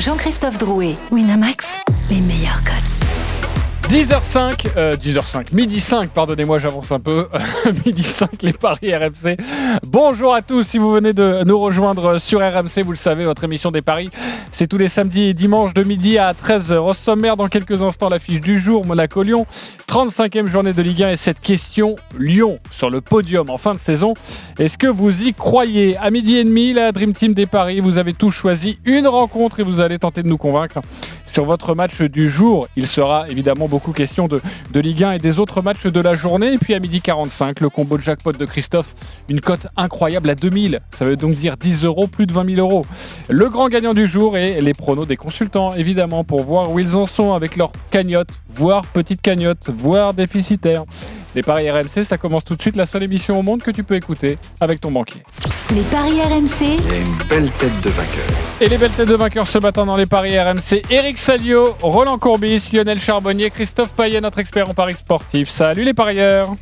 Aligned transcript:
Jean-Christophe 0.00 0.56
Drouet, 0.56 0.96
Winamax, 1.12 1.66
les 2.08 2.22
meilleurs 2.22 2.64
codes. 2.64 2.89
10h05, 3.90 4.68
euh, 4.76 4.94
10h05, 4.94 5.52
midi 5.52 5.80
5, 5.80 6.10
pardonnez-moi, 6.10 6.60
j'avance 6.60 6.92
un 6.92 7.00
peu. 7.00 7.26
midi 7.84 8.04
5, 8.04 8.40
les 8.42 8.52
paris 8.52 8.94
RMC. 8.94 9.36
Bonjour 9.84 10.32
à 10.32 10.42
tous, 10.42 10.62
si 10.62 10.78
vous 10.78 10.92
venez 10.92 11.12
de 11.12 11.42
nous 11.44 11.58
rejoindre 11.58 12.20
sur 12.20 12.38
RMC, 12.38 12.84
vous 12.84 12.92
le 12.92 12.96
savez, 12.96 13.24
votre 13.24 13.42
émission 13.42 13.72
des 13.72 13.82
paris, 13.82 14.08
c'est 14.52 14.68
tous 14.68 14.78
les 14.78 14.86
samedis 14.86 15.24
et 15.24 15.34
dimanches 15.34 15.74
de 15.74 15.82
midi 15.82 16.18
à 16.18 16.34
13h. 16.34 16.76
Au 16.76 16.94
sommaire, 16.94 17.36
dans 17.36 17.48
quelques 17.48 17.82
instants, 17.82 18.08
l'affiche 18.08 18.40
du 18.40 18.60
jour, 18.60 18.86
Monaco-Lyon, 18.86 19.44
35e 19.88 20.46
journée 20.46 20.72
de 20.72 20.82
Ligue 20.82 21.02
1 21.02 21.10
et 21.10 21.16
cette 21.16 21.40
question, 21.40 21.96
Lyon 22.16 22.60
sur 22.70 22.90
le 22.90 23.00
podium 23.00 23.50
en 23.50 23.58
fin 23.58 23.74
de 23.74 23.80
saison. 23.80 24.14
Est-ce 24.60 24.78
que 24.78 24.86
vous 24.86 25.24
y 25.24 25.34
croyez? 25.34 25.96
À 25.96 26.12
midi 26.12 26.36
et 26.36 26.44
demi, 26.44 26.72
la 26.74 26.92
Dream 26.92 27.12
Team 27.12 27.34
des 27.34 27.46
paris, 27.46 27.80
vous 27.80 27.98
avez 27.98 28.12
tous 28.12 28.30
choisi 28.30 28.78
une 28.84 29.08
rencontre 29.08 29.58
et 29.58 29.64
vous 29.64 29.80
allez 29.80 29.98
tenter 29.98 30.22
de 30.22 30.28
nous 30.28 30.38
convaincre 30.38 30.80
sur 31.32 31.44
votre 31.44 31.74
match 31.74 32.02
du 32.02 32.28
jour. 32.28 32.68
Il 32.76 32.86
sera 32.86 33.28
évidemment 33.28 33.68
beaucoup 33.68 33.92
question 33.92 34.28
de, 34.28 34.40
de, 34.72 34.80
Ligue 34.80 35.04
1 35.04 35.12
et 35.12 35.18
des 35.18 35.38
autres 35.38 35.62
matchs 35.62 35.86
de 35.86 36.00
la 36.00 36.14
journée. 36.14 36.54
Et 36.54 36.58
puis 36.58 36.74
à 36.74 36.80
midi 36.80 37.00
45, 37.00 37.60
le 37.60 37.68
combo 37.68 37.96
de 37.96 38.02
jackpot 38.02 38.32
de 38.32 38.44
Christophe, 38.44 38.94
une 39.28 39.40
cote 39.40 39.68
incroyable 39.76 40.28
à 40.30 40.34
2000. 40.34 40.80
Ça 40.90 41.04
veut 41.04 41.16
donc 41.16 41.34
dire 41.34 41.56
10 41.56 41.84
euros, 41.84 42.06
plus 42.06 42.26
de 42.26 42.32
20 42.32 42.56
000 42.56 42.66
euros. 42.66 42.84
Le 43.28 43.48
grand 43.48 43.68
gagnant 43.68 43.94
du 43.94 44.06
jour 44.06 44.36
et 44.36 44.60
les 44.60 44.74
pronos 44.74 45.06
des 45.06 45.16
consultants, 45.16 45.74
évidemment, 45.74 46.24
pour 46.24 46.42
voir 46.42 46.70
où 46.70 46.78
ils 46.78 46.96
en 46.96 47.06
sont 47.06 47.32
avec 47.32 47.56
leur 47.56 47.70
cagnotte, 47.90 48.30
voire 48.52 48.84
petite 48.86 49.22
cagnotte, 49.22 49.70
voire 49.70 50.14
déficitaire. 50.14 50.84
Les 51.36 51.42
paris 51.44 51.70
RMC, 51.70 52.04
ça 52.04 52.18
commence 52.18 52.44
tout 52.44 52.56
de 52.56 52.60
suite, 52.60 52.74
la 52.74 52.86
seule 52.86 53.04
émission 53.04 53.38
au 53.38 53.42
monde 53.42 53.62
que 53.62 53.70
tu 53.70 53.84
peux 53.84 53.94
écouter 53.94 54.36
avec 54.60 54.80
ton 54.80 54.90
banquier. 54.90 55.22
Les 55.74 55.82
paris 55.82 56.20
RMC. 56.20 56.50
Il 56.60 56.68
y 56.70 56.72
a 56.72 56.96
une 56.98 57.28
belle 57.28 57.50
tête 57.52 57.80
de 57.84 57.90
vainqueur. 57.90 58.26
Et 58.60 58.68
les 58.68 58.76
belles 58.76 58.90
têtes 58.90 59.06
de 59.08 59.14
vainqueurs 59.14 59.46
ce 59.46 59.58
matin 59.58 59.86
dans 59.86 59.96
les 59.96 60.06
paris 60.06 60.36
RMC, 60.36 60.82
Eric 60.90 61.18
Salio, 61.18 61.76
Roland 61.82 62.18
Courbis, 62.18 62.70
Lionel 62.72 62.98
Charbonnier, 62.98 63.50
Christophe 63.50 63.90
Payet, 63.90 64.20
notre 64.20 64.40
expert 64.40 64.68
en 64.68 64.74
paris 64.74 64.94
sportif. 64.94 65.50
Salut 65.50 65.84
les 65.84 65.94
parieurs 65.94 66.54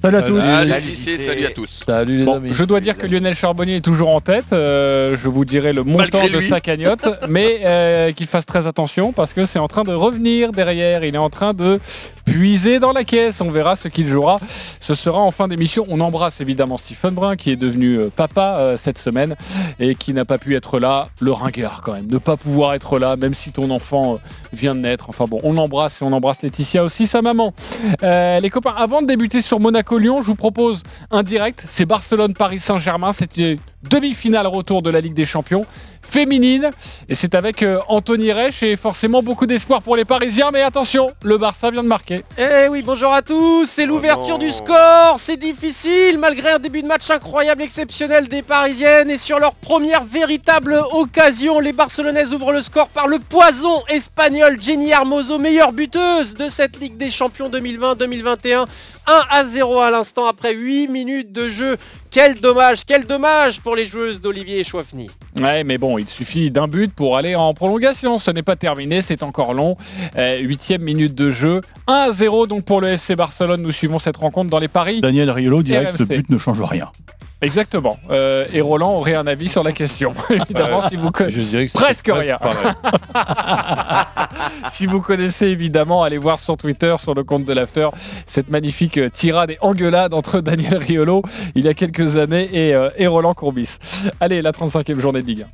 Salut 0.00 0.16
à 0.16 0.22
tous. 0.22 0.40
Salut, 0.40 0.72
JC, 0.82 1.18
salut 1.20 1.46
à 1.46 1.50
tous. 1.50 1.82
Salut 1.86 2.18
les 2.18 2.24
Bon, 2.24 2.34
amis. 2.38 2.48
je 2.52 2.64
dois 2.64 2.80
dire 2.80 2.98
que 2.98 3.06
Lionel 3.06 3.36
Charbonnier 3.36 3.76
est 3.76 3.80
toujours 3.82 4.08
en 4.08 4.20
tête. 4.20 4.46
Euh, 4.52 5.16
je 5.16 5.28
vous 5.28 5.44
dirai 5.44 5.72
le 5.72 5.84
montant 5.84 6.26
de 6.26 6.40
sa 6.40 6.60
cagnotte, 6.60 7.06
mais 7.28 7.60
euh, 7.64 8.10
qu'il 8.10 8.26
fasse 8.26 8.44
très 8.44 8.66
attention 8.66 9.12
parce 9.12 9.32
que 9.32 9.46
c'est 9.46 9.60
en 9.60 9.68
train 9.68 9.84
de 9.84 9.92
revenir 9.92 10.50
derrière. 10.50 11.04
Il 11.04 11.14
est 11.14 11.18
en 11.18 11.30
train 11.30 11.54
de 11.54 11.78
puiser 12.24 12.78
dans 12.78 12.92
la 12.92 13.04
caisse. 13.04 13.40
On 13.40 13.50
verra 13.50 13.76
ce 13.76 13.88
qu'il 13.88 14.08
jouera. 14.08 14.36
Ce 14.80 14.94
sera 14.94 15.20
en 15.20 15.30
fin 15.30 15.48
d'émission. 15.48 15.84
On 15.88 16.00
embrasse 16.00 16.40
évidemment 16.40 16.78
Stephen 16.78 17.14
Brun 17.14 17.34
qui 17.34 17.50
est 17.50 17.56
devenu 17.56 17.96
euh, 17.96 18.10
papa 18.14 18.56
euh, 18.58 18.76
cette 18.76 18.98
semaine 18.98 19.36
et 19.80 19.94
qui 19.94 20.12
n'a 20.14 20.24
pas 20.24 20.38
pu 20.38 20.56
être 20.56 20.78
là. 20.78 21.08
Le 21.20 21.32
ringard 21.32 21.82
quand 21.82 21.92
même. 21.92 22.06
Ne 22.06 22.18
pas 22.18 22.36
pouvoir 22.36 22.74
être 22.74 22.98
là, 22.98 23.16
même 23.16 23.34
si 23.34 23.52
ton 23.52 23.70
enfant 23.70 24.14
euh, 24.14 24.16
vient 24.52 24.74
de 24.74 24.80
naître. 24.80 25.08
Enfin 25.08 25.26
bon, 25.26 25.40
on 25.42 25.52
l'embrasse 25.52 26.00
et 26.02 26.04
on 26.04 26.12
embrasse 26.12 26.42
Laetitia 26.42 26.84
aussi, 26.84 27.06
sa 27.06 27.22
maman. 27.22 27.54
Les 28.02 28.50
copains, 28.50 28.74
avant 28.76 29.02
de 29.02 29.06
débuter 29.06 29.42
sur 29.42 29.60
Monaco-Lyon, 29.60 30.22
je 30.22 30.26
vous 30.26 30.34
propose 30.34 30.82
un 31.10 31.22
direct. 31.22 31.64
C'est 31.68 31.86
Barcelone-Paris 31.86 32.58
Saint-Germain. 32.58 33.12
C'est 33.12 33.36
une 33.36 33.58
demi-finale 33.88 34.46
retour 34.46 34.82
de 34.82 34.90
la 34.90 35.00
Ligue 35.00 35.14
des 35.14 35.26
Champions 35.26 35.64
féminine. 36.02 36.70
Et 37.08 37.14
c'est 37.14 37.34
avec 37.34 37.62
euh, 37.62 37.78
Anthony 37.88 38.32
Reich 38.32 38.62
et 38.62 38.76
forcément 38.76 39.22
beaucoup 39.22 39.46
d'espoir 39.46 39.82
pour 39.82 39.96
les 39.96 40.04
Parisiens. 40.04 40.50
Mais 40.52 40.62
attention, 40.62 41.12
le 41.22 41.38
Barça 41.38 41.70
vient 41.70 41.82
de 41.82 41.88
marquer. 41.88 42.24
Eh 42.38 42.68
oui, 42.68 42.82
bonjour 42.84 43.12
à 43.12 43.22
tous, 43.22 43.66
c'est 43.66 43.86
l'ouverture 43.86 44.38
non. 44.38 44.46
du 44.46 44.52
score, 44.52 45.16
c'est 45.18 45.36
difficile 45.36 46.18
malgré 46.18 46.50
un 46.50 46.58
début 46.58 46.82
de 46.82 46.86
match 46.86 47.10
incroyable, 47.10 47.62
exceptionnel 47.62 48.28
des 48.28 48.42
Parisiennes 48.42 49.10
et 49.10 49.18
sur 49.18 49.38
leur 49.38 49.54
première 49.54 50.04
véritable 50.04 50.80
occasion, 50.92 51.60
les 51.60 51.72
Barcelonaises 51.72 52.32
ouvrent 52.32 52.52
le 52.52 52.60
score 52.60 52.88
par 52.88 53.08
le 53.08 53.18
poison 53.18 53.82
espagnol 53.88 54.58
Jenny 54.60 54.90
Hermoso, 54.90 55.38
meilleure 55.38 55.72
buteuse 55.72 56.34
de 56.34 56.48
cette 56.48 56.78
Ligue 56.78 56.96
des 56.96 57.10
Champions 57.10 57.48
2020-2021. 57.50 58.66
1 59.06 59.20
à 59.30 59.44
0 59.44 59.80
à 59.80 59.90
l'instant 59.90 60.26
après 60.26 60.54
8 60.54 60.88
minutes 60.88 61.32
de 61.32 61.48
jeu. 61.50 61.76
Quel 62.10 62.34
dommage, 62.34 62.84
quel 62.86 63.06
dommage 63.06 63.60
pour 63.60 63.74
les 63.74 63.86
joueuses 63.86 64.20
d'Olivier 64.20 64.62
Chouafny. 64.64 65.10
Ouais, 65.40 65.64
mais 65.64 65.78
bon, 65.78 65.98
il 65.98 66.06
suffit 66.06 66.50
d'un 66.50 66.68
but 66.68 66.92
pour 66.92 67.16
aller 67.16 67.34
en 67.34 67.52
prolongation. 67.54 68.18
Ce 68.18 68.30
n'est 68.30 68.42
pas 68.42 68.54
terminé, 68.56 69.02
c'est 69.02 69.22
encore 69.22 69.54
long. 69.54 69.76
Euh, 70.16 70.38
Huitième 70.40 70.82
minute 70.82 71.14
de 71.14 71.30
jeu. 71.30 71.62
1 71.86 71.92
à 71.92 72.12
0 72.12 72.46
donc 72.46 72.64
pour 72.64 72.80
le 72.80 72.88
FC 72.88 73.16
Barcelone. 73.16 73.62
Nous 73.62 73.72
suivons 73.72 73.98
cette 73.98 74.16
rencontre 74.18 74.50
dans 74.50 74.58
les 74.60 74.68
paris. 74.68 75.00
Daniel 75.00 75.30
Riolo 75.30 75.62
dirait 75.62 75.86
que 75.92 75.98
ce 75.98 76.04
RMC. 76.04 76.16
but 76.16 76.30
ne 76.30 76.38
change 76.38 76.60
rien. 76.62 76.90
Exactement. 77.42 77.98
Euh, 78.10 78.46
et 78.52 78.60
Roland 78.60 78.92
aurait 78.92 79.14
un 79.16 79.26
avis 79.26 79.48
sur 79.48 79.64
la 79.64 79.72
question. 79.72 80.14
Évidemment, 80.30 80.88
si 80.88 80.94
vous 80.96 81.10
co- 81.10 81.28
Je 81.28 81.40
dirais 81.40 81.66
que 81.66 81.72
c'est 81.72 81.78
Presque 81.78 82.10
rien. 82.12 82.38
si 84.72 84.86
vous 84.86 85.00
connaissez 85.00 85.48
évidemment, 85.48 86.02
allez 86.04 86.18
voir 86.18 86.38
sur 86.40 86.56
Twitter, 86.56 86.94
sur 87.02 87.14
le 87.14 87.24
compte 87.24 87.44
de 87.44 87.52
l'After, 87.52 87.88
cette 88.26 88.48
magnifique 88.48 88.96
euh, 88.98 89.10
tirade 89.10 89.50
et 89.50 89.58
engueulade 89.60 90.14
entre 90.14 90.40
Daniel 90.40 90.76
Riolo 90.78 91.22
il 91.54 91.64
y 91.64 91.68
a 91.68 91.74
quelques 91.74 92.16
années 92.16 92.48
et, 92.52 92.74
euh, 92.74 92.90
et 92.96 93.06
Roland 93.08 93.34
Courbis. 93.34 93.76
Allez, 94.20 94.40
la 94.40 94.52
35e 94.52 95.00
journée 95.00 95.22
de 95.22 95.26
Ligue 95.26 95.42
1. 95.42 95.46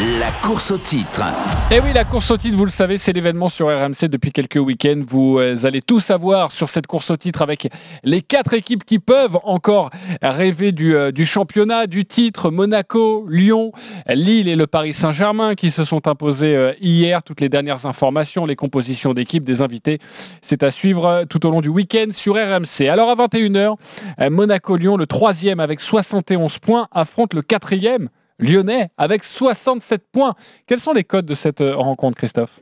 La 0.00 0.30
course 0.40 0.70
au 0.70 0.78
titre. 0.78 1.22
Eh 1.70 1.78
oui, 1.78 1.92
la 1.92 2.04
course 2.04 2.30
au 2.30 2.38
titre, 2.38 2.56
vous 2.56 2.64
le 2.64 2.70
savez, 2.70 2.96
c'est 2.96 3.12
l'événement 3.12 3.50
sur 3.50 3.66
RMC 3.66 4.08
depuis 4.08 4.32
quelques 4.32 4.56
week-ends. 4.56 5.02
Vous 5.06 5.38
euh, 5.38 5.66
allez 5.66 5.82
tout 5.82 6.00
savoir 6.00 6.52
sur 6.52 6.70
cette 6.70 6.86
course 6.86 7.10
au 7.10 7.18
titre 7.18 7.42
avec 7.42 7.68
les 8.02 8.22
quatre 8.22 8.54
équipes 8.54 8.84
qui 8.84 8.98
peuvent 8.98 9.38
encore 9.44 9.90
rêver 10.22 10.72
du, 10.72 10.96
euh, 10.96 11.12
championnat, 11.22 11.86
du 11.86 12.06
titre. 12.06 12.50
Monaco, 12.50 13.26
Lyon, 13.28 13.72
Lille 14.08 14.48
et 14.48 14.56
le 14.56 14.66
Paris 14.66 14.94
Saint-Germain 14.94 15.54
qui 15.54 15.70
se 15.70 15.84
sont 15.84 16.08
imposés 16.08 16.56
euh, 16.56 16.72
hier. 16.80 17.22
Toutes 17.22 17.42
les 17.42 17.50
dernières 17.50 17.84
informations, 17.84 18.46
les 18.46 18.56
compositions 18.56 19.12
d'équipes, 19.12 19.44
des 19.44 19.60
invités, 19.60 19.98
c'est 20.40 20.62
à 20.62 20.70
suivre 20.70 21.24
tout 21.28 21.44
au 21.44 21.50
long 21.50 21.60
du 21.60 21.68
week-end 21.68 22.06
sur 22.10 22.36
RMC. 22.36 22.88
Alors 22.88 23.10
à 23.10 23.16
21h, 23.16 23.74
euh, 24.22 24.30
Monaco-Lyon, 24.30 24.96
le 24.96 25.06
troisième 25.06 25.60
avec 25.60 25.78
71 25.78 26.58
points, 26.58 26.88
affronte 26.90 27.34
le 27.34 27.42
quatrième. 27.42 28.08
Lyonnais 28.40 28.90
avec 28.96 29.24
67 29.24 30.02
points. 30.10 30.34
Quels 30.66 30.80
sont 30.80 30.92
les 30.92 31.04
codes 31.04 31.26
de 31.26 31.34
cette 31.34 31.60
euh, 31.60 31.76
rencontre, 31.76 32.16
Christophe? 32.16 32.60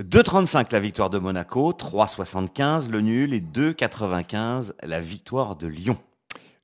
2,35 0.00 0.66
la 0.72 0.80
victoire 0.80 1.10
de 1.10 1.18
Monaco, 1.18 1.72
3,75 1.72 2.90
le 2.90 3.00
nul 3.00 3.34
et 3.34 3.40
2,95 3.40 4.72
la 4.82 5.00
victoire 5.00 5.56
de 5.56 5.66
Lyon. 5.66 5.96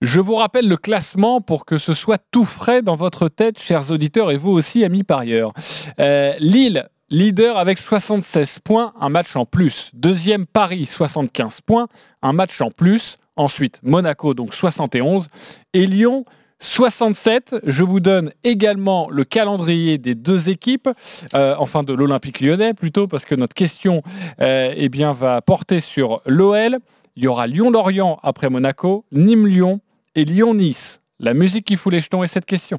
Je 0.02 0.20
vous 0.20 0.34
rappelle 0.34 0.68
le 0.68 0.76
classement 0.76 1.40
pour 1.40 1.64
que 1.64 1.78
ce 1.78 1.94
soit 1.94 2.22
tout 2.30 2.44
frais 2.44 2.82
dans 2.82 2.96
votre 2.96 3.28
tête, 3.28 3.58
chers 3.58 3.90
auditeurs, 3.90 4.30
et 4.30 4.36
vous 4.36 4.50
aussi, 4.50 4.84
amis 4.84 5.04
parieurs. 5.04 5.52
Euh, 6.00 6.34
Lille, 6.38 6.86
leader 7.08 7.56
avec 7.56 7.78
76 7.78 8.58
points, 8.60 8.92
un 9.00 9.08
match 9.08 9.36
en 9.36 9.46
plus. 9.46 9.90
Deuxième, 9.94 10.46
Paris, 10.46 10.86
75 10.86 11.60
points, 11.62 11.88
un 12.22 12.32
match 12.32 12.60
en 12.60 12.70
plus. 12.70 13.18
Ensuite, 13.36 13.80
Monaco, 13.82 14.34
donc 14.34 14.54
71. 14.54 15.28
Et 15.72 15.86
Lyon, 15.86 16.24
67. 16.66 17.56
Je 17.64 17.84
vous 17.84 18.00
donne 18.00 18.32
également 18.44 19.08
le 19.10 19.24
calendrier 19.24 19.98
des 19.98 20.14
deux 20.14 20.48
équipes, 20.48 20.88
euh, 21.34 21.54
enfin 21.58 21.82
de 21.82 21.92
l'Olympique 21.92 22.40
lyonnais 22.40 22.74
plutôt, 22.74 23.06
parce 23.06 23.24
que 23.24 23.34
notre 23.34 23.54
question 23.54 24.02
euh, 24.40 24.74
eh 24.76 24.88
bien, 24.88 25.12
va 25.12 25.40
porter 25.40 25.80
sur 25.80 26.20
l'OL. 26.26 26.78
Il 27.16 27.24
y 27.24 27.28
aura 27.28 27.46
Lyon-Lorient 27.46 28.18
après 28.22 28.50
Monaco, 28.50 29.04
Nîmes-Lyon 29.12 29.80
et 30.14 30.24
Lyon-Nice. 30.24 31.00
La 31.18 31.32
musique 31.32 31.64
qui 31.64 31.76
fout 31.76 31.92
les 31.92 32.00
jetons 32.00 32.22
est 32.22 32.28
cette 32.28 32.44
question. 32.44 32.78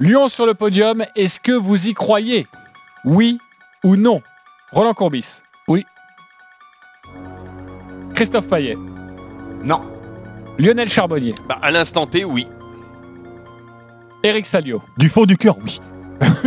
Lyon 0.00 0.28
sur 0.28 0.44
le 0.44 0.54
podium, 0.54 1.04
est-ce 1.16 1.40
que 1.40 1.52
vous 1.52 1.88
y 1.88 1.94
croyez? 1.94 2.46
Oui 3.04 3.38
ou 3.84 3.96
non? 3.96 4.20
Roland 4.72 4.92
Courbis 4.92 5.40
Oui. 5.68 5.86
Christophe 8.14 8.48
Payet 8.48 8.76
Non, 9.62 9.80
Lionel 10.58 10.88
Charbonnier 10.88 11.34
Bah, 11.48 11.58
à 11.62 11.70
l'instant 11.70 12.06
T, 12.06 12.24
oui. 12.24 12.46
Eric 14.22 14.46
Salio 14.46 14.82
Du 14.98 15.08
fond 15.08 15.24
du 15.24 15.36
cœur, 15.36 15.56
oui. 15.64 15.80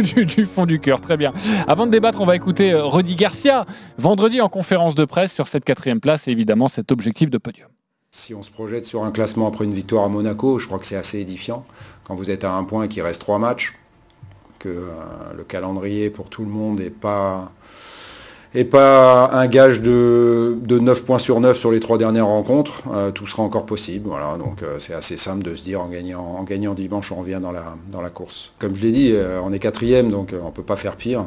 du, 0.02 0.26
du 0.26 0.46
fond 0.46 0.66
du 0.66 0.80
cœur, 0.80 1.02
très 1.02 1.18
bien. 1.18 1.34
Avant 1.68 1.86
de 1.86 1.92
débattre, 1.92 2.22
on 2.22 2.26
va 2.26 2.36
écouter 2.36 2.72
euh, 2.74 2.86
Rudy 2.86 3.16
Garcia, 3.16 3.66
vendredi 3.98 4.40
en 4.42 4.50
conférence 4.50 4.96
de 4.96 5.06
presse 5.06 5.34
sur 5.34 5.48
cette 5.48 5.66
quatrième 5.66 6.00
place 6.00 6.28
et 6.28 6.32
évidemment 6.32 6.70
cet 6.70 6.92
objectif 6.92 7.30
de 7.30 7.38
podium. 7.38 7.68
Si 8.12 8.34
on 8.34 8.42
se 8.42 8.50
projette 8.50 8.86
sur 8.86 9.04
un 9.04 9.12
classement 9.12 9.48
après 9.48 9.66
une 9.66 9.74
victoire 9.74 10.06
à 10.06 10.10
Monaco, 10.10 10.58
je 10.60 10.66
crois 10.66 10.80
que 10.80 10.86
c'est 10.88 10.96
assez 10.96 11.20
édifiant. 11.20 11.66
Quand 12.06 12.16
vous 12.16 12.32
êtes 12.32 12.46
à 12.46 12.54
un 12.54 12.64
point 12.64 12.84
et 12.84 12.88
qu'il 12.88 13.04
reste 13.04 13.22
trois 13.22 13.38
matchs, 13.40 13.74
que 14.60 14.70
euh, 14.70 14.90
le 15.36 15.44
calendrier 15.44 16.10
pour 16.10 16.30
tout 16.30 16.44
le 16.44 16.50
monde 16.50 16.80
n'est 16.80 16.90
pas, 16.90 17.52
est 18.58 18.66
pas 18.66 19.30
un 19.32 19.48
gage 19.48 19.82
de, 19.82 20.58
de 20.62 20.80
9 20.80 21.06
points 21.06 21.20
sur 21.20 21.40
9 21.40 21.58
sur 21.58 21.72
les 21.72 21.80
trois 21.80 21.98
dernières 21.98 22.28
rencontres, 22.28 22.84
euh, 22.94 23.12
tout 23.12 23.28
sera 23.28 23.44
encore 23.44 23.66
possible. 23.66 24.10
Donc 24.40 24.64
euh, 24.64 24.80
c'est 24.80 24.94
assez 24.94 25.18
simple 25.18 25.44
de 25.44 25.56
se 25.56 25.64
dire 25.64 25.82
en 25.82 25.88
gagnant, 26.44 26.74
dimanche, 26.74 27.12
on 27.12 27.18
revient 27.18 27.42
dans 27.42 27.52
la, 28.02 28.10
course. 28.10 28.54
Comme 28.60 28.76
je 28.76 28.82
l'ai 28.84 28.92
dit, 28.92 29.12
euh, 29.14 29.40
on 29.44 29.54
est 29.54 29.60
quatrième, 29.60 30.12
donc 30.12 30.34
on 30.34 30.48
ne 30.48 30.52
peut 30.52 30.64
pas 30.64 30.76
faire 30.76 30.96
pire. 30.96 31.26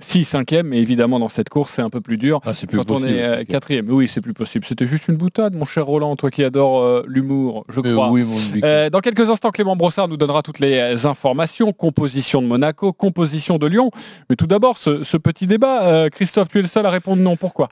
Si, 0.00 0.24
cinquième, 0.24 0.68
mais 0.68 0.78
évidemment 0.78 1.18
dans 1.18 1.28
cette 1.28 1.48
course 1.48 1.72
c'est 1.74 1.82
un 1.82 1.90
peu 1.90 2.00
plus 2.00 2.18
dur. 2.18 2.40
Ah, 2.44 2.52
plus 2.66 2.76
Quand 2.78 2.90
on 2.92 3.04
est 3.04 3.22
euh, 3.22 3.44
quatrième, 3.44 3.90
oui 3.90 4.08
c'est 4.12 4.20
plus 4.20 4.32
possible. 4.34 4.64
C'était 4.64 4.86
juste 4.86 5.08
une 5.08 5.16
boutade, 5.16 5.54
mon 5.56 5.64
cher 5.64 5.86
Roland, 5.86 6.14
toi 6.16 6.30
qui 6.30 6.44
adore 6.44 6.82
euh, 6.82 7.02
l'humour, 7.08 7.64
je 7.68 7.80
Euh, 7.80 7.94
crois. 7.94 8.10
oui, 8.10 8.22
mon 8.22 8.36
Luc. 8.52 8.62
Euh, 8.64 8.90
dans 8.90 9.00
quelques 9.00 9.28
instants, 9.28 9.50
Clément 9.50 9.76
Brossard 9.76 10.08
nous 10.08 10.16
donnera 10.16 10.42
toutes 10.42 10.60
les 10.60 11.04
informations, 11.06 11.72
composition 11.72 12.40
de 12.42 12.46
Monaco, 12.46 12.92
composition 12.92 13.58
de 13.58 13.66
Lyon. 13.66 13.90
Mais 14.30 14.36
tout 14.36 14.46
d'abord, 14.46 14.78
ce, 14.78 15.02
ce 15.02 15.16
petit 15.16 15.46
débat, 15.46 15.82
euh, 15.82 16.08
Christophe, 16.10 16.48
tu 16.48 16.58
es 16.58 16.62
le 16.62 16.68
seul 16.68 16.86
à 16.86 16.90
répondre 16.90 17.20
non. 17.22 17.36
Pourquoi? 17.36 17.68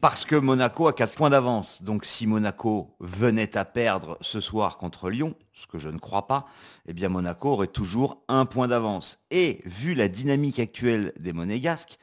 Parce 0.00 0.24
que 0.24 0.34
Monaco 0.34 0.88
a 0.88 0.94
4 0.94 1.14
points 1.14 1.28
d'avance. 1.28 1.82
Donc 1.82 2.06
si 2.06 2.26
Monaco 2.26 2.96
venait 3.00 3.58
à 3.58 3.66
perdre 3.66 4.16
ce 4.22 4.40
soir 4.40 4.78
contre 4.78 5.10
Lyon, 5.10 5.34
ce 5.52 5.66
que 5.66 5.78
je 5.78 5.90
ne 5.90 5.98
crois 5.98 6.26
pas, 6.26 6.46
eh 6.86 6.94
bien 6.94 7.10
Monaco 7.10 7.50
aurait 7.50 7.66
toujours 7.66 8.22
un 8.28 8.46
point 8.46 8.66
d'avance. 8.66 9.18
Et 9.30 9.60
vu 9.66 9.94
la 9.94 10.08
dynamique 10.08 10.58
actuelle 10.58 11.12
des 11.20 11.34
Monégasques, 11.34 11.98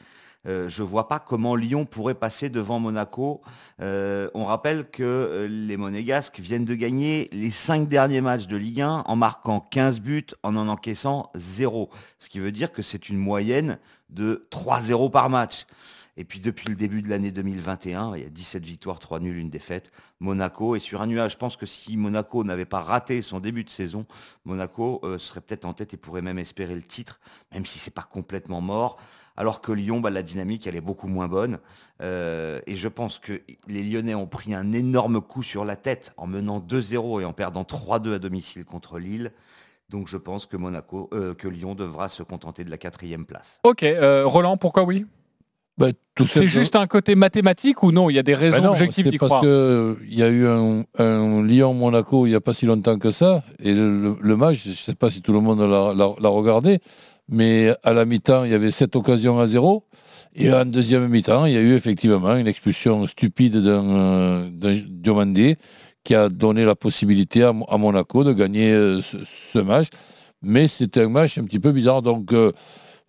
euh, 0.46 0.70
je 0.70 0.84
ne 0.84 0.88
vois 0.88 1.08
pas 1.08 1.18
comment 1.18 1.56
Lyon 1.56 1.86
pourrait 1.86 2.14
passer 2.14 2.50
devant 2.50 2.80
Monaco. 2.80 3.42
Euh, 3.82 4.30
on 4.36 4.46
rappelle 4.46 4.90
que 4.92 5.04
euh, 5.04 5.48
les 5.48 5.76
Monégasques 5.76 6.40
viennent 6.40 6.66
de 6.66 6.76
gagner 6.76 7.30
les 7.32 7.50
5 7.52 7.88
derniers 7.88 8.22
matchs 8.22 8.46
de 8.46 8.58
Ligue 8.58 8.82
1 8.82 9.06
en 9.08 9.16
marquant 9.16 9.60
15 9.60 10.02
buts, 10.02 10.28
en 10.44 10.56
en 10.56 10.68
encaissant 10.68 11.32
0. 11.34 11.90
Ce 12.20 12.30
qui 12.30 12.40
veut 12.40 12.52
dire 12.52 12.72
que 12.72 12.84
c'est 12.84 13.10
une 13.10 13.18
moyenne 13.18 13.80
de 14.10 14.48
3-0 14.52 15.10
par 15.10 15.32
match. 15.32 15.66
Et 16.20 16.26
puis 16.26 16.40
depuis 16.40 16.68
le 16.68 16.76
début 16.76 17.04
de 17.04 17.10
l'année 17.10 17.32
2021, 17.32 18.16
il 18.16 18.24
y 18.24 18.26
a 18.26 18.30
17 18.30 18.66
victoires, 18.66 18.98
3 18.98 19.20
nuls, 19.20 19.38
une 19.38 19.52
défaite. 19.52 19.92
Monaco 20.20 20.76
est 20.76 20.80
sur 20.80 21.02
un 21.04 21.08
nuage. 21.08 21.34
Je 21.34 21.38
pense 21.38 21.56
que 21.58 21.68
si 21.68 21.96
Monaco 21.96 22.44
n'avait 22.44 22.66
pas 22.66 22.82
raté 22.82 23.22
son 23.22 23.40
début 23.40 23.64
de 23.64 23.70
saison, 23.70 24.08
Monaco 24.44 25.00
euh, 25.04 25.20
serait 25.20 25.42
peut-être 25.42 25.66
en 25.66 25.74
tête 25.74 25.94
et 25.94 25.98
pourrait 25.98 26.24
même 26.24 26.40
espérer 26.40 26.74
le 26.74 26.82
titre, 26.82 27.20
même 27.54 27.68
si 27.68 27.78
c'est 27.78 27.94
pas 27.94 28.02
complètement 28.02 28.62
mort. 28.62 28.98
Alors 29.40 29.62
que 29.62 29.72
Lyon, 29.72 30.00
bah, 30.00 30.10
la 30.10 30.24
dynamique, 30.24 30.66
elle 30.66 30.76
est 30.76 30.82
beaucoup 30.82 31.08
moins 31.08 31.28
bonne. 31.28 31.60
Euh, 32.02 32.60
et 32.66 32.76
je 32.76 32.88
pense 32.88 33.20
que 33.20 33.44
les 33.68 33.84
Lyonnais 33.84 34.16
ont 34.16 34.26
pris 34.26 34.56
un 34.56 34.72
énorme 34.72 35.22
coup 35.22 35.44
sur 35.44 35.66
la 35.66 35.76
tête 35.76 36.14
en 36.18 36.26
menant 36.26 36.60
2-0 36.60 37.22
et 37.22 37.26
en 37.26 37.34
perdant 37.34 37.62
3-2 37.62 38.16
à 38.16 38.20
domicile 38.20 38.66
contre 38.66 38.98
Lille. 38.98 39.32
Donc 39.90 40.08
je 40.08 40.18
pense 40.18 40.48
que 40.48 40.58
Monaco, 40.58 41.12
euh, 41.14 41.36
que 41.36 41.48
Lyon 41.48 41.76
devra 41.76 42.10
se 42.10 42.24
contenter 42.24 42.64
de 42.64 42.72
la 42.72 42.80
quatrième 42.80 43.28
place. 43.28 43.60
Ok, 43.64 43.86
Roland, 44.26 44.58
pourquoi 44.58 44.82
oui? 44.82 45.06
Bah, 45.78 45.90
C'est 46.26 46.48
juste 46.48 46.76
un 46.76 46.88
côté 46.88 47.14
mathématique 47.16 47.84
ou 47.84 47.92
non? 47.92 48.10
Il 48.10 48.16
y 48.16 48.20
a 48.20 48.24
des 48.24 48.34
raisons 48.34 48.58
Ben 48.58 48.64
non, 48.64 48.72
objectives 48.72 49.10
d'y 49.12 49.18
parce 49.20 49.30
croire. 49.30 49.42
que 49.44 49.98
il 50.10 50.18
y 50.18 50.24
a 50.24 50.28
eu 50.30 50.48
un, 50.48 50.84
un 50.98 51.44
Lyon-Monaco 51.44 52.26
il 52.26 52.30
n'y 52.30 52.36
a 52.36 52.42
pas 52.42 52.54
si 52.56 52.66
longtemps 52.66 52.98
que 52.98 53.12
ça. 53.12 53.44
Et 53.62 53.74
le, 53.74 54.18
match, 54.36 54.64
je 54.64 54.70
ne 54.70 54.74
sais 54.74 54.96
pas 54.96 55.10
si 55.12 55.22
tout 55.22 55.34
le 55.34 55.40
monde 55.40 55.60
l'a- 55.62 56.30
regardé, 56.30 56.80
mais 57.30 57.76
à 57.84 57.94
la 57.94 58.06
mi-temps, 58.06 58.44
il 58.46 58.52
y 58.52 58.56
avait 58.56 58.72
sept 58.72 58.96
occasions 58.96 59.38
à 59.40 59.46
zéro. 59.46 59.84
Et 60.36 60.52
en 60.54 60.66
deuxième 60.66 61.08
mi-temps, 61.08 61.46
il 61.46 61.54
y 61.54 61.58
a 61.58 61.62
eu 61.62 61.74
effectivement 61.76 62.36
une 62.36 62.48
expulsion 62.48 63.06
stupide 63.08 63.58
d'un 63.58 64.50
Diomandé 64.90 65.58
qui 66.04 66.16
a 66.16 66.30
donné 66.30 66.64
la 66.66 66.76
possibilité 66.76 67.44
à, 67.44 67.54
Mo- 67.54 67.66
à 67.70 67.78
Monaco 67.78 68.24
de 68.24 68.34
gagner 68.34 68.72
euh, 68.72 69.02
ce, 69.02 69.18
ce 69.54 69.60
match. 69.60 69.88
Mais 70.42 70.68
c'était 70.68 71.02
un 71.04 71.10
match 71.10 71.38
un 71.38 71.44
petit 71.44 71.60
peu 71.60 71.72
bizarre. 71.72 72.02
Donc, 72.02 72.32
euh, 72.34 72.52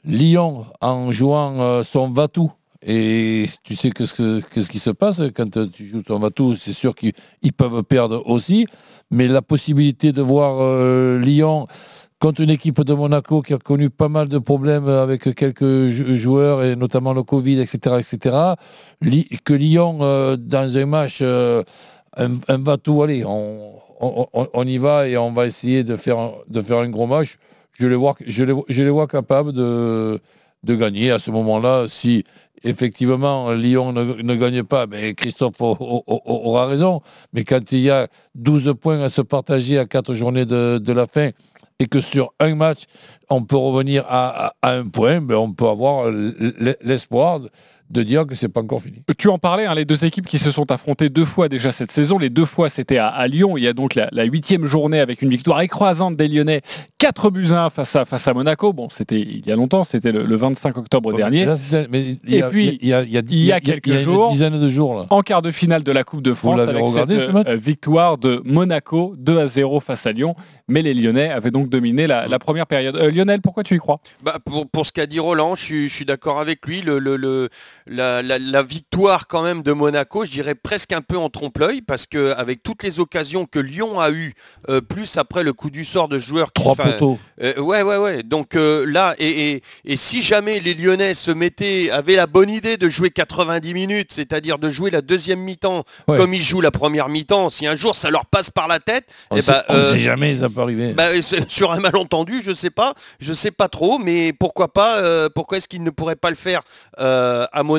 Lyon, 0.04 0.64
en 0.80 1.10
jouant 1.12 1.60
euh, 1.60 1.82
son 1.84 2.10
va-tout, 2.10 2.50
et 2.82 3.46
tu 3.64 3.76
sais 3.76 3.90
qu'est-ce 3.90 4.14
que- 4.14 4.40
qu'est-ce 4.52 4.68
qui 4.68 4.78
se 4.78 4.90
passe 4.90 5.20
quand 5.34 5.50
tu 5.72 5.84
joues 5.86 6.02
ton 6.02 6.18
va-tout, 6.18 6.54
c'est 6.54 6.72
sûr 6.72 6.94
qu'ils 6.94 7.12
ils 7.42 7.52
peuvent 7.52 7.82
perdre 7.82 8.22
aussi, 8.26 8.66
mais 9.10 9.26
la 9.28 9.42
possibilité 9.42 10.12
de 10.12 10.22
voir 10.22 10.58
euh, 10.60 11.18
Lyon 11.18 11.66
contre 12.20 12.40
une 12.40 12.50
équipe 12.50 12.80
de 12.82 12.94
Monaco 12.94 13.42
qui 13.42 13.54
a 13.54 13.58
connu 13.58 13.90
pas 13.90 14.08
mal 14.08 14.28
de 14.28 14.38
problèmes 14.38 14.88
avec 14.88 15.34
quelques 15.34 15.88
jou- 15.90 16.16
joueurs 16.16 16.64
et 16.64 16.76
notamment 16.76 17.12
le 17.14 17.22
Covid, 17.22 17.60
etc., 17.60 17.96
etc., 18.00 18.36
que 19.44 19.54
Lyon 19.54 19.98
euh, 20.02 20.36
dans 20.36 20.76
un 20.76 20.86
match, 20.86 21.18
euh, 21.22 21.62
un, 22.16 22.38
va-tout, 22.58 23.02
allez, 23.02 23.24
on, 23.24 24.64
y 24.66 24.78
va 24.78 25.08
et 25.08 25.16
on 25.16 25.32
va 25.32 25.46
essayer 25.46 25.84
de 25.84 25.96
faire 25.96 26.18
un, 26.18 26.32
de 26.48 26.62
faire 26.62 26.78
un 26.78 26.88
gros 26.88 27.06
match. 27.06 27.38
Je 27.72 27.86
les 27.86 27.94
vois, 27.96 28.16
je 28.26 28.82
les 28.82 28.90
vois 28.90 29.06
capables 29.06 29.52
de, 29.52 30.20
de 30.64 30.74
gagner 30.74 31.10
à 31.12 31.18
ce 31.20 31.30
moment-là. 31.30 31.86
Si 31.88 32.24
effectivement 32.64 33.52
Lyon 33.52 33.92
ne, 33.92 34.22
ne 34.22 34.34
gagne 34.34 34.62
pas, 34.62 34.86
ben 34.86 35.14
Christophe 35.14 35.60
au- 35.60 35.76
au- 35.80 36.04
au- 36.06 36.22
aura 36.24 36.66
raison. 36.66 37.00
Mais 37.32 37.44
quand 37.44 37.72
il 37.72 37.80
y 37.80 37.90
a 37.90 38.08
12 38.34 38.74
points 38.80 39.00
à 39.02 39.08
se 39.08 39.22
partager 39.22 39.78
à 39.78 39.86
4 39.86 40.14
journées 40.14 40.46
de, 40.46 40.92
la 40.92 41.06
fin 41.06 41.30
et 41.78 41.86
que 41.86 42.00
sur 42.00 42.32
un 42.40 42.54
match, 42.54 42.84
on 43.30 43.42
peut 43.42 43.56
revenir 43.56 44.04
à, 44.08 44.54
un 44.62 44.88
point, 44.88 45.20
ben 45.20 45.36
on 45.36 45.52
peut 45.52 45.68
avoir 45.68 46.10
l'espoir 46.80 47.40
de 47.90 48.02
dire 48.02 48.26
que 48.26 48.34
c'est 48.34 48.48
pas 48.48 48.60
encore 48.60 48.82
fini. 48.82 49.02
Tu 49.18 49.28
en 49.28 49.38
parlais, 49.38 49.66
hein, 49.66 49.74
les 49.74 49.84
deux 49.84 50.04
équipes 50.04 50.26
qui 50.26 50.38
se 50.38 50.50
sont 50.50 50.70
affrontées 50.70 51.08
deux 51.08 51.24
fois 51.24 51.48
déjà 51.48 51.72
cette 51.72 51.90
saison. 51.90 52.18
Les 52.18 52.30
deux 52.30 52.44
fois, 52.44 52.68
c'était 52.68 52.98
à, 52.98 53.08
à 53.08 53.26
Lyon. 53.28 53.56
Il 53.56 53.64
y 53.64 53.68
a 53.68 53.72
donc 53.72 53.94
la, 53.94 54.08
huitième 54.24 54.66
journée 54.66 55.00
avec 55.00 55.22
une 55.22 55.30
victoire 55.30 55.60
écrasante 55.60 56.16
des 56.16 56.28
Lyonnais. 56.28 56.60
4 56.98 57.30
buts 57.30 57.48
à 57.52 57.64
1 57.66 57.70
face 57.70 57.96
à, 57.96 58.04
face 58.04 58.28
à 58.28 58.34
Monaco. 58.34 58.72
Bon, 58.72 58.88
c'était 58.90 59.20
il 59.20 59.46
y 59.46 59.52
a 59.52 59.56
longtemps, 59.56 59.84
c'était 59.84 60.12
le, 60.12 60.24
le 60.24 60.36
25 60.36 60.76
octobre 60.76 61.12
dernier. 61.16 61.44
Là, 61.46 61.56
mais 61.90 62.02
il 62.24 62.30
y 62.30 62.36
Et 62.36 62.42
a- 62.42 62.48
puis, 62.50 62.78
il 62.82 62.88
y 62.88 62.92
a, 62.92 63.02
il 63.02 63.10
y 63.10 63.16
a, 63.18 63.22
il 63.26 63.44
y 63.44 63.52
a 63.52 63.60
quelques 63.60 63.86
il 63.86 63.94
y 63.94 63.96
a 63.96 64.02
jours- 64.02 64.26
une 64.26 64.32
dizaine 64.32 64.60
de 64.60 64.68
jours 64.68 64.94
là. 64.96 65.06
En 65.10 65.22
quart 65.22 65.42
de 65.42 65.50
finale 65.50 65.82
de 65.84 65.92
la 65.92 66.04
Coupe 66.04 66.22
de 66.22 66.34
France 66.34 66.60
avec 66.60 66.76
regardé, 66.82 67.18
cette 67.18 67.28
ce 67.28 67.32
match? 67.32 67.46
euh, 67.48 67.56
victoire 67.56 68.18
de 68.18 68.42
Monaco 68.44 69.14
2 69.18 69.38
à 69.38 69.46
0 69.46 69.80
face 69.80 70.06
à 70.06 70.12
Lyon. 70.12 70.34
Mais 70.68 70.82
les 70.82 70.92
Lyonnais 70.94 71.30
avaient 71.30 71.50
donc 71.50 71.68
dominé 71.70 72.06
la, 72.06 72.28
la 72.28 72.38
première 72.38 72.66
période. 72.66 72.96
Euh, 72.96 73.10
Lionel, 73.10 73.40
pourquoi 73.40 73.62
tu 73.64 73.74
y 73.74 73.78
crois? 73.78 74.00
Bah, 74.22 74.38
pour, 74.44 74.68
pour 74.68 74.84
ce 74.86 74.92
qu'a 74.92 75.06
dit 75.06 75.18
Roland, 75.20 75.54
je 75.56 75.62
suis, 75.62 75.88
je 75.88 75.94
suis 75.94 76.04
d'accord 76.04 76.40
avec 76.40 76.66
lui. 76.66 76.82
Le, 76.82 76.98
le- 76.98 77.16
le- 77.16 77.48
la, 77.88 78.22
la- 78.22 78.38
la 78.38 78.62
victoire 78.62 79.26
quand 79.26 79.42
même 79.42 79.62
de 79.62 79.72
Monaco, 79.72 80.24
je 80.24 80.30
dirais 80.30 80.54
presque 80.54 80.92
un 80.92 81.00
peu 81.00 81.16
en 81.16 81.30
trompe-l'œil, 81.30 81.80
parce 81.82 82.06
que 82.06 82.32
avec 82.32 82.62
toutes 82.62 82.82
les 82.82 83.00
occasions 83.00 83.46
que 83.46 83.58
Lyon 83.58 83.98
a 84.00 84.10
eues, 84.10 84.34
euh, 84.68 84.80
plus 84.80 85.16
après 85.16 85.42
le 85.42 85.52
coup 85.52 85.70
du 85.70 85.84
sort 85.84 86.08
de 86.08 86.18
joueurs 86.18 86.52
qui 86.52 86.62
Trois 86.62 86.76
poteaux. 86.76 87.18
euh, 87.42 87.58
ouais, 87.60 87.82
ouais, 87.82 87.96
ouais. 87.96 88.22
Donc 88.22 88.54
euh, 88.56 88.84
là, 88.86 89.14
et, 89.18 89.52
et- 89.54 89.62
et 89.86 89.96
si 89.96 90.20
jamais 90.22 90.60
les 90.60 90.74
Lyonnais 90.74 91.14
se 91.14 91.30
mettaient, 91.30 91.90
avaient 91.90 92.16
la 92.16 92.26
bonne 92.26 92.50
idée 92.50 92.76
de 92.76 92.88
jouer 92.90 93.10
90 93.10 93.72
minutes, 93.72 94.12
c'est-à-dire 94.12 94.58
de 94.58 94.68
jouer 94.70 94.90
la 94.90 95.00
deuxième 95.00 95.40
mi-temps 95.40 95.84
Ouais. 96.08 96.18
comme 96.18 96.34
ils 96.34 96.42
jouent 96.42 96.60
la 96.60 96.70
première 96.70 97.08
mi-temps, 97.08 97.48
si 97.48 97.66
un 97.66 97.74
jour 97.76 97.94
ça 97.94 98.10
leur 98.10 98.26
passe 98.26 98.50
par 98.50 98.68
la 98.68 98.80
tête, 98.80 99.06
On 99.30 99.36
eh 99.36 99.42
sait, 99.42 99.52
ben, 99.52 99.62
on 99.70 99.74
euh, 99.74 99.92
sait 99.92 99.98
jamais, 99.98 100.36
ça 100.36 100.48
peut 100.50 100.60
arriver. 100.60 100.92
bah, 100.92 101.08
sur 101.48 101.72
un 101.72 101.80
malentendu, 101.80 102.42
je 102.44 102.52
sais 102.52 102.70
pas, 102.70 102.92
je 103.18 103.32
sais 103.32 103.50
pas 103.50 103.68
trop, 103.68 103.98
mais 103.98 104.32
pourquoi 104.32 104.68
pas 104.72 105.28
Pourquoi 105.30 105.56
est-ce 105.58 105.68
qu'ils 105.68 105.82
ne 105.82 105.90
pourraient 105.90 106.16
pas 106.16 106.28
le 106.28 106.36
faire 106.36 106.60
à 106.98 107.62
Monaco 107.62 107.77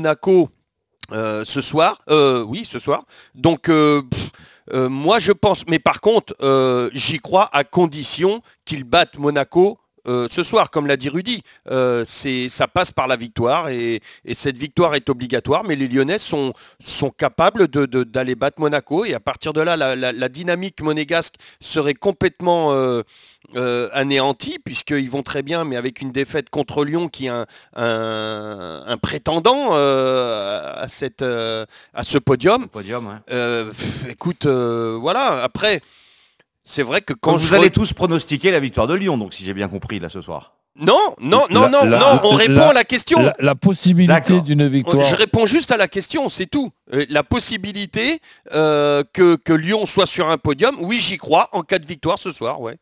euh, 1.12 1.44
ce 1.46 1.62
soir 1.62 2.00
Euh, 2.10 2.44
Oui, 2.44 2.66
ce 2.66 2.80
soir. 2.80 3.04
Donc 3.36 3.70
euh, 3.70 4.02
moi 4.72 5.20
je 5.20 5.32
pense, 5.32 5.66
mais 5.68 5.80
par 5.80 6.00
contre, 6.02 6.36
j'y 6.94 7.20
crois 7.20 7.50
à 7.54 7.64
condition 7.64 8.42
qu'ils 8.66 8.84
battent 8.84 9.18
Monaco. 9.18 9.79
Euh, 10.08 10.28
ce 10.32 10.44
soir, 10.44 10.70
comme 10.72 10.88
l'a 10.88 10.98
dit 10.98 11.10
Rudy, 11.10 11.44
Euh, 11.70 12.04
ça 12.06 12.68
passe 12.68 12.92
par 12.92 13.08
la 13.08 13.16
victoire 13.16 13.70
et, 13.70 14.02
et 14.26 14.34
cette 14.34 14.58
victoire 14.58 14.96
est 14.96 15.10
obligatoire, 15.10 15.64
mais 15.64 15.76
les 15.76 15.88
Lyonnais 15.88 16.20
sont, 16.20 16.54
sont 16.84 17.10
capables 17.12 17.68
d'aller 17.68 18.36
battre 18.36 18.60
Monaco 18.62 19.06
et 19.06 19.14
à 19.14 19.20
partir 19.20 19.54
de 19.54 19.62
là, 19.62 19.76
la, 19.78 19.96
la- 19.96 20.12
la 20.12 20.30
dynamique 20.30 20.82
monégasque 20.82 21.36
serait 21.60 21.94
complètement 21.94 22.74
euh, 22.74 23.90
anéantie 23.94 24.58
puisqu'ils 24.64 25.10
vont 25.10 25.24
très 25.24 25.42
bien, 25.44 25.64
mais 25.66 25.76
avec 25.76 26.02
une 26.02 26.12
défaite 26.12 26.50
contre 26.50 26.84
Lyon 26.86 27.08
qui 27.10 27.26
est 27.26 27.30
un, 27.30 27.46
un- 27.76 28.84
un 28.86 28.98
prétendant 28.98 29.74
à, 29.74 30.86
cette, 30.88 31.22
à 31.22 32.04
ce 32.04 32.18
podium. 32.18 32.68
Podium, 32.68 33.20
pff, 33.28 34.06
écoute, 34.10 34.46
voilà, 34.46 35.44
après, 35.44 35.82
c'est 36.70 36.84
vrai 36.84 37.02
que 37.02 37.14
quand 37.14 37.32
Quand 37.32 37.38
je 37.38 37.48
vous 37.48 37.54
allez 37.56 37.70
re- 37.70 37.72
tous 37.74 37.94
pronostiquer 37.94 38.52
la 38.52 38.60
victoire 38.60 38.86
de 38.88 38.94
Lyon, 38.94 39.18
donc 39.18 39.34
si 39.34 39.44
j'ai 39.44 39.54
bien 39.54 39.68
compris 39.68 40.00
là 40.00 40.08
ce 40.10 40.22
soir. 40.22 40.54
Non, 40.80 40.98
non, 41.20 41.42
non, 41.50 41.64
La- 41.64 41.70
non, 41.70 41.86
la- 41.86 42.00
non, 42.00 42.20
on 42.24 42.32
la- 42.32 42.38
répond 42.38 42.70
à 42.70 42.74
la 42.74 42.84
question. 42.84 43.20
La, 43.22 43.36
la 43.40 43.56
possibilité 43.56 44.40
d'une 44.42 44.68
victoire. 44.68 45.02
Je 45.04 45.16
réponds 45.16 45.46
juste 45.46 45.72
à 45.72 45.78
la 45.78 45.88
question, 45.88 46.30
c'est 46.30 46.46
tout. 46.46 46.72
Euh, 46.94 47.06
La 47.10 47.24
possibilité 47.24 48.20
euh, 48.54 49.04
que, 49.12 49.36
que 49.36 49.52
Lyon 49.52 49.86
soit 49.88 50.06
sur 50.06 50.30
un 50.30 50.38
podium, 50.38 50.76
oui, 50.80 51.00
j'y 51.00 51.18
crois, 51.18 51.50
en 51.54 51.64
cas 51.64 51.80
de 51.80 51.86
victoire 51.88 52.18
ce 52.20 52.32
soir, 52.32 52.62
ouais. 52.62 52.78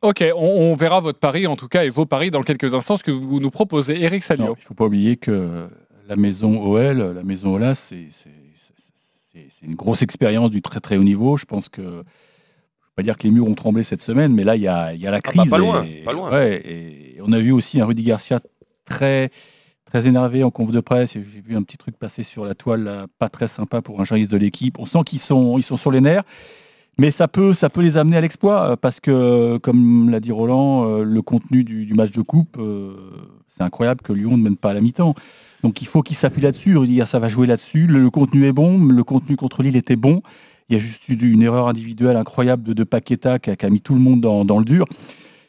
Ok, 0.00 0.24
on, 0.34 0.44
on 0.72 0.76
verra 0.76 1.00
votre 1.00 1.18
pari 1.18 1.46
en 1.46 1.56
tout 1.56 1.68
cas 1.68 1.84
et 1.84 1.90
vos 1.90 2.06
paris 2.06 2.30
dans 2.30 2.42
quelques 2.42 2.72
instants, 2.72 2.96
ce 2.96 3.02
que 3.04 3.10
vous 3.10 3.38
nous 3.40 3.50
proposez. 3.50 4.00
Eric. 4.02 4.22
Salio. 4.24 4.46
Non, 4.46 4.54
il 4.56 4.60
ne 4.60 4.64
faut 4.66 4.74
pas 4.74 4.84
oublier 4.86 5.16
que 5.16 5.68
la 6.08 6.16
maison 6.16 6.62
OL, 6.62 7.14
la 7.14 7.22
maison 7.22 7.54
OLAS, 7.54 7.74
c'est 7.74 8.08
une 9.62 9.74
grosse 9.74 10.02
expérience 10.02 10.50
du 10.50 10.62
très 10.62 10.80
très 10.80 10.96
haut 10.96 11.02
niveau. 11.04 11.36
Je 11.36 11.44
pense 11.44 11.68
que, 11.68 12.04
pas 12.98 13.04
dire 13.04 13.16
que 13.16 13.22
les 13.22 13.30
murs 13.30 13.46
ont 13.46 13.54
tremblé 13.54 13.84
cette 13.84 14.02
semaine, 14.02 14.34
mais 14.34 14.42
là, 14.42 14.56
il 14.56 14.62
y 14.62 14.66
a, 14.66 14.92
il 14.92 15.00
y 15.00 15.06
a 15.06 15.12
la 15.12 15.18
bah, 15.18 15.30
crise. 15.30 15.48
pas 15.48 15.58
loin, 15.58 15.84
et, 15.84 16.02
pas 16.02 16.12
loin. 16.12 16.32
ouais, 16.32 16.60
et 16.64 17.20
on 17.24 17.30
a 17.30 17.38
vu 17.38 17.52
aussi 17.52 17.80
un 17.80 17.86
Rudy 17.86 18.02
Garcia 18.02 18.40
très, 18.84 19.30
très 19.84 20.08
énervé 20.08 20.42
en 20.42 20.50
conf 20.50 20.72
de 20.72 20.80
presse. 20.80 21.14
et 21.14 21.22
J'ai 21.22 21.40
vu 21.40 21.54
un 21.54 21.62
petit 21.62 21.76
truc 21.76 21.96
passer 21.96 22.24
sur 22.24 22.44
la 22.44 22.56
toile, 22.56 22.82
là, 22.82 23.06
pas 23.20 23.28
très 23.28 23.46
sympa 23.46 23.82
pour 23.82 24.00
un 24.00 24.04
journaliste 24.04 24.32
de 24.32 24.36
l'équipe. 24.36 24.80
On 24.80 24.84
sent 24.84 24.98
qu'ils 25.06 25.20
sont, 25.20 25.58
ils 25.58 25.62
sont 25.62 25.76
sur 25.76 25.92
les 25.92 26.00
nerfs. 26.00 26.24
Mais 26.98 27.12
ça 27.12 27.28
peut, 27.28 27.54
ça 27.54 27.70
peut 27.70 27.82
les 27.82 27.98
amener 27.98 28.16
à 28.16 28.20
l'exploit 28.20 28.72
euh, 28.72 28.76
parce 28.76 28.98
que, 28.98 29.58
comme 29.58 30.10
l'a 30.10 30.18
dit 30.18 30.32
Roland, 30.32 30.88
euh, 30.88 31.04
le 31.04 31.22
contenu 31.22 31.62
du, 31.62 31.86
du 31.86 31.94
match 31.94 32.10
de 32.10 32.22
coupe, 32.22 32.56
euh, 32.58 32.96
C'est 33.46 33.62
incroyable 33.62 34.00
que 34.02 34.12
Lyon 34.12 34.36
ne 34.36 34.42
mène 34.42 34.56
pas 34.56 34.70
à 34.70 34.74
la 34.74 34.80
mi-temps. 34.80 35.14
Donc 35.62 35.82
il 35.82 35.86
faut 35.86 36.02
qu'il 36.02 36.16
s'appuie 36.16 36.42
là-dessus. 36.42 36.76
Rudy 36.76 37.00
ça 37.06 37.20
va 37.20 37.28
jouer 37.28 37.46
là-dessus. 37.46 37.86
Le, 37.86 38.00
le 38.00 38.10
contenu 38.10 38.44
est 38.44 38.52
bon. 38.52 38.76
Le 38.76 39.04
contenu 39.04 39.36
contre 39.36 39.62
Lille 39.62 39.76
était 39.76 39.94
bon. 39.94 40.20
Il 40.68 40.76
y 40.76 40.76
a 40.76 40.80
juste 40.80 41.08
eu 41.08 41.14
une 41.14 41.42
erreur 41.42 41.68
individuelle 41.68 42.16
incroyable 42.16 42.62
de, 42.62 42.72
de 42.74 42.84
Paqueta 42.84 43.38
qui 43.38 43.50
a, 43.50 43.56
qui 43.56 43.64
a 43.64 43.70
mis 43.70 43.80
tout 43.80 43.94
le 43.94 44.00
monde 44.00 44.20
dans, 44.20 44.44
dans 44.44 44.58
le 44.58 44.64
dur. 44.64 44.86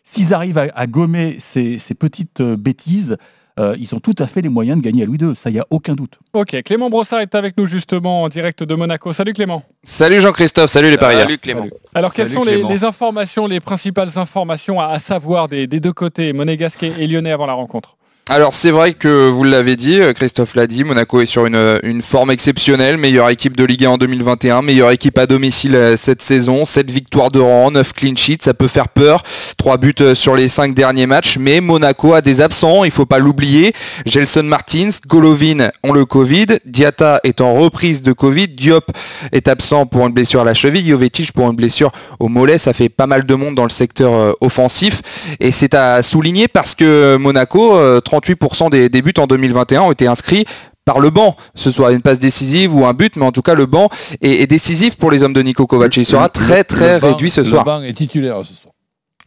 S'ils 0.06 0.34
arrivent 0.34 0.58
à, 0.58 0.68
à 0.74 0.88
gommer 0.88 1.38
ces, 1.40 1.78
ces 1.78 1.94
petites 1.94 2.40
euh, 2.40 2.56
bêtises, 2.56 3.18
euh, 3.60 3.76
ils 3.78 3.94
ont 3.94 4.00
tout 4.00 4.16
à 4.20 4.28
fait 4.28 4.42
les 4.42 4.48
moyens 4.48 4.80
de 4.80 4.84
gagner 4.84 5.04
à 5.04 5.06
Louis 5.06 5.18
II. 5.20 5.36
Ça, 5.36 5.50
il 5.50 5.54
n'y 5.54 5.60
a 5.60 5.68
aucun 5.70 5.94
doute. 5.94 6.14
Ok, 6.32 6.62
Clément 6.64 6.90
Brossard 6.90 7.20
est 7.20 7.36
avec 7.36 7.58
nous 7.58 7.66
justement 7.66 8.24
en 8.24 8.30
direct 8.30 8.64
de 8.64 8.74
Monaco. 8.76 9.12
Salut 9.12 9.34
Clément. 9.34 9.64
Salut 9.84 10.22
Jean-Christophe, 10.22 10.70
salut 10.72 10.90
les 10.90 10.98
parieurs. 10.98 11.24
Salut 11.24 11.38
Clément. 11.38 11.68
Alors 11.94 12.14
quelles 12.14 12.30
sont 12.30 12.44
les, 12.44 12.84
informations, 12.86 13.48
les 13.48 13.60
principales 13.60 14.18
informations 14.18 14.80
à, 14.80 14.86
à 14.86 15.00
savoir 15.00 15.50
des, 15.50 15.68
des 15.68 15.82
deux 15.82 15.92
côtés, 15.94 16.32
monégasque 16.32 16.84
et 16.84 17.08
lyonnais 17.08 17.32
avant 17.32 17.46
la 17.46 17.54
rencontre? 17.54 17.98
Alors 18.32 18.54
c'est 18.54 18.70
vrai 18.70 18.94
que 18.94 19.28
vous 19.28 19.44
l'avez 19.44 19.76
dit, 19.76 20.00
euh, 20.00 20.14
Christophe 20.14 20.54
l'a 20.54 20.68
dit, 20.68 20.84
Monaco 20.84 21.20
est 21.20 21.26
sur 21.26 21.48
une, 21.48 21.56
euh, 21.56 21.80
forme 22.04 22.30
exceptionnelle, 22.30 22.98
meilleure 22.98 23.28
équipe 23.30 23.58
de 23.58 23.64
Ligue 23.64 23.86
1 23.86 23.90
en 23.90 23.98
2021, 23.98 24.62
meilleure 24.62 24.92
équipe 24.92 25.18
à 25.18 25.26
domicile 25.26 25.74
euh, 25.74 25.98
cette 25.98 26.22
saison, 26.22 26.64
7 26.64 26.92
victoires 26.92 27.32
de 27.32 27.40
rang, 27.40 27.72
9 27.72 27.92
clean 27.92 28.16
sheets, 28.16 28.44
ça 28.44 28.54
peut 28.54 28.68
faire 28.68 28.90
peur, 28.90 29.24
3 29.58 29.78
buts 29.78 29.96
sur 30.14 30.36
les 30.36 30.48
5 30.48 30.76
derniers 30.76 31.08
matchs, 31.08 31.38
mais 31.40 31.60
Monaco 31.60 32.14
a 32.14 32.22
des 32.22 32.40
absents, 32.40 32.84
il 32.84 32.92
faut 32.92 33.08
pas 33.08 33.18
l'oublier, 33.18 33.74
Gelson 34.06 34.44
Martins, 34.44 34.90
Golovin 35.08 35.72
ont 35.84 35.92
le 35.92 36.06
Covid, 36.06 36.60
Diata 36.68 37.22
est 37.24 37.42
en 37.42 37.56
reprise 37.56 38.04
de 38.04 38.14
Covid, 38.14 38.50
Diop 38.50 38.92
est 39.32 39.48
absent 39.48 39.88
pour 39.88 40.06
une 40.06 40.14
blessure 40.14 40.42
à 40.42 40.46
la 40.46 40.54
cheville, 40.54 40.88
Jovetic 40.88 41.32
pour 41.32 41.50
une 41.50 41.56
blessure 41.56 41.90
au 42.20 42.28
mollet, 42.28 42.60
ça 42.60 42.74
fait 42.74 42.90
pas 42.90 43.08
mal 43.08 43.26
de 43.26 43.34
monde 43.34 43.56
dans 43.56 43.64
le 43.64 43.72
secteur 43.72 44.36
offensif, 44.40 45.02
et 45.40 45.50
c'est 45.50 45.74
à 45.74 46.04
souligner 46.04 46.48
parce 46.48 46.76
que 46.76 47.18
Monaco, 47.18 47.76
58% 48.20 48.90
des, 48.90 49.02
buts 49.02 49.14
en 49.18 49.28
2021 49.28 49.82
ont 49.82 49.92
été 49.92 50.08
inscrits 50.08 50.46
par 50.86 51.00
le 51.00 51.12
banc, 51.12 51.36
ce 51.54 51.70
soit 51.70 51.92
une 51.92 52.02
passe 52.02 52.18
décisive 52.18 52.76
ou 52.76 52.86
un 52.86 52.94
but, 52.94 53.16
mais 53.16 53.26
en 53.26 53.32
tout 53.32 53.44
cas 53.44 53.54
le 53.54 53.68
banc 53.68 53.90
est, 54.22 54.48
décisif 54.48 54.96
pour 54.98 55.12
les 55.12 55.24
hommes 55.24 55.34
de 55.34 55.42
Nico 55.42 55.68
Kovac. 55.68 55.96
Et 55.98 56.02
il 56.02 56.06
sera 56.06 56.30
très 56.30 56.64
très 56.64 56.98
réduit 56.98 57.30
ce 57.30 57.44
soir. 57.44 57.64
Le 57.64 57.66
banc 57.66 57.84
est 57.84 57.94
titulaire 57.94 58.38
ce 58.44 58.56
soir. 58.56 58.74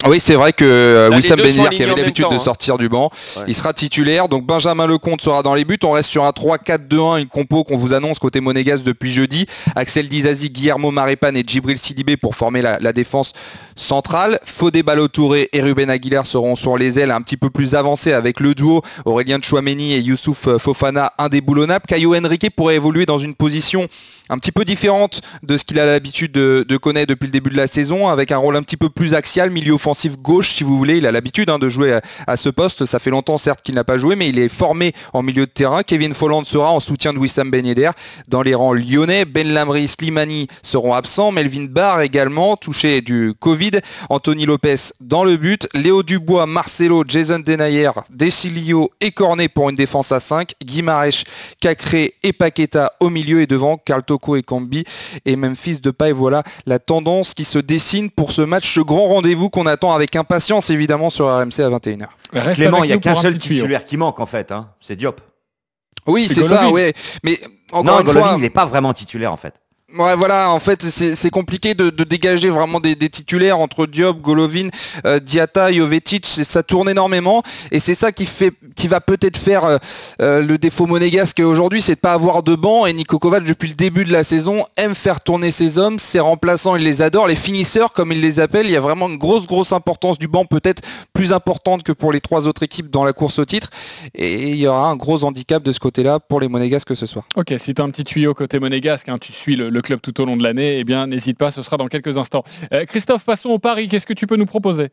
Oui, 0.06 0.18
c'est 0.20 0.34
vrai 0.34 0.52
que 0.52 0.64
euh, 0.64 1.08
Là, 1.08 1.16
Wissam 1.16 1.36
Ben 1.38 1.46
Yedder, 1.46 1.76
qui 1.76 1.82
avait 1.82 1.94
l'habitude 1.94 2.26
de 2.28 2.34
hein. 2.34 2.38
sortir 2.38 2.76
du 2.78 2.88
banc, 2.88 3.10
Ouais. 3.36 3.44
il 3.46 3.54
sera 3.54 3.72
titulaire. 3.72 4.28
Donc 4.28 4.44
Benjamin 4.44 4.86
Lecomte 4.86 5.22
sera 5.22 5.42
dans 5.42 5.54
les 5.54 5.64
buts. 5.64 5.78
On 5.84 5.92
reste 5.92 6.10
sur 6.10 6.24
un 6.24 6.30
3-4-2-1, 6.30 7.20
une 7.20 7.26
compo 7.28 7.62
qu'on 7.64 7.76
vous 7.76 7.92
annonce 7.92 8.18
côté 8.18 8.40
Monégas 8.40 8.78
depuis 8.78 9.12
jeudi. 9.12 9.46
Axel 9.76 10.08
Dizazi, 10.08 10.50
Guillermo 10.50 10.90
Marepan 10.90 11.34
et 11.34 11.42
Djibril 11.46 11.78
Sidibé 11.78 12.16
pour 12.16 12.34
former 12.34 12.62
la, 12.62 12.78
la 12.80 12.92
défense 12.92 13.32
centrale. 13.76 14.40
Fodé 14.44 14.82
Balotouré 14.82 15.48
et 15.52 15.62
Ruben 15.62 15.88
Aguilar 15.88 16.26
seront 16.26 16.56
sur 16.56 16.76
les 16.76 16.98
ailes 16.98 17.10
un 17.10 17.22
petit 17.22 17.36
peu 17.36 17.48
plus 17.50 17.74
avancés 17.74 18.12
avec 18.12 18.40
le 18.40 18.54
duo 18.54 18.82
Aurélien 19.04 19.38
Chouameni 19.40 19.92
et 19.94 20.00
Youssouf 20.00 20.48
euh, 20.48 20.58
Fofana 20.58 21.12
indéboulonnable. 21.18 21.84
Caio 21.86 22.14
Henrique 22.14 22.50
pourrait 22.56 22.74
évoluer 22.76 23.06
dans 23.06 23.18
une 23.18 23.34
position 23.34 23.86
un 24.28 24.38
petit 24.38 24.52
peu 24.52 24.64
différente 24.64 25.20
de 25.42 25.56
ce 25.56 25.64
qu'il 25.64 25.78
a 25.78 25.86
l'habitude 25.86 26.32
de, 26.32 26.64
de 26.66 26.76
connaître 26.76 27.08
depuis 27.08 27.26
le 27.26 27.32
début 27.32 27.50
de 27.50 27.56
la 27.56 27.66
saison, 27.66 28.08
avec 28.08 28.32
un 28.32 28.38
rôle 28.38 28.56
un 28.56 28.62
petit 28.62 28.76
peu 28.76 28.88
plus 28.88 29.14
axial, 29.14 29.50
milieu 29.50 29.72
offensif 29.74 29.91
gauche 30.20 30.54
si 30.54 30.64
vous 30.64 30.76
voulez. 30.76 30.98
Il 30.98 31.06
a 31.06 31.12
l'habitude 31.12 31.50
hein, 31.50 31.58
de 31.58 31.68
jouer 31.68 31.98
à, 32.26 32.36
ce 32.36 32.48
poste. 32.48 32.86
Ça 32.86 32.98
fait 32.98 33.10
longtemps 33.10 33.38
certes 33.38 33.60
qu'il 33.62 33.74
n'a 33.74 33.84
pas 33.84 33.98
joué, 33.98 34.16
mais 34.16 34.28
il 34.28 34.38
est 34.38 34.48
formé 34.48 34.92
en 35.12 35.22
milieu 35.22 35.46
de 35.46 35.50
terrain. 35.50 35.82
Kevin 35.82 36.14
Folland 36.14 36.44
sera 36.44 36.70
en 36.70 36.80
soutien 36.80 37.12
de 37.12 37.18
Wissam 37.18 37.50
Ben 37.50 37.64
Yedder. 37.66 37.90
Dans 38.28 38.42
les 38.42 38.54
rangs 38.54 38.72
lyonnais, 38.72 39.24
Ben 39.24 39.52
Lamry, 39.52 39.88
Slimani 39.88 40.48
seront 40.62 40.92
absents. 40.92 41.32
Melvin 41.32 41.64
Barr 41.64 42.00
également, 42.02 42.56
touché 42.56 43.00
du 43.00 43.34
Covid. 43.38 43.72
Anthony 44.10 44.46
Lopez 44.46 44.92
dans 45.00 45.24
le 45.24 45.36
but. 45.36 45.68
Léo 45.74 46.02
Dubois, 46.02 46.46
Marcelo, 46.46 47.04
Jason 47.06 47.38
Denayer, 47.40 47.90
Desilio 48.10 48.90
et 49.00 49.10
Cornet 49.10 49.48
pour 49.48 49.70
une 49.70 49.76
défense 49.76 50.12
à 50.12 50.20
5. 50.20 50.52
Guimarèche, 50.64 51.24
Cacré 51.60 52.14
et 52.22 52.32
Paqueta 52.32 52.92
au 53.00 53.10
milieu 53.10 53.40
et 53.40 53.46
devant 53.46 53.76
Carl 53.76 54.02
Toko 54.02 54.36
et 54.36 54.42
Cambi 54.42 54.84
et 55.24 55.36
Memphis 55.36 55.80
Depay. 55.80 56.12
Voilà 56.12 56.42
la 56.66 56.78
tendance 56.78 57.34
qui 57.34 57.44
se 57.44 57.58
dessine 57.58 58.10
pour 58.10 58.32
ce 58.32 58.42
match, 58.42 58.72
ce 58.74 58.80
grand 58.80 59.08
rendez-vous 59.08 59.50
qu'on 59.50 59.66
attend 59.66 59.81
avec 59.90 60.14
impatience 60.14 60.70
évidemment 60.70 61.10
sur 61.10 61.26
RMC 61.26 61.58
à 61.60 61.68
21h. 61.70 62.06
Reste 62.32 62.54
Clément, 62.54 62.84
il 62.84 62.88
n'y 62.88 62.92
a 62.92 62.98
qu'un 62.98 63.14
seul 63.16 63.36
titulaire 63.38 63.84
qui 63.84 63.96
manque 63.96 64.20
en 64.20 64.26
fait. 64.26 64.52
hein. 64.52 64.68
C'est 64.80 64.94
Diop. 64.96 65.20
Oui, 66.06 66.28
C'est 66.28 66.42
ça, 66.44 66.70
ouais. 66.70 66.92
Mais 67.24 67.40
encore 67.72 67.84
non, 67.94 68.00
une 68.00 68.06
Golovin, 68.06 68.26
fois, 68.26 68.34
il 68.36 68.42
n'est 68.42 68.50
pas 68.50 68.66
vraiment 68.66 68.92
titulaire 68.92 69.32
en 69.32 69.36
fait. 69.36 69.54
Ouais, 69.98 70.16
voilà, 70.16 70.50
en 70.50 70.58
fait, 70.58 70.82
c'est 70.82 71.30
compliqué 71.30 71.74
de, 71.74 71.90
dégager 72.04 72.48
vraiment 72.48 72.80
des, 72.80 72.96
titulaires 72.96 73.58
entre 73.58 73.86
Diop, 73.86 74.22
Golovin, 74.22 74.68
euh, 75.04 75.18
Diata, 75.18 75.70
Jovetic, 75.70 76.24
ça 76.26 76.62
tourne 76.62 76.88
énormément, 76.88 77.42
et 77.70 77.78
c'est 77.78 77.94
ça 77.94 78.10
qui 78.10 78.88
va 78.88 79.00
peut-être 79.02 79.36
faire 79.36 79.64
euh, 79.64 79.76
euh, 80.22 80.42
le 80.42 80.56
défaut 80.56 80.86
monégasque 80.86 81.40
aujourd'hui, 81.40 81.82
c'est 81.82 81.96
de 81.96 82.00
pas 82.00 82.14
avoir 82.14 82.42
de 82.42 82.54
banc, 82.54 82.86
et 82.86 82.94
Niko 82.94 83.18
Kovac, 83.18 83.44
depuis 83.44 83.68
le 83.68 83.74
début 83.74 84.06
de 84.06 84.12
la 84.12 84.24
saison, 84.24 84.64
aime 84.78 84.94
faire 84.94 85.20
tourner 85.20 85.50
ses 85.50 85.76
hommes, 85.76 85.98
ses 85.98 86.20
remplaçants, 86.20 86.74
il 86.76 86.84
les 86.84 87.02
adore, 87.02 87.26
les 87.26 87.34
finisseurs, 87.34 87.92
comme 87.92 88.12
il 88.12 88.22
les 88.22 88.40
appelle, 88.40 88.64
il 88.66 88.72
y 88.72 88.76
a 88.76 88.80
vraiment 88.80 89.10
une 89.10 89.18
grosse, 89.18 89.46
grosse 89.46 89.72
importance 89.72 90.18
du 90.18 90.26
banc, 90.26 90.46
peut-être 90.46 90.82
plus 91.12 91.34
importante 91.34 91.82
que 91.82 91.92
pour 91.92 92.12
les 92.12 92.22
trois 92.22 92.46
autres 92.46 92.62
équipes 92.62 92.88
dans 92.88 93.04
la 93.04 93.12
course 93.12 93.38
au 93.38 93.44
titre, 93.44 93.68
et 94.14 94.48
il 94.48 94.56
y 94.56 94.66
aura 94.66 94.88
un 94.88 94.96
gros 94.96 95.24
handicap 95.24 95.62
de 95.62 95.72
ce 95.72 95.80
côté-là 95.80 96.18
pour 96.18 96.40
les 96.40 96.48
monégasques 96.48 96.96
ce 96.96 97.04
soir. 97.04 97.26
Ok, 97.36 97.52
si 97.58 97.74
tu 97.74 97.82
un 97.82 97.90
petit 97.90 98.04
tuyau 98.04 98.32
côté 98.32 98.58
monégasque, 98.58 99.10
hein, 99.10 99.18
tu 99.20 99.32
suis 99.32 99.54
le 99.56 99.81
club 99.82 100.00
tout 100.00 100.20
au 100.20 100.24
long 100.24 100.36
de 100.36 100.42
l'année, 100.42 100.78
eh 100.78 100.84
bien 100.84 101.06
n'hésite 101.06 101.38
pas, 101.38 101.50
ce 101.50 101.62
sera 101.62 101.76
dans 101.76 101.88
quelques 101.88 102.16
instants. 102.18 102.44
Euh, 102.72 102.84
Christophe, 102.84 103.24
passons 103.24 103.50
au 103.50 103.58
pari, 103.58 103.88
qu'est-ce 103.88 104.06
que 104.06 104.14
tu 104.14 104.26
peux 104.26 104.36
nous 104.36 104.46
proposer? 104.46 104.90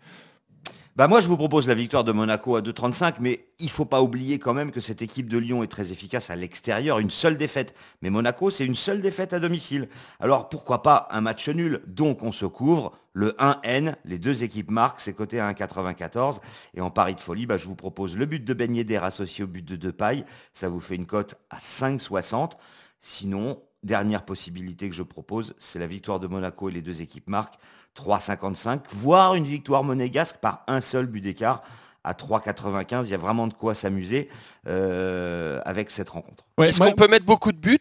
Bah 1.00 1.08
moi 1.08 1.22
je 1.22 1.30
vous 1.30 1.38
propose 1.38 1.66
la 1.66 1.76
victoire 1.76 2.04
de 2.04 2.12
Monaco 2.12 2.58
à 2.58 2.62
2,35, 2.62 3.16
mais 3.22 3.46
il 3.58 3.70
faut 3.70 3.86
pas 3.86 4.02
oublier 4.02 4.38
quand 4.38 4.54
même 4.54 4.70
que 4.70 4.82
cette 4.82 5.02
équipe 5.02 5.30
de 5.30 5.38
Lyon 5.38 5.64
est 5.64 5.68
très 5.68 5.94
efficace 5.94 6.30
à 6.30 6.36
l'extérieur, 6.36 7.00
une 7.00 7.10
seule 7.10 7.38
défaite. 7.38 7.74
Mais 8.02 8.10
Monaco 8.10 8.50
c'est 8.50 8.66
une 8.66 8.76
seule 8.76 9.02
défaite 9.02 9.32
à 9.32 9.40
domicile. 9.40 9.88
Alors 10.20 10.50
pourquoi 10.50 10.84
pas 10.84 11.08
un 11.12 11.22
match 11.22 11.48
nul? 11.48 11.82
Donc 11.88 12.22
on 12.22 12.34
se 12.34 12.46
couvre, 12.46 12.92
le 13.14 13.32
1N, 13.40 13.96
les 14.04 14.18
deux 14.18 14.44
équipes 14.44 14.72
marquent, 14.72 15.00
c'est 15.00 15.14
coté 15.14 15.40
à 15.40 15.50
1,94. 15.54 16.40
Et 16.74 16.82
en 16.82 16.92
pari 16.92 17.16
de 17.16 17.22
folie, 17.22 17.46
bah, 17.46 17.58
je 17.58 17.68
vous 17.68 17.76
propose 17.76 18.18
le 18.18 18.26
but 18.26 18.44
de 18.44 18.54
Ben 18.54 18.76
associé 19.02 19.46
au 19.46 19.48
but 19.48 19.64
de 19.64 19.78
Depay, 19.78 20.26
ça 20.54 20.68
vous 20.68 20.82
fait 20.82 20.96
une 20.96 21.06
cote 21.06 21.36
à 21.50 21.60
5,60. 21.60 22.52
Sinon, 23.00 23.62
dernière 23.84 24.24
possibilité 24.24 24.90
que 24.90 24.96
je 24.96 25.04
propose, 25.04 25.54
c'est 25.58 25.80
la 25.80 25.88
victoire 25.88 26.20
de 26.20 26.28
Monaco 26.28 26.70
et 26.70 26.72
les 26.72 26.82
deux 26.82 27.02
équipes 27.02 27.28
marquent 27.30 27.56
3,55, 27.98 28.82
voire 28.92 29.36
une 29.36 29.46
victoire 29.46 29.84
monégasque 29.84 30.38
par 30.38 30.64
un 30.68 30.82
seul 30.82 31.06
but 31.06 31.22
d'écart 31.22 31.62
à 32.04 32.14
3,95. 32.14 33.06
Il 33.06 33.12
y 33.12 33.14
a 33.14 33.18
vraiment 33.18 33.48
de 33.48 33.54
quoi 33.54 33.76
s'amuser 33.76 34.30
euh, 34.68 35.62
avec 35.66 35.92
cette 35.92 36.10
rencontre. 36.10 36.46
Ouais, 36.58 36.70
Est-ce 36.70 36.80
qu'on 36.80 36.94
peut 36.94 37.08
mettre 37.08 37.26
beaucoup 37.26 37.52
de 37.52 37.58
buts 37.58 37.78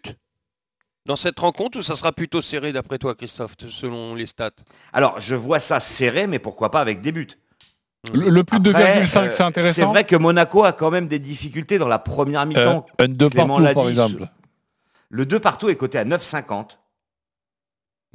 dans 1.07 1.17
cette 1.17 1.39
rencontre 1.39 1.79
ou 1.79 1.83
ça 1.83 1.97
sera 1.97 2.13
plutôt 2.13 2.43
serré 2.43 2.73
d'après 2.73 2.99
toi 2.99 3.15
Christophe, 3.15 3.55
selon 3.69 4.15
les 4.15 4.27
stats? 4.27 4.51
Alors, 4.93 5.21
je 5.21 5.35
vois 5.35 5.61
ça 5.61 5.81
serré, 5.81 6.27
mais 6.27 6.39
pourquoi 6.39 6.71
pas 6.71 6.81
avec 6.81 7.01
des 7.01 7.13
buts 7.13 7.29
le, 8.13 8.31
le 8.31 8.45
plus 8.45 8.61
de 8.61 8.71
Après, 8.71 9.03
2,5, 9.03 9.07
c'est 9.07 9.19
euh, 9.19 9.31
C'est 9.31 9.43
intéressant. 9.43 9.89
vrai 9.91 10.05
que 10.05 10.15
Monaco 10.17 10.63
a 10.65 10.73
quand 10.73 10.91
même 10.91 11.09
des 11.09 11.19
difficultés 11.19 11.79
dans 11.79 11.89
la 11.89 11.99
première 11.99 12.43
Euh, 12.43 12.47
mi-temps. 12.47 12.87
un 13.01 13.09
2 13.09 13.29
Clément 13.29 13.49
partout 13.57 13.63
l'a 13.65 13.75
par 13.75 13.85
dit, 13.85 13.91
exemple. 13.91 14.29
Le 15.11 15.25
2 15.27 15.41
partout 15.41 15.69
est 15.69 15.77
coté 15.77 15.99
à 15.99 16.05
9,50. 16.05 16.79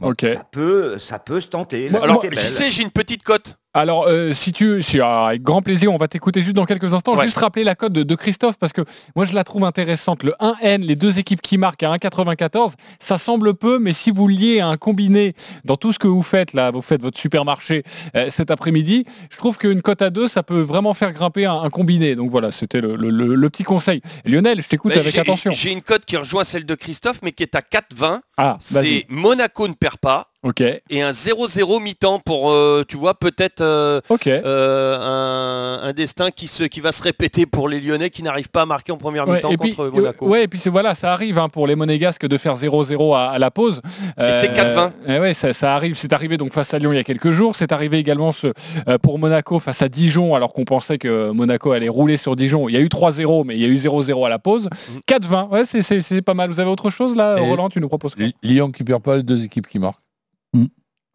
Ok. 0.01 0.25
Ça 0.25 0.43
peut, 0.43 0.99
ça 0.99 1.19
peut 1.19 1.41
se 1.41 1.47
tenter. 1.47 1.89
Moi- 1.89 2.03
Alors, 2.03 2.21
belle. 2.21 2.37
sais, 2.49 2.71
j'ai 2.71 2.83
une 2.83 2.91
petite 2.91 3.23
cote. 3.23 3.57
Alors, 3.75 4.05
euh, 4.07 4.33
si 4.33 4.51
tu, 4.51 4.83
si, 4.83 4.99
ah, 4.99 5.27
avec 5.29 5.41
grand 5.41 5.63
plaisir, 5.63 5.91
on 5.91 5.97
va 5.97 6.07
t'écouter 6.07 6.41
juste 6.41 6.55
dans 6.55 6.65
quelques 6.65 6.93
instants. 6.93 7.15
Ouais. 7.17 7.25
Juste 7.25 7.39
rappeler 7.39 7.63
la 7.63 7.73
cote 7.73 7.91
de, 7.93 8.03
de 8.03 8.15
Christophe 8.15 8.55
parce 8.59 8.71
que 8.71 8.81
moi 9.15 9.25
je 9.25 9.33
la 9.33 9.43
trouve 9.43 9.63
intéressante. 9.63 10.21
Le 10.21 10.35
1N, 10.39 10.81
les 10.81 10.95
deux 10.95 11.17
équipes 11.17 11.41
qui 11.41 11.57
marquent 11.57 11.81
à 11.81 11.91
1,94, 11.95 12.73
ça 12.99 13.17
semble 13.17 13.55
peu, 13.55 13.79
mais 13.79 13.91
si 13.93 14.11
vous 14.11 14.27
liez 14.27 14.59
à 14.59 14.67
un 14.67 14.77
combiné 14.77 15.33
dans 15.65 15.75
tout 15.75 15.91
ce 15.91 15.97
que 15.97 16.07
vous 16.07 16.21
faites 16.21 16.53
là, 16.53 16.69
vous 16.69 16.83
faites 16.83 17.01
votre 17.01 17.17
supermarché 17.17 17.81
euh, 18.15 18.27
cet 18.29 18.51
après-midi, 18.51 19.05
je 19.31 19.37
trouve 19.37 19.57
qu'une 19.57 19.81
cote 19.81 20.03
à 20.03 20.11
2, 20.11 20.27
ça 20.27 20.43
peut 20.43 20.61
vraiment 20.61 20.93
faire 20.93 21.11
grimper 21.11 21.45
un, 21.47 21.55
un 21.55 21.69
combiné. 21.71 22.13
Donc 22.15 22.29
voilà, 22.29 22.51
c'était 22.51 22.79
le, 22.79 22.95
le- 22.95 23.09
le- 23.09 23.33
le 23.33 23.49
petit 23.49 23.63
conseil. 23.63 24.01
Lionel, 24.23 24.61
je 24.61 24.67
t'écoute 24.67 24.91
avec 24.99 25.13
attention. 25.21 25.51
J'ai 25.51 25.71
une 25.71 25.81
cote 25.81 26.05
qui 26.05 26.15
rejoint 26.17 26.43
celle 26.43 26.65
de 26.67 26.75
Christophe, 26.75 27.21
mais 27.23 27.31
qui 27.31 27.41
est 27.41 27.55
à 27.55 27.61
4,20. 27.61 28.19
Ah. 28.37 28.57
C'est 28.59 29.05
Monaco 29.09 29.67
ne 29.67 29.73
perd 29.73 29.97
pas. 29.97 30.27
Ok, 30.45 30.59
Et 30.89 31.01
un 31.01 31.11
0-0 31.11 31.81
mi-temps 31.81 32.19
pour, 32.19 32.51
euh, 32.51 32.83
tu 32.85 32.97
vois, 32.97 33.13
peut-être 33.13 33.61
euh, 33.61 34.01
ok. 34.09 34.27
euh, 34.27 34.97
un, 34.99 35.87
un 35.87 35.93
destin 35.93 36.31
qui, 36.31 36.47
se, 36.47 36.63
qui 36.65 36.81
va 36.81 36.91
se 36.91 37.01
répéter 37.01 37.45
pour 37.45 37.69
les 37.69 37.79
Lyonnais 37.79 38.09
qui 38.09 38.23
n'arrivent 38.23 38.49
pas 38.49 38.63
à 38.63 38.65
marquer 38.65 38.91
en 38.91 38.97
première 38.97 39.25
Ouais, 39.25 39.35
mi-temps 39.35 39.53
puis, 39.57 39.73
contre 39.73 39.89
Monaco. 39.95 40.27
ouais, 40.27 40.43
et 40.43 40.47
puis 40.49 40.59
c'est 40.59 40.69
voilà, 40.69 40.95
ça 40.95 41.13
arrive 41.13 41.37
hein, 41.39 41.47
pour 41.47 41.65
les 41.65 41.75
Monégasques 41.77 42.25
de 42.27 42.37
faire 42.37 42.55
0-0 42.57 43.15
à, 43.15 43.29
à 43.29 43.39
la 43.39 43.51
pause. 43.51 43.79
Et 44.19 44.31
c'est 44.41 44.49
4-20. 44.53 44.91
euh, 45.07 45.21
ouais, 45.21 45.33
ça, 45.33 45.53
ça 45.53 45.75
arrive. 45.75 45.95
C'est 45.95 46.11
arrivé 46.11 46.35
donc 46.35 46.51
face 46.51 46.73
à 46.73 46.79
Lyon 46.79 46.91
il 46.91 46.97
y 46.97 46.99
a 46.99 47.05
quelques 47.05 47.31
jours. 47.31 47.55
C'est 47.55 47.71
arrivé 47.71 47.97
également 47.97 48.33
ce, 48.33 48.47
euh, 48.89 48.97
pour 48.97 49.19
Monaco 49.19 49.59
face 49.59 49.81
à 49.81 49.87
Dijon, 49.87 50.35
alors 50.35 50.51
qu'on 50.51 50.65
pensait 50.65 50.97
que 50.97 51.31
Monaco 51.31 51.71
allait 51.71 51.87
rouler 51.87 52.17
sur 52.17 52.35
Dijon. 52.35 52.67
Il 52.67 52.73
y 52.75 52.77
a 52.77 52.81
eu 52.81 52.89
3-0, 52.89 53.45
mais 53.45 53.55
il 53.55 53.61
y 53.61 53.65
a 53.65 53.69
eu 53.69 53.77
0-0 53.77 54.25
à 54.25 54.29
la 54.29 54.39
pause. 54.39 54.67
Mhm. 54.93 54.99
4-20, 55.07 55.47
ouais, 55.51 55.63
c'est- 55.63 56.21
pas 56.21 56.33
mal. 56.33 56.49
Vous 56.49 56.59
avez 56.59 56.69
autre 56.69 56.89
chose 56.89 57.15
là, 57.15 57.37
Et- 57.37 57.49
Roland 57.49 57.69
Tu 57.69 57.79
nous 57.79 57.87
proposes 57.87 58.13
quoi 58.13 58.22
Lyon 58.43 58.71
qui 58.71 58.83
perd 58.83 59.01
pas, 59.03 59.17
les 59.17 59.23
deux 59.23 59.43
équipes 59.43 59.67
qui 59.67 59.79
marquent. 59.79 59.99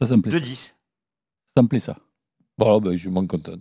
Ça, 0.00 0.06
ça 0.06 0.16
me 0.16 0.22
plaît. 0.22 0.32
2-10. 0.38 0.74
Ça 1.56 1.62
me 1.62 1.68
plaît 1.68 1.80
ça. 1.80 1.96
Bon, 2.56 2.80
ben, 2.80 2.92
je 2.92 2.98
suis 2.98 3.08
moins 3.08 3.26
content. 3.26 3.54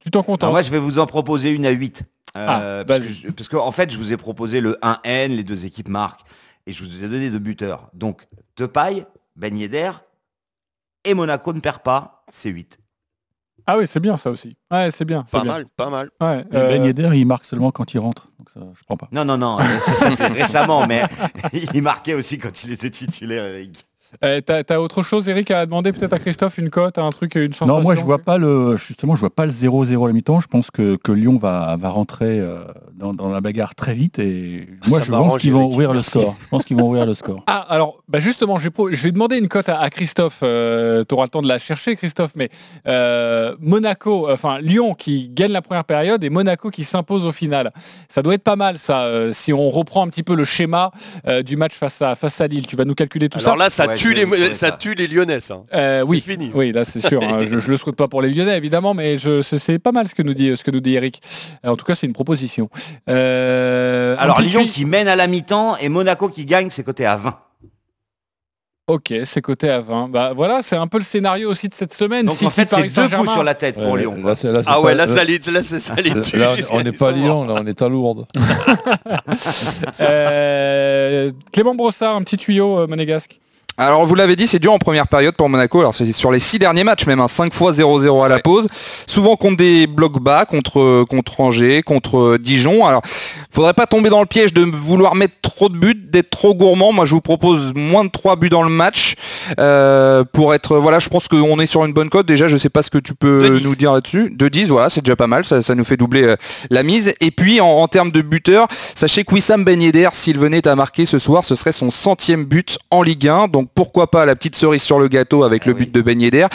Tu 0.00 0.10
t'en 0.10 0.22
contentes 0.22 0.50
moi, 0.50 0.62
je 0.62 0.70
vais 0.70 0.78
vous 0.78 0.98
en 0.98 1.06
proposer 1.06 1.50
une 1.50 1.66
à 1.66 1.70
8. 1.70 2.02
Euh, 2.36 2.80
Ah, 2.80 2.84
parce, 2.86 3.00
vas-y. 3.00 3.08
que 3.08 3.14
je- 3.14 3.28
parce 3.30 3.48
que, 3.48 3.56
en 3.56 3.70
fait, 3.70 3.90
je 3.90 3.98
vous 3.98 4.12
ai 4.12 4.16
proposé 4.16 4.60
le 4.60 4.76
1N, 4.82 5.32
les 5.36 5.44
deux 5.44 5.66
équipes 5.66 5.88
marquent, 5.88 6.22
et 6.66 6.72
je 6.72 6.82
vous 6.84 7.04
ai 7.04 7.08
donné 7.08 7.30
deux 7.30 7.38
buteurs. 7.38 7.90
Donc, 7.94 8.26
Tepaille, 8.54 9.06
Ben 9.36 9.56
Yedder, 9.56 9.92
et 11.04 11.14
Monaco 11.14 11.52
ne 11.52 11.60
perd 11.60 11.80
pas, 11.82 12.24
c'est 12.30 12.50
8. 12.50 12.78
Ah 13.66 13.78
oui, 13.78 13.86
c'est 13.86 14.00
bien 14.00 14.16
ça 14.16 14.30
aussi. 14.30 14.56
Ouais, 14.70 14.90
c'est 14.90 15.04
bien. 15.04 15.22
Pas 15.30 15.40
bien. 15.42 15.52
mal, 15.52 15.64
pas 15.76 15.88
mal. 15.90 16.10
Ouais, 16.20 16.44
Et 16.52 16.56
euh, 16.56 16.68
Ben 16.68 16.84
Yedder, 16.84 17.10
il 17.14 17.26
marque 17.26 17.46
seulement 17.46 17.70
quand 17.70 17.94
il 17.94 17.98
rentre. 17.98 18.28
Donc 18.38 18.50
ça, 18.50 18.60
je 18.76 18.84
prends 18.84 18.96
pas. 18.96 19.08
Non, 19.10 19.24
non, 19.24 19.38
non, 19.38 19.58
ça 19.58 20.10
c'est 20.10 20.26
récemment, 20.42 20.86
mais 20.86 21.04
il 21.72 21.82
marquait 21.82 22.14
aussi 22.14 22.38
quand 22.38 22.64
il 22.64 22.72
était 22.72 22.90
titulaire, 22.90 23.44
Eric. 23.44 23.86
Euh, 24.24 24.40
T'as 24.40 24.62
t'as 24.64 24.78
autre 24.78 25.02
chose, 25.02 25.28
Eric, 25.28 25.50
à 25.50 25.64
demander 25.66 25.92
peut-être 25.92 26.12
à 26.12 26.18
Christophe 26.18 26.58
une 26.58 26.70
cote, 26.70 26.98
un 26.98 27.10
truc, 27.10 27.34
une 27.34 27.52
sensation 27.52 27.66
Non, 27.76 27.82
moi 27.82 27.94
je 27.94 28.00
vois 28.02 28.18
pas 28.18 28.38
le 28.38 28.76
justement, 28.76 29.14
je 29.14 29.20
vois 29.20 29.30
pas 29.34 29.46
le 29.46 29.52
0-0 29.52 30.04
à 30.04 30.06
la 30.08 30.12
mi-temps. 30.12 30.40
Je 30.40 30.46
pense 30.48 30.70
que, 30.70 30.96
que 30.96 31.12
Lyon 31.12 31.38
va, 31.38 31.76
va 31.78 31.88
rentrer 31.88 32.38
euh, 32.40 32.64
dans, 32.98 33.14
dans 33.14 33.28
la 33.30 33.40
bagarre 33.40 33.74
très 33.74 33.94
vite 33.94 34.18
et 34.18 34.68
moi 34.88 34.98
Ça 34.98 35.04
je 35.04 35.10
pense 35.10 35.38
qu'ils 35.40 35.52
vont 35.52 35.66
ouvrir 35.66 35.92
merci. 35.92 36.18
le 36.18 36.22
score. 36.22 36.36
Je 36.42 36.48
pense 36.48 36.64
qu'ils 36.64 36.76
vont 36.76 36.88
ouvrir 36.88 37.06
le 37.06 37.14
score. 37.14 37.42
Ah, 37.56 37.66
alors, 37.68 38.02
bah 38.08 38.20
justement, 38.20 38.58
je 38.58 38.68
vais 38.68 39.12
demander 39.12 39.36
une 39.38 39.48
cote 39.48 39.68
à, 39.68 39.78
à 39.80 39.90
Christophe. 39.90 40.38
tu 40.40 40.44
auras 41.14 41.24
le 41.24 41.30
temps 41.30 41.42
de 41.42 41.48
la 41.48 41.58
chercher, 41.58 41.94
Christophe. 41.96 42.32
Mais 42.36 42.48
euh, 42.86 43.54
Monaco, 43.60 44.30
enfin 44.30 44.58
Lyon 44.60 44.94
qui 44.94 45.28
gagne 45.28 45.52
la 45.52 45.62
première 45.62 45.84
période 45.84 46.22
et 46.24 46.30
Monaco 46.30 46.70
qui 46.70 46.84
s'impose 46.84 47.26
au 47.26 47.32
final. 47.32 47.72
Ça 48.08 48.22
doit 48.22 48.34
être 48.34 48.42
pas 48.42 48.56
mal, 48.56 48.78
ça. 48.78 49.02
euh, 49.02 49.32
si 49.32 49.52
on 49.52 49.70
reprend 49.70 50.04
un 50.04 50.08
petit 50.08 50.22
peu 50.22 50.34
le 50.34 50.44
schéma 50.44 50.90
euh, 51.26 51.42
du 51.42 51.56
match 51.56 51.74
face 51.74 52.00
à 52.02 52.14
face 52.16 52.40
à 52.40 52.46
Lille, 52.46 52.66
tu 52.66 52.76
vas 52.76 52.84
nous 52.84 52.94
calculer 52.94 53.28
tout 53.28 53.38
Alors 53.38 53.52
ça. 53.52 53.56
là, 53.56 53.70
ça 53.70 53.86
Ouais, 53.86 53.94
tue 54.08 54.14
les, 54.14 54.54
ça 54.54 54.68
ça. 54.70 54.72
tue 54.72 54.94
les 54.94 55.06
Lyonnais, 55.06 55.40
ça. 55.40 55.62
Euh, 55.74 56.02
c'est 56.04 56.08
oui, 56.08 56.20
fini. 56.20 56.50
oui, 56.54 56.72
là 56.72 56.84
c'est 56.84 57.06
sûr. 57.06 57.22
hein. 57.22 57.40
je, 57.48 57.58
je 57.58 57.70
le 57.70 57.76
souhaite 57.76 57.96
pas 57.96 58.08
pour 58.08 58.22
les 58.22 58.30
Lyonnais 58.32 58.56
évidemment, 58.56 58.94
mais 58.94 59.18
je, 59.18 59.42
c'est- 59.42 59.78
pas 59.78 59.92
mal 59.92 60.08
ce 60.08 60.14
que 60.14 60.22
nous 60.22 60.34
dit 60.34 60.56
ce 60.56 60.62
que 60.64 60.70
nous 60.70 60.80
dit 60.80 60.94
Eric. 60.94 61.20
Euh, 61.64 61.70
En 61.70 61.76
tout 61.76 61.84
cas, 61.84 61.94
c'est 61.94 62.06
une 62.06 62.12
proposition. 62.12 62.68
Euh, 63.08 64.16
Alors 64.18 64.40
Lyon 64.40 64.66
qui 64.66 64.84
mène 64.84 65.08
à 65.08 65.16
la 65.16 65.26
mi-temps 65.26 65.76
et 65.78 65.88
Monaco 65.88 66.28
qui 66.28 66.46
gagne, 66.46 66.70
c'est 66.70 66.84
coté 66.84 67.04
à 67.06 67.16
20. 67.16 67.38
Ok, 68.86 69.14
c'est 69.24 69.40
coté 69.40 69.70
à 69.70 69.80
20. 69.80 70.08
Bah 70.10 70.32
voilà, 70.36 70.60
c'est 70.60 70.76
un 70.76 70.86
peu 70.86 70.98
le 70.98 71.04
scénario 71.04 71.48
aussi 71.50 71.70
de 71.70 71.74
cette 71.74 71.94
semaine. 71.94 72.26
Donc 72.26 72.34
City, 72.34 72.46
en 72.46 72.50
fait, 72.50 72.68
c'est 72.68 72.76
deux 72.76 72.82
coups 72.82 72.94
Saint-Germain. 72.94 73.32
sur 73.32 73.42
la 73.42 73.54
tête 73.54 73.76
pour 73.76 73.92
Ouais, 73.92 74.00
Lyon. 74.02 74.14
là, 74.22 74.34
là, 74.52 74.60
Ah 74.66 74.78
ouais, 74.82 74.90
pas- 74.92 74.94
là, 74.94 75.06
ça 75.06 75.24
les, 75.24 75.38
là, 75.38 75.62
c'est- 75.62 75.78
ça 75.80 75.94
les. 75.94 76.10
Là, 76.38 76.54
on 76.70 76.82
n'est 76.82 76.92
pas 76.92 77.08
à 77.08 77.12
Lyon, 77.12 77.44
là, 77.46 77.54
on 77.62 77.66
est 77.66 77.80
à 77.80 77.88
Lourdes. 77.88 78.26
Euh, 80.00 81.30
Clément 81.52 81.74
Brossard, 81.74 82.16
un 82.16 82.22
petit 82.22 82.36
tuyau 82.36 82.80
euh, 82.80 82.86
monégasque. 82.86 83.40
Alors 83.76 84.06
vous 84.06 84.14
l'avez 84.14 84.36
dit, 84.36 84.46
c'est 84.46 84.60
dur 84.60 84.72
en 84.72 84.78
première 84.78 85.08
période 85.08 85.34
pour 85.34 85.48
Monaco. 85.48 85.80
Alors 85.80 85.94
c'est 85.94 86.12
sur 86.12 86.30
les 86.30 86.38
six 86.38 86.60
derniers 86.60 86.84
matchs 86.84 87.06
même, 87.06 87.18
hein, 87.18 87.26
5 87.26 87.52
fois 87.52 87.72
0-0 87.72 88.24
à 88.24 88.28
la 88.28 88.38
pause. 88.38 88.68
Souvent 89.08 89.34
contre 89.34 89.56
des 89.56 89.88
blocs 89.88 90.20
bas, 90.20 90.44
contre, 90.44 91.04
contre 91.10 91.40
Angers, 91.40 91.82
contre 91.82 92.36
Dijon. 92.36 92.86
Alors 92.86 93.02
faudrait 93.54 93.74
pas 93.74 93.86
tomber 93.86 94.10
dans 94.10 94.20
le 94.20 94.26
piège 94.26 94.52
de 94.52 94.62
vouloir 94.62 95.14
mettre 95.14 95.34
trop 95.42 95.68
de 95.68 95.76
buts, 95.78 95.94
d'être 95.94 96.30
trop 96.30 96.54
gourmand. 96.54 96.92
Moi 96.92 97.04
je 97.04 97.14
vous 97.14 97.20
propose 97.20 97.72
moins 97.74 98.04
de 98.04 98.10
3 98.10 98.36
buts 98.36 98.48
dans 98.50 98.62
le 98.62 98.68
match. 98.70 99.14
euh, 99.60 100.24
pour 100.32 100.54
être, 100.54 100.76
voilà, 100.78 100.98
je 100.98 101.08
pense 101.08 101.28
qu'on 101.28 101.60
est 101.60 101.66
sur 101.66 101.84
une 101.84 101.92
bonne 101.92 102.08
cote. 102.10 102.26
Déjà 102.26 102.48
je 102.48 102.56
sais 102.56 102.68
pas 102.70 102.82
ce 102.82 102.90
que 102.90 102.98
tu 102.98 103.14
peux 103.14 103.48
De 103.48 103.58
10. 103.58 103.64
nous 103.64 103.76
dire 103.76 103.92
là-dessus. 103.92 104.30
De 104.34 104.48
10, 104.48 104.68
voilà, 104.68 104.90
c'est 104.90 105.02
déjà 105.04 105.16
pas 105.16 105.26
mal. 105.26 105.44
Ça, 105.44 105.62
ça 105.62 105.74
nous 105.74 105.84
fait 105.84 105.96
doubler 105.96 106.24
euh, 106.24 106.36
la 106.70 106.82
mise. 106.82 107.14
Et 107.20 107.30
puis 107.30 107.60
en, 107.60 107.66
en 107.66 107.88
termes 107.88 108.10
de 108.10 108.22
buteurs, 108.22 108.66
sachez 108.94 109.24
que 109.24 109.32
Wissam 109.34 109.64
Ben 109.64 109.80
Yedder, 109.80 110.08
s'il 110.12 110.38
venait 110.38 110.66
à 110.66 110.74
marquer 110.74 111.06
ce 111.06 111.18
soir, 111.18 111.44
ce 111.44 111.54
serait 111.54 111.72
son 111.72 111.90
centième 111.90 112.44
but 112.44 112.78
en 112.90 113.02
Ligue 113.02 113.28
1. 113.28 113.48
Donc 113.48 113.68
pourquoi 113.74 114.10
pas 114.10 114.26
la 114.26 114.34
petite 114.36 114.56
cerise 114.56 114.82
sur 114.82 114.98
le 114.98 115.08
gâteau 115.08 115.44
avec 115.44 115.62
Ah 115.64 115.68
le 115.68 115.74
oui. 115.74 115.80
but 115.84 115.92
de 115.94 116.00
Ben 116.02 116.20
Yedder. 116.20 116.46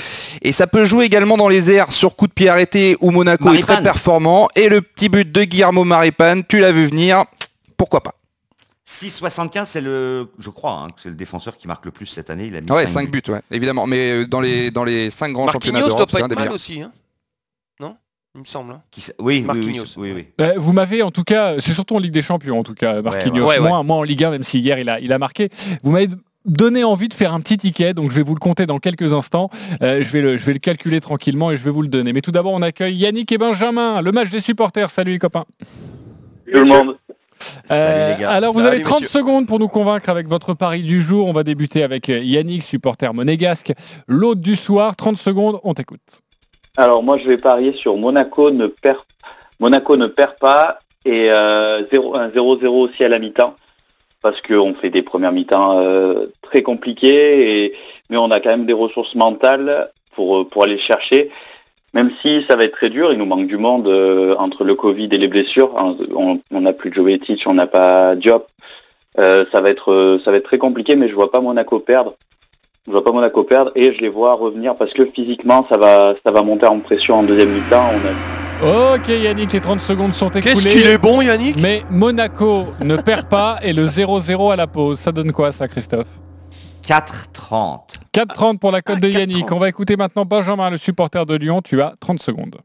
Et 0.42 0.52
ça 0.52 0.68
peut 0.68 0.86
jouer 0.86 1.06
également 1.06 1.38
dans 1.38 1.48
les 1.50 1.72
airs 1.72 1.92
sur 1.92 2.16
coup 2.16 2.28
de 2.28 2.34
pied 2.34 2.50
arrêté 2.50 2.98
où 3.00 3.12
Monaco 3.12 3.54
est 3.54 3.62
très 3.62 3.82
performant. 3.82 4.50
Et 4.56 4.68
le 4.70 4.82
petit 4.82 5.08
but 5.10 5.32
de 5.32 5.44
Guillermo 5.44 5.84
Maripane, 5.84 6.44
tu 6.48 6.60
l'as 6.60 6.72
vu 6.72 6.89
venir. 6.90 7.24
Pourquoi 7.78 8.02
pas 8.04 8.16
6,75, 8.88 9.66
c'est 9.66 9.82
le, 9.82 10.30
je 10.40 10.50
crois, 10.50 10.72
hein, 10.72 10.88
que 10.88 11.02
c'est 11.04 11.10
le 11.10 11.16
défenseur 11.16 11.56
qui 11.58 11.68
marque 11.68 11.86
le 11.86 11.92
plus 11.92 12.08
cette 12.08 12.30
année. 12.32 12.48
Il 12.48 12.56
a 12.56 12.62
mis 12.62 12.72
Ouais, 12.72 12.88
5 12.88 13.02
5 13.04 13.12
buts, 13.12 13.22
ouais, 13.28 13.42
évidemment. 13.52 13.86
Mais 13.86 14.12
euh, 14.24 14.26
dans 14.26 14.42
les, 14.42 14.72
dans 14.72 14.84
les 14.84 15.12
5 15.12 15.32
grands 15.32 15.48
championnats 15.48 15.80
Marquinhos 15.82 15.96
doit 15.96 16.06
d'Europe, 16.06 16.12
pas 16.12 16.18
c'est 16.18 16.24
un 16.24 16.26
être 16.26 16.30
des 16.32 16.36
meilleurs. 16.36 16.54
aussi, 16.56 16.82
hein 16.82 16.92
Non 17.80 17.96
Il 18.34 18.42
me 18.42 18.46
semble. 18.46 18.72
hein. 18.72 18.82
Qui 18.90 19.04
Oui, 19.20 19.42
Marquinhos. 19.42 19.84
oui, 19.98 20.12
oui. 20.14 20.28
Euh, 20.42 20.54
vous 20.58 20.74
m'avez 20.74 21.04
en 21.04 21.12
tout 21.12 21.24
cas, 21.24 21.60
c'est 21.60 21.74
surtout 21.74 21.96
en 21.98 22.00
Ligue 22.00 22.14
des 22.14 22.24
Champions 22.24 22.60
en 22.60 22.64
tout 22.64 22.74
cas, 22.74 23.02
Marquinhos. 23.04 23.46
ouais. 23.48 23.60
Ouais, 23.60 23.68
Moins, 23.70 23.84
moins 23.84 23.98
en 23.98 24.04
Ligue 24.04 24.24
1, 24.24 24.32
même 24.32 24.44
si 24.44 24.60
hier 24.60 24.80
il 24.80 24.90
a, 24.90 25.00
il 25.00 25.14
a 25.14 25.20
marqué. 25.20 25.50
Vous 25.84 25.92
m'avez 25.92 26.10
donné 26.46 26.84
envie 26.84 27.10
de 27.10 27.14
faire 27.14 27.32
un 27.36 27.42
petit 27.42 27.58
ticket, 27.58 27.94
donc 27.94 28.10
je 28.10 28.16
vais 28.16 28.24
vous 28.24 28.34
le 28.34 28.40
compter 28.40 28.66
dans 28.66 28.80
quelques 28.80 29.14
instants. 29.14 29.52
Euh, 29.84 30.04
je, 30.04 30.12
vais 30.12 30.22
le, 30.22 30.38
je 30.40 30.46
vais 30.46 30.54
le 30.54 30.60
calculer 30.60 31.00
tranquillement 31.00 31.52
et 31.52 31.58
je 31.58 31.64
vais 31.64 31.70
vous 31.70 31.84
le 31.84 31.90
donner. 31.90 32.12
Mais 32.12 32.22
tout 32.22 32.32
d'abord, 32.32 32.54
on 32.54 32.64
accueille 32.64 32.96
Yannick 32.96 33.32
et 33.32 33.38
Benjamin, 33.38 34.02
le 34.02 34.12
match 34.12 34.30
des 34.32 34.40
supporters. 34.42 34.90
Salut 34.90 35.12
les 35.12 35.20
copains. 35.20 35.46
Tout 36.52 36.60
le 36.60 36.66
monde. 36.66 36.98
Salut 37.66 37.82
Euh, 37.92 38.16
les 38.16 38.22
gars. 38.22 38.32
alors 38.32 38.54
vous 38.54 38.60
Salut, 38.60 38.74
avez 38.76 38.82
30 38.84 39.02
messieurs. 39.02 39.20
secondes 39.20 39.48
pour 39.48 39.60
nous 39.60 39.68
convaincre 39.70 40.10
avec 40.10 40.28
votre 40.28 40.54
pari 40.54 40.82
du 40.84 41.02
jour. 41.02 41.28
On 41.28 41.32
va 41.34 41.44
débuter 41.44 41.84
avec 41.84 42.10
euh, 42.10 42.20
Yannick, 42.20 42.64
supporter 42.64 43.14
monégasque. 43.14 43.72
L'autre 44.08 44.42
du 44.42 44.56
soir, 44.56 44.96
30 44.96 45.18
secondes, 45.18 45.60
on 45.64 45.74
t'écoute. 45.74 46.22
Alors 46.78 47.02
moi 47.04 47.18
je 47.18 47.28
vais 47.28 47.38
parier 47.38 47.72
sur 47.72 47.98
Monaco 47.98 48.52
ne 48.52 48.68
perd 48.68 49.00
Monaco 49.60 49.98
ne 49.98 50.08
perd 50.08 50.36
pas 50.40 50.80
et 51.06 51.30
euh, 51.32 51.86
0 51.92 52.16
un 52.16 52.30
0-0 52.30 52.66
aussi 52.68 53.04
à 53.04 53.10
la 53.10 53.20
mi-temps 53.20 53.56
parce 54.22 54.40
qu'on 54.42 54.74
fait 54.74 54.90
des 54.90 55.02
premières 55.02 55.32
mi-temps 55.32 55.80
euh, 55.80 56.28
très 56.42 56.62
compliquées 56.62 57.64
et 57.66 57.74
mais 58.10 58.18
on 58.18 58.32
a 58.32 58.40
quand 58.40 58.50
même 58.50 58.66
des 58.66 58.74
ressources 58.74 59.16
mentales 59.16 59.90
pour, 60.16 60.38
euh, 60.40 60.44
pour 60.48 60.64
aller 60.64 60.74
le 60.74 60.80
chercher. 60.80 61.32
Même 61.94 62.12
si 62.22 62.44
ça 62.48 62.56
va 62.56 62.66
être 62.66 62.74
très 62.76 62.90
dur, 62.90 63.12
il 63.12 63.18
nous 63.18 63.26
manque 63.26 63.48
du 63.48 63.58
monde 63.58 63.88
euh, 63.88 64.36
entre 64.38 64.64
le 64.64 64.76
Covid 64.76 65.10
et 65.12 65.18
les 65.18 65.28
blessures. 65.28 65.72
Hein, 65.78 65.96
On 66.52 66.62
n'a 66.62 66.74
plus 66.74 66.90
de 66.92 66.96
Jovetic, 66.96 67.44
on 67.48 67.54
n'a 67.56 67.68
pas 67.68 68.16
Diop. 68.16 68.46
Euh, 69.18 69.44
ça 69.52 69.60
va 69.60 69.70
être 69.72 69.92
euh, 69.92 70.20
ça 70.24 70.30
va 70.32 70.38
être 70.38 70.44
très 70.46 70.60
compliqué, 70.60 70.96
mais 70.96 71.10
je 71.10 71.16
vois 71.16 71.32
pas 71.32 71.42
Monaco 71.42 71.80
perdre. 71.80 72.14
Je 72.86 72.92
vois 72.92 73.04
pas 73.04 73.12
Monaco 73.12 73.44
perdre 73.44 73.72
et 73.76 73.92
je 73.92 74.00
les 74.02 74.10
vois 74.10 74.34
revenir 74.36 74.76
parce 74.76 74.94
que 74.94 75.04
physiquement 75.06 75.66
ça 75.68 75.78
va 75.78 76.14
ça 76.24 76.32
va 76.32 76.44
monter 76.44 76.68
en 76.68 76.80
pression 76.80 77.20
en 77.20 77.24
deuxième 77.24 77.50
mi-temps. 77.52 77.92
On 77.96 78.08
a- 78.08 78.96
Ok 78.96 79.08
Yannick, 79.08 79.54
les 79.54 79.60
30 79.62 79.82
secondes 79.82 80.14
sont 80.14 80.28
écoulées. 80.30 80.42
Qu'est-ce 80.44 80.68
qu'il 80.68 80.86
est 80.86 80.98
bon, 80.98 81.22
Yannick? 81.22 81.56
Mais 81.60 81.84
Monaco 81.90 82.66
ne 82.84 82.98
perd 82.98 83.28
pas 83.28 83.58
et 83.64 83.74
le 83.74 83.86
0-0 83.86 84.52
à 84.52 84.56
la 84.56 84.68
pause. 84.68 85.00
Ça 85.00 85.12
donne 85.12 85.32
quoi 85.32 85.52
ça 85.52 85.68
Christophe? 85.68 86.08
4,30. 86.86 87.99
4-30 88.14 88.60
pour 88.60 88.72
la 88.72 88.82
cote 88.82 88.98
Ah, 88.98 89.02
de 89.02 89.10
Yannick. 89.10 89.48
4,30. 89.48 89.54
On 89.54 89.60
va 89.60 89.70
écouter 89.70 89.96
maintenant 89.96 90.26
Benjamin, 90.26 90.70
le 90.70 90.78
supporter 90.78 91.26
de 91.26 91.36
Lyon. 91.36 91.62
Tu 91.62 91.82
as 91.82 91.94
30 92.00 92.22
secondes. 92.22 92.60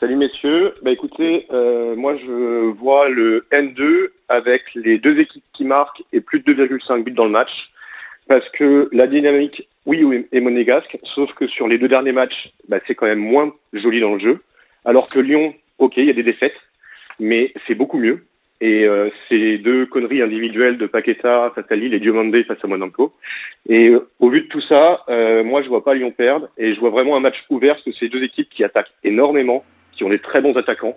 Salut 0.00 0.14
messieurs, 0.14 0.74
bah 0.82 0.92
écoutez, 0.92 1.48
euh, 1.52 1.96
moi 1.96 2.14
je 2.16 2.70
vois 2.70 3.08
le 3.08 3.48
N2 3.50 4.10
avec 4.28 4.72
les 4.76 4.96
deux 4.98 5.18
équipes 5.18 5.42
qui 5.52 5.64
marquent 5.64 6.04
et 6.12 6.20
plus 6.20 6.38
de 6.38 6.54
2,5 6.54 7.02
buts 7.02 7.10
dans 7.10 7.24
le 7.24 7.32
match, 7.32 7.70
parce 8.28 8.48
que 8.50 8.88
la 8.92 9.08
dynamique, 9.08 9.68
oui, 9.86 10.04
oui, 10.04 10.28
est 10.30 10.40
monégasque, 10.40 10.98
sauf 11.02 11.34
que 11.34 11.48
sur 11.48 11.66
les 11.66 11.78
deux 11.78 11.88
derniers 11.88 12.12
matchs, 12.12 12.52
bah, 12.68 12.78
c'est 12.86 12.94
quand 12.94 13.06
même 13.06 13.18
moins 13.18 13.52
joli 13.72 13.98
dans 13.98 14.12
le 14.14 14.20
jeu, 14.20 14.38
alors 14.84 15.10
que 15.10 15.18
Lyon, 15.18 15.52
ok, 15.78 15.94
il 15.96 16.04
y 16.04 16.10
a 16.10 16.12
des 16.12 16.22
défaites, 16.22 16.54
mais 17.18 17.52
c'est 17.66 17.74
beaucoup 17.74 17.98
mieux. 17.98 18.22
Et 18.60 18.86
euh, 18.86 19.08
ces 19.28 19.58
deux 19.58 19.86
conneries 19.86 20.22
individuelles 20.22 20.78
de 20.78 20.86
Paqueta 20.86 21.52
face 21.54 21.64
à 21.70 21.76
Lille 21.76 21.94
et 21.94 22.00
Diomandé 22.00 22.42
face 22.42 22.58
à 22.62 22.66
Monaco. 22.66 23.12
Et 23.68 23.90
euh, 23.90 24.08
au 24.18 24.30
vu 24.30 24.42
de 24.42 24.46
tout 24.46 24.60
ça, 24.60 25.04
euh, 25.08 25.44
moi 25.44 25.62
je 25.62 25.68
vois 25.68 25.84
pas 25.84 25.94
Lyon 25.94 26.10
perdre 26.10 26.48
et 26.58 26.74
je 26.74 26.80
vois 26.80 26.90
vraiment 26.90 27.16
un 27.16 27.20
match 27.20 27.44
ouvert 27.50 27.74
parce 27.74 27.84
que 27.84 27.92
c'est 27.92 28.08
deux 28.08 28.22
équipes 28.22 28.48
qui 28.50 28.64
attaquent 28.64 28.92
énormément, 29.04 29.64
qui 29.92 30.02
ont 30.02 30.08
des 30.08 30.18
très 30.18 30.40
bons 30.40 30.56
attaquants. 30.56 30.96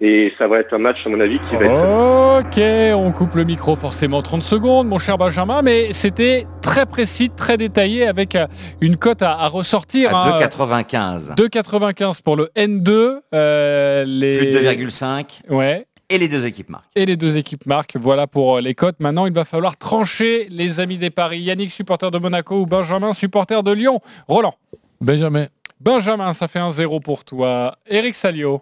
Et 0.00 0.32
ça 0.38 0.48
va 0.48 0.58
être 0.58 0.74
un 0.74 0.78
match 0.78 1.06
à 1.06 1.10
mon 1.10 1.20
avis 1.20 1.38
qui 1.48 1.56
va 1.56 1.66
être... 1.66 2.40
Ok, 2.40 2.58
on 2.96 3.12
coupe 3.12 3.34
le 3.34 3.44
micro 3.44 3.76
forcément 3.76 4.20
30 4.22 4.42
secondes, 4.42 4.88
mon 4.88 4.98
cher 4.98 5.16
Benjamin, 5.16 5.62
mais 5.62 5.92
c'était 5.92 6.46
très 6.60 6.86
précis, 6.86 7.30
très 7.30 7.56
détaillé 7.56 8.08
avec 8.08 8.34
euh, 8.34 8.46
une 8.80 8.96
cote 8.96 9.22
à, 9.22 9.32
à 9.32 9.48
ressortir. 9.48 10.16
À 10.16 10.38
hein. 10.38 10.40
2,95. 10.40 11.36
2,95 11.36 12.22
pour 12.22 12.36
le 12.36 12.48
N2. 12.56 13.20
euh, 13.34 14.04
les... 14.04 14.38
Plus 14.38 14.46
de 14.50 14.58
2,5. 14.58 15.42
Ouais. 15.50 15.86
Et 16.12 16.18
les 16.18 16.28
deux 16.28 16.44
équipes 16.44 16.68
marquent. 16.68 16.90
Et 16.94 17.06
les 17.06 17.16
deux 17.16 17.38
équipes 17.38 17.64
marquent. 17.64 17.96
Voilà 17.98 18.26
pour 18.26 18.58
euh, 18.58 18.60
les 18.60 18.74
cotes. 18.74 19.00
Maintenant, 19.00 19.24
il 19.24 19.32
va 19.32 19.46
falloir 19.46 19.78
trancher 19.78 20.46
les 20.50 20.78
amis 20.78 20.98
des 20.98 21.08
paris. 21.08 21.40
Yannick, 21.40 21.70
supporter 21.70 22.10
de 22.10 22.18
Monaco 22.18 22.60
ou 22.60 22.66
Benjamin, 22.66 23.14
supporter 23.14 23.62
de 23.62 23.72
Lyon? 23.72 24.00
Roland. 24.28 24.54
Benjamin. 25.00 25.46
Benjamin, 25.80 26.34
ça 26.34 26.48
fait 26.48 26.58
un 26.58 26.70
0 26.70 27.00
pour 27.00 27.24
toi. 27.24 27.76
Eric 27.88 28.14
Salio. 28.14 28.60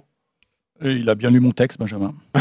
Et 0.83 0.93
il 0.93 1.11
a 1.11 1.17
bien 1.17 1.31
lu 1.31 1.41
mon 1.41 1.51
texte, 1.51 1.79
Benjamin. 1.79 2.15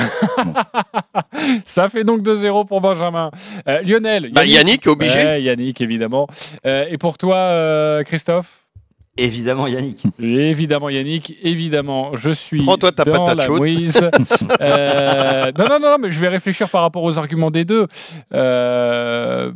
Ça 1.65 1.89
fait 1.89 2.03
donc 2.03 2.21
2-0 2.21 2.67
pour 2.67 2.79
Benjamin. 2.79 3.31
Euh, 3.67 3.81
Lionel. 3.81 4.31
Bah, 4.31 4.45
Yannick, 4.45 4.85
obligé. 4.87 5.17
Ouais, 5.17 5.41
Yannick, 5.41 5.81
évidemment. 5.81 6.27
Euh, 6.65 6.85
et 6.89 6.97
pour 6.97 7.17
toi, 7.17 7.35
euh, 7.35 8.03
Christophe? 8.03 8.58
Évidemment 9.19 9.67
Yannick. 9.67 10.03
Évidemment 10.19 10.89
Yannick, 10.89 11.37
évidemment, 11.43 12.15
je 12.15 12.29
suis 12.31 12.63
Prends-toi 12.63 12.91
ta 12.91 13.03
dans 13.03 13.11
patate 13.11 13.37
la 13.37 13.45
chaude. 13.45 13.59
mouise. 13.59 13.99
Euh, 14.61 15.51
non, 15.57 15.65
non, 15.69 15.79
non, 15.79 15.97
mais 15.99 16.11
je 16.11 16.19
vais 16.19 16.27
réfléchir 16.27 16.69
par 16.69 16.81
rapport 16.81 17.03
aux 17.03 17.17
arguments 17.17 17.51
des 17.51 17.63
deux. 17.65 17.87
Euh, 18.33 19.51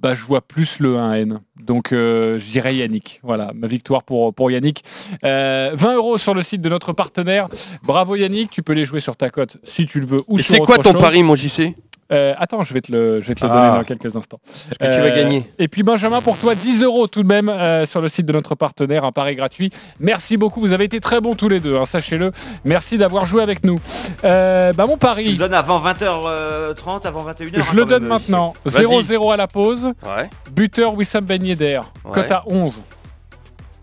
bah, 0.00 0.14
je 0.14 0.22
vois 0.24 0.40
plus 0.40 0.78
le 0.80 0.96
1N. 0.96 1.38
Donc 1.60 1.92
euh, 1.92 2.38
je 2.38 2.50
dirais 2.50 2.76
Yannick. 2.76 3.20
Voilà, 3.22 3.52
ma 3.54 3.66
victoire 3.66 4.02
pour, 4.02 4.34
pour 4.34 4.50
Yannick. 4.50 4.84
Euh, 5.24 5.72
20 5.74 5.94
euros 5.96 6.18
sur 6.18 6.34
le 6.34 6.42
site 6.42 6.60
de 6.60 6.68
notre 6.68 6.92
partenaire. 6.92 7.48
Bravo 7.84 8.16
Yannick, 8.16 8.50
tu 8.50 8.62
peux 8.62 8.72
les 8.74 8.84
jouer 8.84 9.00
sur 9.00 9.16
ta 9.16 9.30
cote 9.30 9.56
si 9.64 9.86
tu 9.86 10.00
le 10.00 10.06
veux. 10.06 10.20
Ou 10.28 10.38
Et 10.38 10.42
c'est 10.42 10.58
quoi 10.58 10.76
ton 10.78 10.92
chose. 10.92 11.00
pari, 11.00 11.22
mon 11.22 11.36
JC 11.36 11.74
Euh, 12.12 12.34
attends, 12.38 12.64
je 12.64 12.74
vais 12.74 12.80
te 12.80 12.92
le, 12.92 13.20
je 13.20 13.28
vais 13.28 13.34
te 13.34 13.44
le 13.44 13.50
Ah. 13.50 13.54
donner 13.68 13.78
dans 13.78 13.84
quelques 13.84 14.14
instants. 14.16 14.40
Est-ce 14.70 14.78
que 14.78 14.84
tu 14.84 15.00
vas 15.00 15.06
Euh, 15.06 15.14
gagner 15.16 15.50
Et 15.58 15.68
puis 15.68 15.82
Benjamin, 15.82 16.20
pour 16.20 16.36
toi, 16.36 16.54
10 16.54 16.82
euros 16.82 17.06
tout 17.06 17.22
de 17.22 17.28
même 17.28 17.48
euh, 17.48 17.86
sur 17.86 18.00
le 18.00 18.08
site 18.08 18.26
de 18.26 18.32
notre 18.32 18.54
partenaire, 18.54 19.04
un 19.04 19.12
pari 19.12 19.34
gratuit. 19.36 19.70
Merci 20.00 20.36
beaucoup, 20.36 20.60
vous 20.60 20.72
avez 20.72 20.84
été 20.84 21.00
très 21.00 21.20
bons 21.20 21.34
tous 21.34 21.48
les 21.48 21.60
deux, 21.60 21.76
hein, 21.76 21.86
sachez-le. 21.86 22.32
Merci 22.64 22.98
d'avoir 22.98 23.26
joué 23.26 23.42
avec 23.42 23.64
nous. 23.64 23.78
Euh, 24.24 24.72
bah, 24.72 24.86
mon 24.86 24.94
Tu 24.94 24.98
pari, 25.00 25.32
le 25.32 25.38
donnes 25.38 25.54
avant 25.54 25.80
20h30, 25.80 27.06
avant 27.06 27.24
21h. 27.24 27.62
je 27.70 27.76
le 27.76 27.84
donne 27.84 28.04
maintenant. 28.06 28.52
Vas-y. 28.64 28.84
0-0 28.84 29.32
à 29.32 29.36
la 29.36 29.46
pause. 29.46 29.84
Ouais, 30.04 30.28
Buteur 30.54 30.94
Wissam 30.94 31.24
Ben 31.24 31.44
Yedder. 31.44 31.80
Ouais. 32.04 32.12
Cote 32.12 32.30
à 32.30 32.42
11. 32.46 32.82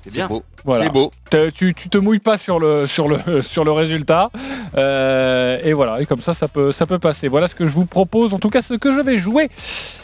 C'est 0.03 0.13
bien. 0.13 0.27
beau. 0.27 0.43
Voilà. 0.65 0.83
C'est 0.85 0.89
beau. 0.91 1.11
Tu, 1.31 1.73
tu 1.73 1.87
te 1.87 1.97
mouilles 1.97 2.19
pas 2.19 2.37
sur 2.37 2.59
le, 2.59 2.87
sur 2.87 3.07
le, 3.07 3.41
sur 3.41 3.63
le 3.63 3.71
résultat. 3.71 4.29
Euh, 4.77 5.59
et 5.63 5.73
voilà, 5.73 6.01
et 6.01 6.05
comme 6.05 6.21
ça, 6.21 6.33
ça 6.33 6.47
peut, 6.47 6.71
ça 6.71 6.85
peut 6.85 6.99
passer. 6.99 7.27
Voilà 7.29 7.47
ce 7.47 7.55
que 7.55 7.65
je 7.65 7.71
vous 7.71 7.85
propose, 7.85 8.33
en 8.33 8.39
tout 8.39 8.49
cas 8.49 8.61
ce 8.61 8.73
que 8.73 8.93
je 8.93 8.99
vais 8.99 9.17
jouer. 9.17 9.49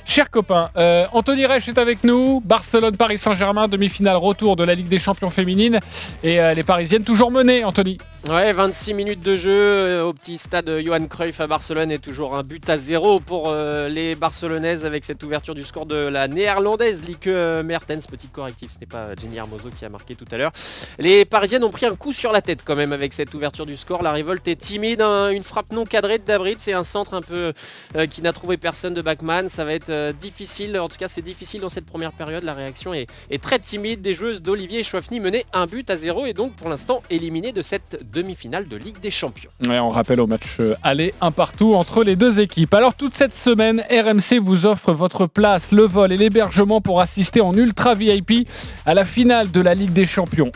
Chers 0.05 0.31
copains, 0.31 0.69
euh, 0.77 1.05
Anthony 1.11 1.45
Reich 1.45 1.67
est 1.67 1.77
avec 1.77 2.05
nous. 2.05 2.41
Barcelone-Paris 2.45 3.17
Saint-Germain, 3.17 3.67
demi-finale 3.67 4.15
retour 4.15 4.55
de 4.55 4.63
la 4.63 4.73
Ligue 4.73 4.87
des 4.87 4.99
Champions 4.99 5.29
féminines. 5.29 5.79
Et 6.23 6.39
euh, 6.39 6.53
les 6.53 6.63
Parisiennes 6.63 7.03
toujours 7.03 7.29
menées, 7.29 7.65
Anthony. 7.65 7.97
Ouais, 8.29 8.53
26 8.53 8.93
minutes 8.93 9.21
de 9.21 9.35
jeu 9.35 10.01
au 10.01 10.13
petit 10.13 10.37
stade 10.37 10.69
Johan 10.83 11.05
Cruyff 11.07 11.39
à 11.41 11.47
Barcelone 11.47 11.91
et 11.91 11.99
toujours 11.99 12.37
un 12.37 12.43
but 12.43 12.69
à 12.69 12.77
zéro 12.77 13.19
pour 13.19 13.53
les 13.87 14.15
Barcelonaises 14.15 14.85
avec 14.85 15.05
cette 15.05 15.23
ouverture 15.23 15.55
du 15.55 15.63
score 15.63 15.85
de 15.85 15.95
la 15.95 16.27
néerlandaise 16.27 17.03
Lieke 17.07 17.27
Mertens. 17.63 18.05
Petit 18.09 18.27
correctif, 18.27 18.71
ce 18.73 18.79
n'est 18.79 18.85
pas 18.85 19.15
Jenny 19.21 19.37
Hermoso 19.37 19.69
qui 19.77 19.85
a 19.85 19.89
marqué 19.89 20.15
tout 20.15 20.25
à 20.31 20.37
l'heure. 20.37 20.51
Les 20.99 21.16
Parisiennes 21.25 21.63
ont 21.63 21.69
pris 21.69 21.86
un 21.86 21.95
coup 21.95 22.13
sur 22.13 22.32
la 22.32 22.41
tête 22.41 22.60
quand 22.65 22.75
même 22.75 22.93
avec 22.93 23.13
cette 23.13 23.34
ouverture 23.34 23.65
du 23.65 23.77
score. 23.77 24.03
La 24.03 24.12
révolte 24.12 24.47
est 24.47 24.56
timide, 24.56 25.01
hein, 25.01 25.30
une 25.30 25.43
frappe 25.43 25.71
non 25.71 25.86
cadrée 25.86 26.17
de 26.17 26.23
Dabrit, 26.23 26.58
c'est 26.60 26.73
un 26.73 26.84
centre 26.84 27.13
un 27.13 27.21
peu 27.21 27.53
euh, 27.95 28.08
qui 28.08 28.21
n'a 28.21 28.34
trouvé 28.34 28.58
personne 28.58 28.93
de 28.93 29.01
Bachmann. 29.01 29.49
Ça 29.49 29.65
va 29.65 29.73
être 29.73 29.89
euh, 29.89 30.12
difficile, 30.13 30.80
en 30.80 30.89
tout 30.89 30.97
cas 30.97 31.08
c'est 31.08 31.21
difficile 31.21 31.62
dans 31.62 31.69
cette 31.69 31.86
première 31.86 32.12
période. 32.12 32.43
La 32.43 32.53
réaction 32.53 32.93
est, 32.93 33.08
très 33.41 33.60
timide 33.60 34.01
des 34.01 34.13
joueuses 34.13 34.41
d'Olivier 34.41 34.84
Chouafny 34.84 35.19
menées 35.19 35.45
un 35.53 35.67
but 35.67 35.89
à 35.89 35.95
zéro 35.95 36.25
et 36.25 36.34
donc 36.34 36.53
pour 36.53 36.69
l'instant 36.69 37.01
éliminées 37.10 37.51
de 37.51 37.62
cette 37.62 37.99
demi-finale 38.12 38.67
de 38.67 38.75
Ligue 38.75 38.99
des 38.99 39.12
Champions. 39.12 39.49
On 39.67 39.89
rappelle 39.89 40.19
au 40.19 40.27
match 40.27 40.58
euh, 40.60 40.75
aller 40.84 41.13
un 41.21 41.32
partout 41.32 41.75
entre 41.75 42.03
les 42.03 42.15
deux 42.15 42.39
équipes. 42.39 42.73
Alors 42.73 42.95
toute 42.95 43.15
cette 43.15 43.34
semaine, 43.34 43.84
RMC 43.89 44.39
vous 44.41 44.65
offre 44.65 44.91
votre 44.93 45.27
place, 45.27 45.71
le 45.71 45.84
vol 45.84 46.12
et 46.12 46.17
l'hébergement 46.17 46.82
pour 46.82 47.01
assister 47.01 47.41
en 47.41 47.53
ultra 47.53 47.95
VIP 47.95 48.49
à 48.86 48.93
la 48.93 49.06
finale 49.06 49.51
de 49.51 49.62
la 49.62 49.73
Ligue 49.73 49.93
des 49.93 50.06
Champions 50.06 50.51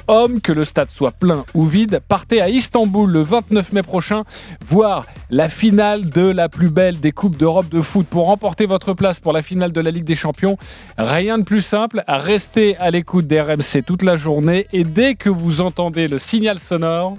le 0.52 0.66
stade 0.66 0.90
soit 0.90 1.12
plein 1.12 1.46
ou 1.54 1.66
vide. 1.66 2.02
Partez 2.08 2.42
à 2.42 2.50
Istanbul 2.50 3.10
le 3.10 3.22
29 3.22 3.74
mai 3.74 3.84
prochain 3.84 4.24
voir 4.66 5.06
la 5.30 5.50
finale 5.50 6.10
de 6.10 6.30
la 6.30 6.50
plus 6.50 6.70
belle 6.70 7.00
des 7.00 7.12
Coupes 7.12 7.38
d'Europe 7.38 7.70
de 7.70 7.82
foot. 7.82 8.06
Pour 8.08 8.26
remporter 8.26 8.66
votre 8.66 8.94
place 8.94 9.20
pour 9.20 9.34
la 9.34 9.42
finale 9.42 9.72
de 9.72 9.82
la 9.82 9.92
Ligue 9.92 10.04
des 10.04 10.16
Champions, 10.16 10.58
rien 10.98 11.38
de 11.38 11.44
plus 11.44 11.62
simple, 11.62 12.04
restez 12.08 12.78
à 12.78 12.92
l'écoute 12.92 13.28
d'RMC 13.28 13.84
toute 13.86 14.04
la 14.04 14.18
journée 14.18 14.68
et 14.74 14.84
dès 14.84 15.16
que 15.16 15.30
vous 15.30 15.62
entendez 15.62 16.08
le 16.08 16.20
signal 16.20 16.60
sonore, 16.60 17.18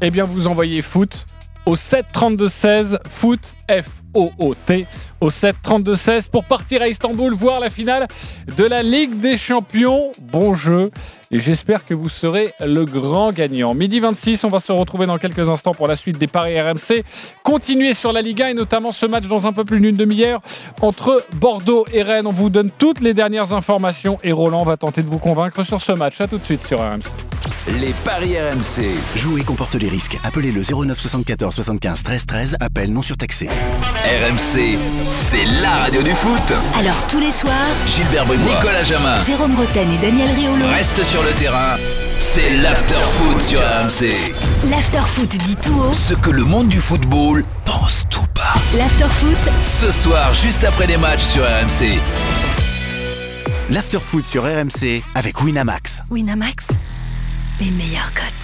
eh 0.00 0.10
bien 0.10 0.24
vous 0.24 0.46
envoyez 0.46 0.82
foot 0.82 1.26
au 1.68 1.76
7 1.76 2.06
32 2.12 2.48
16 2.48 2.98
foot 3.10 3.52
F 3.68 3.90
O 4.14 4.32
O 4.38 4.54
T 4.54 4.86
au 5.20 5.28
7 5.28 5.54
32 5.62 5.96
16 5.96 6.28
pour 6.28 6.44
partir 6.44 6.80
à 6.80 6.88
Istanbul 6.88 7.34
voir 7.34 7.60
la 7.60 7.68
finale 7.68 8.06
de 8.56 8.64
la 8.64 8.82
Ligue 8.82 9.20
des 9.20 9.36
Champions. 9.36 10.12
Bon 10.18 10.54
jeu 10.54 10.90
et 11.30 11.40
j'espère 11.40 11.84
que 11.84 11.92
vous 11.92 12.08
serez 12.08 12.54
le 12.64 12.86
grand 12.86 13.32
gagnant. 13.32 13.74
Midi 13.74 14.00
26, 14.00 14.44
on 14.44 14.48
va 14.48 14.60
se 14.60 14.72
retrouver 14.72 15.04
dans 15.04 15.18
quelques 15.18 15.46
instants 15.46 15.74
pour 15.74 15.88
la 15.88 15.96
suite 15.96 16.16
des 16.16 16.26
paris 16.26 16.58
RMC. 16.58 17.04
Continuez 17.42 17.92
sur 17.92 18.14
la 18.14 18.22
Liga 18.22 18.50
et 18.50 18.54
notamment 18.54 18.92
ce 18.92 19.04
match 19.04 19.26
dans 19.26 19.46
un 19.46 19.52
peu 19.52 19.66
plus 19.66 19.78
d'une 19.78 19.94
demi-heure 19.94 20.40
entre 20.80 21.22
Bordeaux 21.34 21.84
et 21.92 22.02
Rennes. 22.02 22.26
On 22.26 22.32
vous 22.32 22.48
donne 22.48 22.70
toutes 22.78 23.02
les 23.02 23.12
dernières 23.12 23.52
informations 23.52 24.18
et 24.24 24.32
Roland 24.32 24.64
va 24.64 24.78
tenter 24.78 25.02
de 25.02 25.08
vous 25.08 25.18
convaincre 25.18 25.64
sur 25.64 25.82
ce 25.82 25.92
match. 25.92 26.18
A 26.22 26.28
tout 26.28 26.38
de 26.38 26.44
suite 26.44 26.62
sur 26.62 26.78
RMC. 26.78 27.37
Les 27.76 27.92
paris 28.04 28.36
RMC. 28.38 28.86
Jouer 29.16 29.42
comporte 29.42 29.74
les 29.74 29.88
risques. 29.88 30.18
Appelez 30.24 30.50
le 30.52 30.62
09 30.62 30.98
74 30.98 31.54
75 31.54 32.02
13 32.02 32.26
13. 32.26 32.56
Appel 32.60 32.92
non 32.92 33.02
surtaxé. 33.02 33.48
RMC, 33.48 34.78
c'est 35.10 35.44
la 35.60 35.70
radio 35.76 36.02
du 36.02 36.12
foot. 36.12 36.52
Alors 36.78 37.06
tous 37.08 37.20
les 37.20 37.30
soirs, 37.30 37.52
Gilbert 37.86 38.24
Bribois, 38.26 38.54
Nicolas 38.54 38.84
Jamin. 38.84 39.18
Jérôme 39.20 39.52
Bretagne 39.54 39.92
et 39.92 39.98
Daniel 39.98 40.30
Riolo. 40.30 40.66
Reste 40.68 41.04
sur 41.04 41.22
le 41.22 41.30
terrain. 41.32 41.76
C'est 42.20 42.56
l'after 42.56 42.94
foot 42.94 43.40
sur 43.40 43.60
RMC. 43.60 44.14
L'after-foot 44.70 45.28
dit 45.28 45.56
tout 45.56 45.74
haut. 45.78 45.92
Ce 45.92 46.14
que 46.14 46.30
le 46.30 46.44
monde 46.44 46.68
du 46.68 46.80
football 46.80 47.44
pense 47.64 48.04
tout 48.10 48.24
bas. 48.34 48.54
L'after-foot, 48.76 49.52
Ce 49.64 49.92
soir, 49.92 50.32
juste 50.32 50.64
après 50.64 50.86
les 50.86 50.96
matchs 50.96 51.22
sur 51.22 51.42
RMC. 51.42 52.00
L'afterfoot 53.70 54.24
sur 54.24 54.44
RMC 54.44 55.02
avec 55.14 55.40
Winamax. 55.42 56.02
Winamax, 56.10 56.66
les 57.60 57.70
meilleurs 57.70 58.12
cotes. 58.14 58.34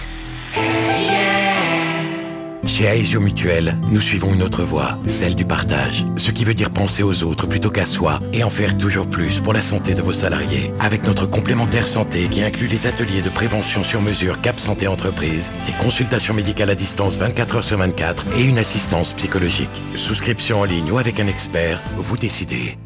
Chez 2.67 2.83
Aesio 2.85 3.21
Mutuel, 3.21 3.77
nous 3.89 4.01
suivons 4.01 4.33
une 4.33 4.41
autre 4.43 4.63
voie, 4.63 4.97
celle 5.05 5.35
du 5.35 5.45
partage. 5.45 6.05
Ce 6.17 6.31
qui 6.31 6.43
veut 6.43 6.53
dire 6.53 6.71
penser 6.71 7.03
aux 7.03 7.23
autres 7.23 7.47
plutôt 7.47 7.69
qu'à 7.69 7.85
soi 7.85 8.19
et 8.33 8.43
en 8.43 8.49
faire 8.49 8.77
toujours 8.77 9.07
plus 9.07 9.39
pour 9.39 9.53
la 9.53 9.61
santé 9.61 9.93
de 9.93 10.01
vos 10.01 10.13
salariés. 10.13 10.73
Avec 10.79 11.03
notre 11.03 11.25
complémentaire 11.25 11.87
santé 11.87 12.27
qui 12.27 12.43
inclut 12.43 12.67
les 12.67 12.87
ateliers 12.87 13.21
de 13.21 13.29
prévention 13.29 13.83
sur 13.83 14.01
mesure 14.01 14.41
Cap 14.41 14.59
Santé 14.59 14.87
Entreprise, 14.87 15.53
des 15.65 15.83
consultations 15.83 16.33
médicales 16.33 16.71
à 16.71 16.75
distance 16.75 17.17
24 17.17 17.57
heures 17.57 17.63
sur 17.63 17.77
24 17.77 18.25
et 18.37 18.43
une 18.43 18.57
assistance 18.57 19.13
psychologique. 19.13 19.83
Souscription 19.95 20.59
en 20.59 20.65
ligne 20.65 20.91
ou 20.91 20.97
avec 20.97 21.19
un 21.19 21.27
expert, 21.27 21.81
vous 21.97 22.17
décidez. 22.17 22.77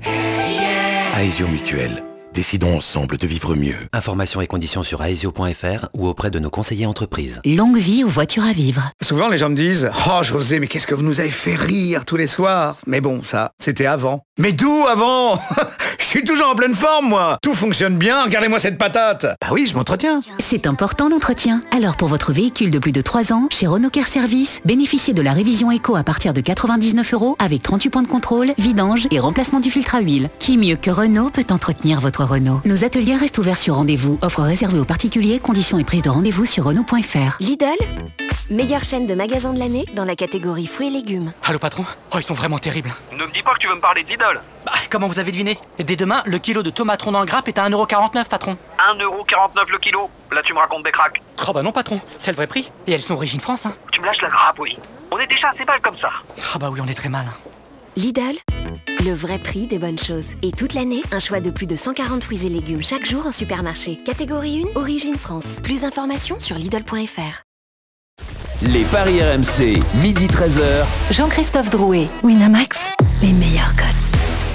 Aesio 1.17 1.47
Mutuel. 1.47 2.08
Décidons 2.33 2.77
ensemble 2.77 3.17
de 3.17 3.25
vivre 3.25 3.55
mieux. 3.55 3.75
Informations 3.91 4.39
et 4.39 4.45
conditions 4.45 4.83
sur 4.83 5.03
aesio.fr 5.03 5.87
ou 5.95 6.07
auprès 6.07 6.29
de 6.29 6.37
nos 6.37 6.51
conseillers 6.51 6.85
entreprises. 6.85 7.41
Longue 7.43 7.77
vie 7.77 8.03
aux 8.03 8.07
voitures 8.09 8.43
à 8.45 8.53
vivre. 8.53 8.91
Souvent, 9.01 9.29
les 9.29 9.39
gens 9.39 9.49
me 9.49 9.55
disent 9.55 9.89
Oh, 10.07 10.21
José, 10.21 10.59
mais 10.59 10.67
qu'est-ce 10.67 10.85
que 10.85 10.93
vous 10.93 11.01
nous 11.03 11.19
avez 11.19 11.31
fait 11.31 11.55
rire 11.55 12.05
tous 12.05 12.17
les 12.17 12.27
soirs 12.27 12.77
Mais 12.85 13.01
bon, 13.01 13.23
ça, 13.23 13.51
c'était 13.59 13.87
avant. 13.87 14.21
Mais 14.37 14.53
d'où 14.53 14.85
avant? 14.87 15.41
Je 15.99 16.05
suis 16.05 16.23
toujours 16.23 16.49
en 16.49 16.55
pleine 16.55 16.73
forme, 16.73 17.09
moi 17.09 17.37
Tout 17.41 17.53
fonctionne 17.53 17.97
bien, 17.97 18.23
regardez-moi 18.23 18.57
cette 18.57 18.77
patate 18.77 19.25
Bah 19.41 19.47
oui, 19.51 19.67
je 19.67 19.75
m'entretiens 19.75 20.21
C'est 20.39 20.65
important 20.65 21.07
l'entretien. 21.09 21.61
Alors 21.75 21.97
pour 21.97 22.07
votre 22.07 22.31
véhicule 22.33 22.71
de 22.71 22.79
plus 22.79 22.91
de 22.91 23.01
3 23.01 23.31
ans, 23.33 23.47
chez 23.51 23.67
Renault 23.67 23.89
Care 23.91 24.07
Service, 24.07 24.59
bénéficiez 24.65 25.13
de 25.13 25.21
la 25.21 25.33
révision 25.33 25.69
éco 25.71 25.95
à 25.95 26.03
partir 26.03 26.33
de 26.33 26.41
99 26.41 27.13
euros 27.13 27.35
avec 27.37 27.61
38 27.61 27.89
points 27.89 28.01
de 28.01 28.07
contrôle, 28.07 28.51
vidange 28.57 29.07
et 29.11 29.19
remplacement 29.19 29.59
du 29.59 29.69
filtre 29.69 29.93
à 29.95 29.99
huile. 29.99 30.29
Qui 30.39 30.57
mieux 30.57 30.77
que 30.77 30.89
Renault 30.89 31.29
peut 31.29 31.45
entretenir 31.51 31.99
votre 31.99 32.23
Renault? 32.23 32.61
Nos 32.65 32.83
ateliers 32.83 33.15
restent 33.15 33.37
ouverts 33.37 33.57
sur 33.57 33.75
rendez-vous. 33.75 34.17
Offre 34.21 34.41
réservée 34.41 34.79
aux 34.79 34.85
particuliers, 34.85 35.39
conditions 35.39 35.77
et 35.77 35.83
prise 35.83 36.01
de 36.01 36.09
rendez-vous 36.09 36.45
sur 36.45 36.63
Renault.fr. 36.63 37.37
Lidl, 37.39 37.65
meilleure 38.49 38.83
chaîne 38.83 39.05
de 39.05 39.13
magasins 39.13 39.53
de 39.53 39.59
l'année 39.59 39.85
dans 39.95 40.05
la 40.05 40.15
catégorie 40.15 40.65
fruits 40.65 40.87
et 40.87 40.91
légumes. 40.91 41.31
Allô 41.43 41.59
patron? 41.59 41.83
Oh 42.13 42.17
ils 42.17 42.23
sont 42.23 42.33
vraiment 42.33 42.57
terribles. 42.57 42.91
Ne 43.11 43.25
me 43.25 43.31
dis 43.31 43.43
pas 43.43 43.53
que 43.53 43.59
tu 43.59 43.67
veux 43.67 43.75
me 43.75 43.81
parler 43.81 44.03
de 44.03 44.09
Lidl 44.09 44.41
Bah, 44.65 44.71
comment 44.89 45.07
vous 45.07 45.19
avez 45.19 45.31
deviné? 45.31 45.59
Dès 45.89 45.95
demain, 45.95 46.21
le 46.27 46.37
kilo 46.37 46.61
de 46.61 46.69
tomates 46.69 47.01
rondes 47.01 47.15
en 47.15 47.25
grappe 47.25 47.47
est 47.47 47.57
à 47.57 47.67
1,49€ 47.67 48.25
patron. 48.25 48.55
1,49€ 48.95 49.71
le 49.71 49.79
kilo 49.79 50.07
Là 50.31 50.43
tu 50.43 50.53
me 50.53 50.59
racontes 50.59 50.83
des 50.83 50.91
cracks. 50.91 51.19
Oh 51.47 51.51
bah 51.51 51.63
non 51.63 51.71
patron, 51.71 51.99
c'est 52.19 52.29
le 52.29 52.35
vrai 52.35 52.45
prix. 52.45 52.71
Et 52.85 52.91
elles 52.91 53.01
sont 53.01 53.15
origine 53.15 53.39
France 53.39 53.65
hein. 53.65 53.73
Tu 53.91 53.99
me 53.99 54.05
lâches 54.05 54.21
la 54.21 54.29
grappe, 54.29 54.59
oui. 54.59 54.77
On 55.09 55.17
est 55.17 55.25
déjà 55.25 55.49
assez 55.49 55.65
mal 55.65 55.81
comme 55.81 55.97
ça. 55.97 56.11
Ah 56.53 56.59
bah 56.59 56.69
oui 56.69 56.79
on 56.79 56.87
est 56.87 56.93
très 56.93 57.09
mal. 57.09 57.25
hein. 57.27 57.33
Lidl, 57.95 58.37
le 59.03 59.13
vrai 59.15 59.39
prix 59.39 59.65
des 59.65 59.79
bonnes 59.79 59.97
choses. 59.97 60.27
Et 60.43 60.51
toute 60.51 60.75
l'année, 60.75 61.01
un 61.11 61.17
choix 61.19 61.39
de 61.39 61.49
plus 61.49 61.65
de 61.65 61.75
140 61.75 62.23
fruits 62.23 62.45
et 62.45 62.49
légumes 62.49 62.83
chaque 62.83 63.07
jour 63.07 63.25
en 63.25 63.31
supermarché. 63.31 63.97
Catégorie 63.97 64.63
1, 64.75 64.79
Origine 64.79 65.17
France. 65.17 65.57
Plus 65.63 65.81
d'informations 65.81 66.39
sur 66.39 66.55
Lidl.fr. 66.55 67.41
Les 68.61 68.83
paris 68.91 69.23
RMC, 69.23 69.81
midi 69.95 70.27
13h. 70.27 70.85
Jean-Christophe 71.09 71.71
Drouet, 71.71 72.07
Winamax, 72.21 72.91
les 73.23 73.33
meilleurs. 73.33 73.73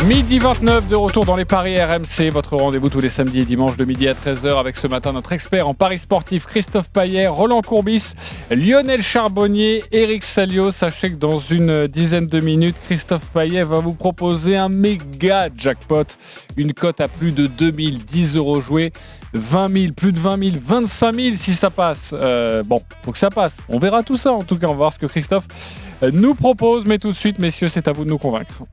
Midi 0.07 0.39
29 0.39 0.89
de 0.89 0.97
retour 0.97 1.25
dans 1.25 1.35
les 1.35 1.47
paris 1.47 1.83
RMC, 1.83 2.29
votre 2.31 2.57
rendez-vous 2.57 2.91
tous 2.91 3.01
les 3.01 3.09
samedis 3.09 3.41
et 3.41 3.45
dimanches 3.47 3.79
de 3.79 3.87
midi 3.87 4.07
à 4.07 4.13
13h 4.13 4.59
avec 4.61 4.77
ce 4.77 4.87
matin 4.87 5.13
notre 5.13 5.33
expert 5.33 5.67
en 5.67 5.73
paris 5.73 5.99
sportif 5.99 6.45
Christophe 6.45 6.91
Paillet, 6.91 7.27
Roland 7.27 7.63
Courbis, 7.63 8.13
Lionel 8.51 9.03
Charbonnier, 9.03 9.83
Eric 9.93 10.25
Salio. 10.25 10.73
Sachez 10.73 11.13
que 11.13 11.17
dans 11.17 11.39
une 11.39 11.87
dizaine 11.87 12.27
de 12.27 12.39
minutes, 12.41 12.77
Christophe 12.85 13.25
Paillet 13.33 13.65
va 13.65 13.79
vous 13.79 13.95
proposer 13.95 14.59
un 14.59 14.69
méga 14.69 15.49
jackpot, 15.57 16.05
une 16.59 16.75
cote 16.75 17.01
à 17.01 17.09
plus 17.09 17.33
de 17.33 17.47
2010 17.47 18.37
euros 18.37 18.61
joués. 18.61 18.93
20 19.33 19.73
000, 19.73 19.93
plus 19.95 20.13
de 20.13 20.19
20 20.19 20.45
000, 20.51 20.57
25 20.63 21.15
000 21.15 21.37
si 21.37 21.55
ça 21.55 21.71
passe. 21.71 22.11
Euh, 22.13 22.63
bon, 22.63 22.83
faut 23.05 23.13
que 23.13 23.19
ça 23.19 23.31
passe. 23.31 23.57
On 23.71 23.79
verra 23.79 24.03
tout 24.03 24.19
ça 24.19 24.33
en 24.33 24.43
tout 24.43 24.59
cas, 24.59 24.67
on 24.67 24.73
va 24.73 24.77
voir 24.77 24.93
ce 24.93 24.99
que 24.99 25.07
Christophe 25.07 25.47
euh, 26.03 26.11
nous 26.13 26.35
propose. 26.35 26.85
Mais 26.85 26.99
tout 26.99 27.09
de 27.09 27.17
suite, 27.17 27.39
messieurs, 27.39 27.71
c'est 27.71 27.89
à 27.89 27.93
vous 27.93 28.05
de 28.05 28.11
nous 28.11 28.19
convaincre 28.19 28.65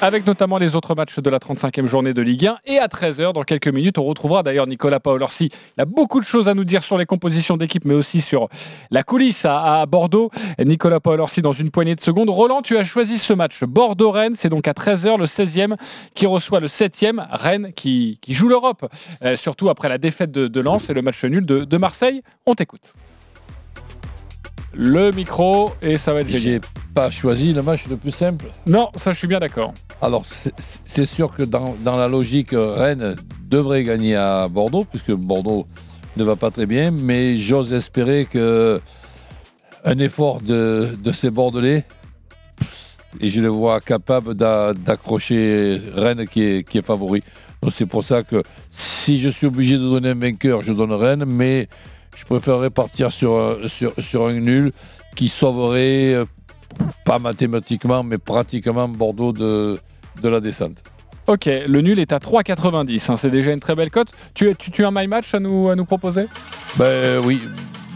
avec 0.00 0.26
notamment 0.26 0.58
les 0.58 0.74
autres 0.74 0.94
matchs 0.94 1.18
de 1.18 1.30
la 1.30 1.38
35e 1.38 1.86
journée 1.86 2.12
de 2.12 2.22
Ligue 2.22 2.46
1. 2.46 2.58
Et 2.66 2.78
à 2.78 2.86
13h, 2.86 3.32
dans 3.32 3.42
quelques 3.42 3.68
minutes, 3.68 3.98
on 3.98 4.04
retrouvera 4.04 4.42
d'ailleurs 4.42 4.66
Nicolas 4.66 5.00
Paolorsi. 5.00 5.50
Il 5.76 5.80
a 5.80 5.84
beaucoup 5.84 6.20
de 6.20 6.24
choses 6.24 6.48
à 6.48 6.54
nous 6.54 6.64
dire 6.64 6.82
sur 6.82 6.98
les 6.98 7.06
compositions 7.06 7.56
d'équipe, 7.56 7.84
mais 7.84 7.94
aussi 7.94 8.20
sur 8.20 8.48
la 8.90 9.02
coulisse 9.02 9.44
à, 9.44 9.84
Bordeaux. 9.86 10.30
Nicolas 10.58 11.00
Paolorsi 11.00 11.42
dans 11.42 11.52
une 11.52 11.70
poignée 11.70 11.94
de 11.94 12.00
secondes. 12.00 12.30
Roland, 12.30 12.62
tu 12.62 12.76
as 12.76 12.84
choisi 12.84 13.18
ce 13.18 13.32
match. 13.32 13.64
Bordeaux-Rennes, 13.64 14.34
c'est 14.36 14.48
donc 14.48 14.68
à 14.68 14.72
13h, 14.72 15.18
le 15.18 15.26
16e 15.26 15.76
qui 16.14 16.26
reçoit 16.26 16.60
le 16.60 16.68
7e. 16.68 17.26
Rennes 17.30 17.72
qui, 17.74 18.18
joue 18.28 18.48
l'Europe, 18.48 18.86
euh, 19.24 19.36
surtout 19.36 19.70
après 19.70 19.88
la 19.88 19.98
défaite 19.98 20.30
de, 20.30 20.60
Lens 20.60 20.90
et 20.90 20.94
le 20.94 21.02
match 21.02 21.24
nul 21.24 21.46
de 21.46 21.76
Marseille. 21.76 22.22
On 22.44 22.54
t'écoute 22.54 22.94
le 24.76 25.10
micro 25.12 25.72
et 25.82 25.96
ça 25.96 26.12
va 26.12 26.20
être 26.20 26.28
J'ai 26.28 26.60
pas 26.94 27.10
choisi 27.10 27.52
le 27.52 27.62
match 27.62 27.86
le 27.88 27.96
plus 27.96 28.10
simple. 28.10 28.44
Non, 28.66 28.90
ça 28.96 29.12
je 29.12 29.18
suis 29.18 29.26
bien 29.28 29.38
d'accord. 29.38 29.72
Alors 30.02 30.24
c'est- 30.84 31.06
sûr 31.06 31.34
que 31.34 31.42
dans, 31.42 31.74
dans 31.84 31.96
la 31.96 32.08
logique, 32.08 32.50
Rennes 32.52 33.16
devrait 33.48 33.84
gagner 33.84 34.14
à 34.16 34.48
Bordeaux, 34.48 34.84
puisque 34.84 35.12
Bordeaux 35.12 35.66
ne 36.16 36.24
va 36.24 36.36
pas 36.36 36.50
très 36.50 36.66
bien, 36.66 36.90
mais 36.90 37.38
j'ose 37.38 37.72
espérer 37.72 38.26
que 38.30 38.80
un 39.84 39.98
effort 39.98 40.40
de, 40.40 40.96
de 41.02 41.12
ces 41.12 41.30
Bordelais, 41.30 41.84
et 43.20 43.30
je 43.30 43.40
les 43.40 43.48
vois 43.48 43.80
capables 43.80 44.34
d'a- 44.34 44.74
d'accrocher 44.74 45.80
Rennes 45.94 46.26
qui 46.26 46.42
est, 46.42 46.68
qui 46.68 46.78
est 46.78 46.84
favori. 46.86 47.22
Donc 47.62 47.72
c'est 47.72 47.86
pour 47.86 48.04
ça 48.04 48.22
que 48.22 48.42
si 48.70 49.20
je 49.20 49.28
suis 49.30 49.46
obligé 49.46 49.74
de 49.76 49.82
donner 49.82 50.10
un 50.10 50.14
vainqueur, 50.14 50.62
je 50.62 50.72
donne 50.72 50.92
Rennes, 50.92 51.24
mais 51.26 51.68
je 52.16 52.24
préférerais 52.24 52.70
partir 52.70 53.12
sur, 53.12 53.36
un- 53.36 53.68
sur, 53.68 53.92
sur 53.98 54.26
un 54.26 54.32
nul 54.34 54.72
qui 55.14 55.28
sauverait, 55.28 56.14
euh, 56.14 56.24
pas 57.04 57.18
mathématiquement, 57.18 58.02
mais 58.02 58.18
pratiquement 58.18 58.88
Bordeaux 58.88 59.32
de, 59.32 59.78
de 60.22 60.28
la 60.28 60.40
descente. 60.40 60.78
Ok, 61.26 61.46
le 61.46 61.80
nul 61.80 61.98
est 61.98 62.12
à 62.12 62.18
3,90. 62.18 63.10
hein, 63.12 63.16
c'est 63.16 63.30
déjà 63.30 63.52
une 63.52 63.60
très 63.60 63.74
belle 63.74 63.90
cote. 63.90 64.08
Tu, 64.34 64.54
tu, 64.56 64.70
tu 64.70 64.84
as 64.84 64.88
un 64.88 64.92
my 64.92 65.06
match 65.06 65.34
à 65.34 65.40
nous, 65.40 65.68
à 65.68 65.74
nous 65.76 65.84
proposer? 65.84 66.26
Ben 66.76 67.20
oui, 67.24 67.40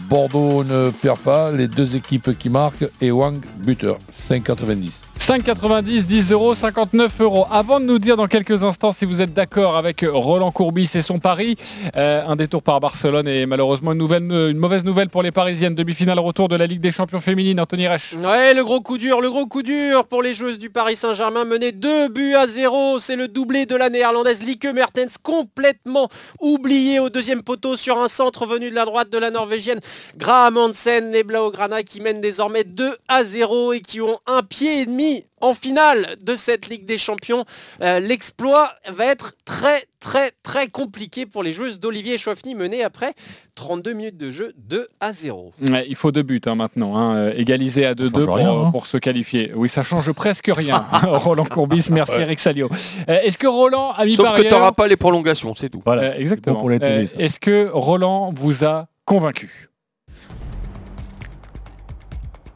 Bordeaux 0.09 0.63
ne 0.63 0.89
perd 0.89 1.19
pas, 1.19 1.51
les 1.51 1.67
deux 1.67 1.95
équipes 1.95 2.37
qui 2.37 2.49
marquent, 2.49 2.89
et 2.99 3.11
Wang 3.11 3.39
buteur, 3.57 3.97
5,90. 4.29 4.91
5,90, 5.19 6.05
10 6.05 6.31
euros, 6.31 6.55
59 6.55 7.21
euros. 7.21 7.45
Avant 7.51 7.79
de 7.79 7.85
nous 7.85 7.99
dire 7.99 8.17
dans 8.17 8.27
quelques 8.27 8.63
instants 8.63 8.91
si 8.91 9.05
vous 9.05 9.21
êtes 9.21 9.33
d'accord 9.33 9.77
avec 9.77 10.03
Roland 10.07 10.51
Courbis 10.51 10.89
et 10.95 11.01
son 11.01 11.19
pari, 11.19 11.57
euh, 11.95 12.23
un 12.27 12.35
détour 12.35 12.63
par 12.63 12.79
Barcelone 12.79 13.27
et 13.27 13.45
malheureusement 13.45 13.93
une, 13.93 14.57
mauvaise 14.57 14.83
nouvelle 14.83 15.09
pour 15.09 15.21
les 15.23 15.31
Parisiennes. 15.31 15.75
Demi-finale 15.75 16.19
retour 16.19 16.49
de 16.49 16.55
la 16.55 16.65
Ligue 16.65 16.81
des 16.81 16.91
Champions 16.91 17.21
féminines, 17.21 17.59
Anthony 17.59 17.87
Reich. 17.87 18.13
Ouais, 18.13 18.53
le 18.53 18.63
gros 18.63 18.81
coup 18.81 18.97
dur, 18.97 19.21
le 19.21 19.29
gros 19.29 19.45
coup 19.45 19.61
dur 19.63 20.05
pour 20.05 20.23
les 20.23 20.33
joueuses 20.33 20.57
du 20.57 20.69
Paris 20.69 20.95
Saint-Germain 20.95 21.45
mené 21.45 21.71
2 21.71 22.09
buts 22.09 22.35
à 22.35 22.47
0. 22.47 22.99
C'est 22.99 23.15
le 23.15 23.27
doublé 23.27 23.65
de 23.65 23.75
la 23.75 23.89
néerlandaise 23.89 24.43
Lieke 24.43 24.65
Mertens 24.65 25.17
complètement 25.21 26.09
oublié 26.39 26.99
au 26.99 27.09
deuxième 27.09 27.43
poteau 27.43 27.77
sur 27.77 28.01
un 28.01 28.07
centre 28.07 28.45
venu 28.45 28.69
de 28.69 28.75
la 28.75 28.85
droite 28.85 29.09
de 29.09 29.17
la 29.17 29.29
norvégienne 29.29 29.79
Graham 30.17 30.57
Hansen. 30.57 31.11
Les 31.11 31.23
Blaugrana 31.23 31.83
qui 31.83 32.01
mènent 32.01 32.21
désormais 32.21 32.63
2 32.63 32.95
à 33.07 33.23
0 33.23 33.73
et 33.73 33.81
qui 33.81 34.01
ont 34.01 34.19
un 34.25 34.41
pied 34.43 34.81
et 34.81 34.85
demi 34.85 35.00
en 35.41 35.53
finale 35.53 36.15
de 36.21 36.35
cette 36.35 36.67
Ligue 36.69 36.85
des 36.85 36.97
Champions. 36.97 37.45
Euh, 37.81 37.99
L'exploit 37.99 38.73
va 38.87 39.05
être 39.05 39.33
très 39.45 39.85
très 39.99 40.31
très 40.43 40.67
compliqué 40.67 41.25
pour 41.25 41.43
les 41.43 41.53
joueuses 41.53 41.79
d'Olivier 41.79 42.17
Chouafny 42.17 42.55
menées 42.55 42.83
après 42.83 43.13
32 43.55 43.93
minutes 43.93 44.17
de 44.17 44.31
jeu 44.31 44.53
2 44.57 44.87
à 44.99 45.13
0. 45.13 45.53
Ouais, 45.69 45.85
il 45.87 45.95
faut 45.95 46.11
deux 46.11 46.23
buts 46.23 46.41
hein, 46.45 46.55
maintenant, 46.55 46.95
hein, 46.97 47.15
euh, 47.15 47.33
égalisé 47.35 47.85
à 47.85 47.93
2-2 47.93 48.25
pour, 48.25 48.35
rien, 48.35 48.51
hein. 48.51 48.71
pour 48.71 48.87
se 48.87 48.97
qualifier. 48.97 49.51
Oui, 49.55 49.69
ça 49.69 49.83
change 49.83 50.11
presque 50.13 50.49
rien. 50.53 50.85
Roland 51.03 51.45
Courbis, 51.45 51.87
merci 51.91 52.13
Eric 52.13 52.39
Salio. 52.39 52.69
Euh, 53.09 53.19
Est-ce 53.23 53.37
que 53.37 53.47
Roland 53.47 53.91
a 53.91 54.05
mis 54.05 54.15
Sauf 54.15 54.25
par 54.25 54.35
que 54.35 54.41
tu 54.41 54.49
n'auras 54.49 54.71
pas 54.71 54.87
les 54.87 54.97
prolongations, 54.97 55.53
c'est 55.55 55.69
tout. 55.69 55.81
Voilà, 55.85 56.03
Euh, 56.03 56.15
exactement. 56.17 56.61
Bon 56.61 56.69
Euh. 56.81 57.07
Est-ce 57.17 57.39
que 57.39 57.69
Roland 57.71 58.31
vous 58.35 58.63
a 58.65 58.87
convaincu? 59.05 59.70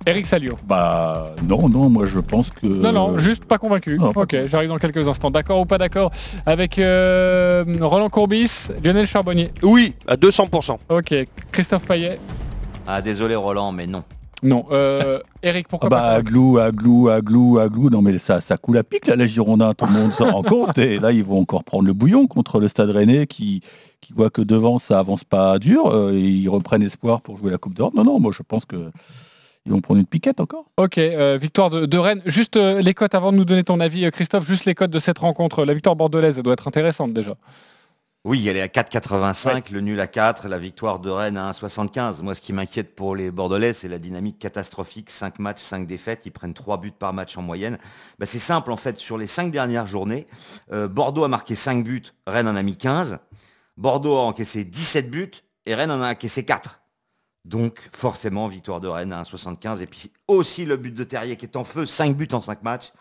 Eric 0.07 0.25
Salio. 0.25 0.55
Bah 0.67 1.33
non, 1.47 1.67
non, 1.67 1.89
moi 1.89 2.05
je 2.05 2.19
pense 2.19 2.51
que. 2.51 2.67
Non, 2.67 2.91
non, 2.91 3.17
juste 3.17 3.45
pas 3.45 3.57
convaincu. 3.57 3.97
non, 3.97 4.13
pas 4.13 4.21
ok, 4.21 4.35
j'arrive 4.47 4.69
dans 4.69 4.77
quelques 4.77 5.07
instants. 5.07 5.31
D'accord 5.31 5.61
ou 5.61 5.65
pas 5.65 5.77
d'accord 5.79 6.11
avec 6.45 6.77
euh, 6.77 7.63
Roland 7.81 8.09
Courbis, 8.09 8.67
Lionel 8.83 9.07
Charbonnier 9.07 9.49
Oui, 9.63 9.95
à 10.07 10.15
200%. 10.15 10.77
Ok, 10.89 11.13
Christophe 11.51 11.85
Payet 11.85 12.19
Ah 12.87 13.01
désolé 13.01 13.35
Roland, 13.35 13.71
mais 13.71 13.87
non. 13.87 14.03
Non. 14.43 14.65
Euh, 14.69 15.19
Eric, 15.41 15.65
Ah 15.67 15.69
pourquoi 15.71 15.89
bah 15.89 15.97
pas 15.97 16.09
aglou, 16.11 16.59
aglou, 16.59 17.09
aglou, 17.09 17.57
aglou. 17.57 17.89
Non 17.89 18.03
mais 18.03 18.19
ça, 18.19 18.41
ça 18.41 18.57
coule 18.57 18.77
à 18.77 18.83
pic 18.83 19.07
là, 19.07 19.15
les 19.15 19.27
Girondins, 19.27 19.73
tout 19.73 19.85
le 19.87 19.93
monde 19.93 20.13
s'en 20.13 20.29
rend 20.29 20.43
compte. 20.43 20.77
Et 20.77 20.99
là, 20.99 21.11
ils 21.11 21.23
vont 21.23 21.39
encore 21.39 21.63
prendre 21.63 21.85
le 21.85 21.93
bouillon 21.93 22.27
contre 22.27 22.59
le 22.59 22.67
Stade 22.67 22.91
Rennais 22.91 23.25
qui, 23.25 23.61
qui 24.01 24.13
voit 24.13 24.29
que 24.29 24.43
devant 24.43 24.77
ça 24.77 24.99
avance 24.99 25.23
pas 25.23 25.57
dur. 25.57 25.87
euh, 25.87 26.11
et 26.13 26.19
ils 26.21 26.49
reprennent 26.49 26.83
espoir 26.83 27.21
pour 27.21 27.37
jouer 27.37 27.49
la 27.49 27.57
Coupe 27.57 27.73
d'Europe. 27.73 27.95
Non, 27.95 28.03
non, 28.03 28.19
moi 28.19 28.31
je 28.35 28.43
pense 28.43 28.65
que 28.65 28.91
ils 29.65 29.71
vont 29.71 29.81
prendre 29.81 29.99
une 29.99 30.05
piquette 30.05 30.39
encore. 30.39 30.65
Ok, 30.77 30.97
euh, 30.97 31.37
victoire 31.41 31.69
de, 31.69 31.85
de 31.85 31.97
Rennes. 31.97 32.21
Juste 32.25 32.55
euh, 32.55 32.81
les 32.81 32.93
cotes 32.93 33.15
avant 33.15 33.31
de 33.31 33.37
nous 33.37 33.45
donner 33.45 33.63
ton 33.63 33.79
avis, 33.79 34.05
euh, 34.05 34.11
Christophe, 34.11 34.45
juste 34.45 34.65
les 34.65 34.75
cotes 34.75 34.91
de 34.91 34.99
cette 34.99 35.17
rencontre. 35.17 35.65
La 35.65 35.73
victoire 35.73 35.95
bordelaise, 35.95 36.37
elle 36.37 36.43
doit 36.43 36.53
être 36.53 36.67
intéressante 36.67 37.13
déjà. 37.13 37.35
Oui, 38.25 38.47
elle 38.47 38.57
est 38.57 38.61
à 38.61 38.67
4,85, 38.67 39.71
le 39.71 39.81
nul 39.81 39.99
à 39.99 40.07
4, 40.07 40.47
la 40.47 40.57
victoire 40.57 40.99
de 40.99 41.11
Rennes 41.11 41.37
à 41.37 41.51
1,75. 41.51 42.23
Moi, 42.23 42.33
ce 42.33 42.41
qui 42.41 42.53
m'inquiète 42.53 42.95
pour 42.95 43.15
les 43.15 43.29
Bordelais, 43.29 43.73
c'est 43.73 43.87
la 43.87 43.99
dynamique 43.99 44.39
catastrophique. 44.39 45.11
5 45.11 45.37
matchs, 45.37 45.61
5 45.61 45.85
défaites, 45.85 46.25
ils 46.25 46.31
prennent 46.31 46.55
3 46.55 46.79
buts 46.79 46.91
par 46.91 47.13
match 47.13 47.37
en 47.37 47.43
moyenne. 47.43 47.77
Bah, 48.17 48.25
c'est 48.25 48.39
simple, 48.39 48.71
en 48.71 48.77
fait, 48.77 48.97
sur 48.97 49.19
les 49.19 49.27
5 49.27 49.51
dernières 49.51 49.85
journées, 49.85 50.25
euh, 50.71 50.87
Bordeaux 50.87 51.23
a 51.23 51.27
marqué 51.27 51.55
5 51.55 51.83
buts, 51.83 52.01
Rennes 52.25 52.47
en 52.47 52.55
a 52.55 52.63
mis 52.63 52.77
15. 52.77 53.19
Bordeaux 53.77 54.17
a 54.17 54.21
encaissé 54.21 54.63
17 54.63 55.11
buts 55.11 55.31
et 55.67 55.75
Rennes 55.75 55.91
en 55.91 56.01
a 56.01 56.09
encaissé 56.09 56.43
4. 56.43 56.81
Donc, 57.45 57.89
forcément, 57.93 58.47
victoire 58.47 58.81
de 58.81 58.87
Rennes 58.87 59.13
à 59.13 59.21
1,75. 59.21 59.81
Et 59.81 59.87
puis 59.87 60.11
aussi 60.27 60.65
le 60.65 60.77
but 60.77 60.93
de 60.93 61.03
Terrier 61.03 61.37
qui 61.37 61.45
est 61.45 61.55
en 61.55 61.63
feu, 61.63 61.85
5 61.85 62.17
buts 62.17 62.27
en 62.33 62.41
5 62.41 62.63
matchs. 62.63 62.91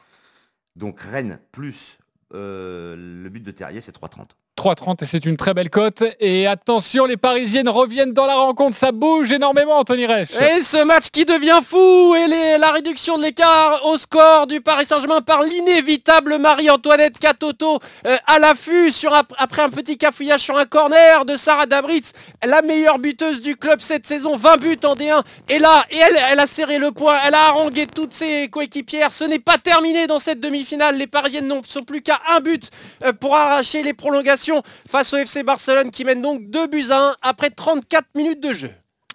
Donc, 0.77 1.01
Rennes 1.01 1.41
plus 1.51 1.99
euh, 2.35 2.95
le 2.97 3.29
but 3.31 3.41
de 3.43 3.51
Terrier, 3.51 3.81
c'est 3.81 3.97
3,30. 3.97 4.31
3,30 4.57 5.03
et 5.03 5.07
c'est 5.07 5.25
une 5.25 5.37
très 5.37 5.53
belle 5.53 5.71
cote. 5.71 6.03
Et 6.21 6.47
attention, 6.47 7.07
les 7.07 7.17
Parisiennes 7.17 7.69
reviennent 7.69 8.13
dans 8.13 8.27
la 8.27 8.35
rencontre. 8.35 8.77
Ça 8.77 8.93
bouge 8.93 9.33
énormément, 9.33 9.79
Anthony 9.79 10.07
Reich. 10.07 10.31
Et 10.31 10.63
ce 10.63 10.83
match 10.85 11.11
qui 11.11 11.25
devient 11.25 11.61
fou 11.67 12.15
et 12.15 12.59
la 12.59 12.71
réduction 12.71 13.19
de 13.19 13.25
l'écart 13.25 13.85
au 13.85 13.99
score 13.99 14.47
du 14.47 14.61
Paris 14.61 14.87
Saint-Germain 14.87 15.21
par 15.23 15.43
l'inévitable 15.43 16.39
Marie-Antoinette 16.39 17.19
Catoto 17.19 17.81
euh, 18.07 18.17
à 18.27 18.39
l'affût 18.39 18.93
après 19.39 19.63
un 19.63 19.71
petit 19.71 19.99
cafouillage 19.99 20.41
sur 20.41 20.57
un 20.57 20.67
corner 20.67 21.25
de 21.25 21.37
Sarah 21.37 21.67
Dabritz, 21.67 22.13
la 22.45 22.63
meilleure 22.63 22.99
buteuse 22.99 23.41
du 23.41 23.57
club 23.57 23.81
cette 23.81 24.07
saison, 24.07 24.37
20 24.37 24.57
buts 24.59 24.79
en 24.85 24.95
D1. 24.95 25.23
Et 25.49 25.59
là, 25.59 25.85
et 25.91 25.99
elle, 25.99 26.19
elle 26.31 26.39
a 26.39 26.47
serré 26.47 26.79
le 26.79 26.93
point, 26.93 27.19
elle 27.27 27.35
a 27.35 27.49
harangué 27.49 27.87
toutes 27.87 28.15
ses 28.15 28.49
coéquipières. 28.49 29.13
Ce 29.13 29.25
n'est 29.25 29.39
pas 29.39 29.59
terminé 29.59 30.07
dans 30.07 30.19
cette 30.19 30.41
demi-finale. 30.41 30.97
Les 30.97 31.07
Parisiennes 31.07 31.49
n'ont 31.49 31.63
sont 31.65 31.83
plus 31.83 32.03
qu'à 32.03 32.21
un 32.31 32.41
but 32.41 32.71
euh, 33.03 33.13
pour 33.13 33.35
arracher 33.35 33.83
les 33.83 33.95
prolongations 33.95 34.44
face 34.91 35.13
au 35.13 35.17
FC 35.19 35.43
Barcelone 35.43 35.91
qui 35.91 36.05
mène 36.05 36.23
donc 36.23 36.49
2 36.51 36.67
buts 36.67 36.87
à 36.91 37.11
1 37.11 37.17
après 37.23 37.51
34 37.51 38.05
minutes 38.15 38.43
de 38.43 38.53
jeu. 38.55 38.71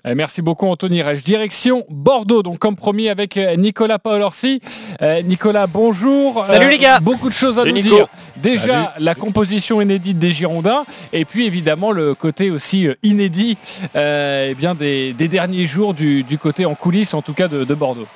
Eh, 0.07 0.15
Merci 0.15 0.41
beaucoup 0.41 0.65
Anthony 0.65 1.01
Reich. 1.01 1.23
Direction 1.25 1.83
Bordeaux, 1.89 2.41
donc 2.41 2.57
comme 2.57 2.77
promis 2.77 3.09
avec 3.09 3.35
euh, 3.35 3.55
Nicolas 3.57 3.99
Paolorsi. 3.99 4.61
Euh, 5.01 5.21
Nicolas, 5.23 5.67
bonjour. 5.67 6.45
Salut 6.45 6.69
les 6.69 6.77
gars. 6.79 6.99
Beaucoup 7.01 7.27
de 7.27 7.33
choses 7.33 7.59
à 7.59 7.63
Salut 7.63 7.73
nous 7.73 7.81
Nico. 7.81 7.95
dire. 7.95 8.07
Déjà 8.41 8.93
la 8.99 9.15
composition 9.15 9.81
inédite 9.81 10.17
des 10.19 10.31
Girondins 10.31 10.83
et 11.13 11.25
puis 11.25 11.45
évidemment 11.45 11.91
le 11.91 12.15
côté 12.15 12.51
aussi 12.51 12.87
euh, 12.87 12.95
inédit 13.03 13.57
euh, 13.95 14.47
eh 14.51 14.55
bien 14.55 14.75
des, 14.75 15.13
des 15.13 15.27
derniers 15.27 15.65
jours 15.65 15.93
du, 15.93 16.23
du 16.23 16.37
côté 16.37 16.65
en 16.65 16.75
coulisses 16.75 17.13
en 17.13 17.21
tout 17.21 17.33
cas 17.33 17.47
de, 17.47 17.63
de 17.63 17.73
Bordeaux. 17.73 18.07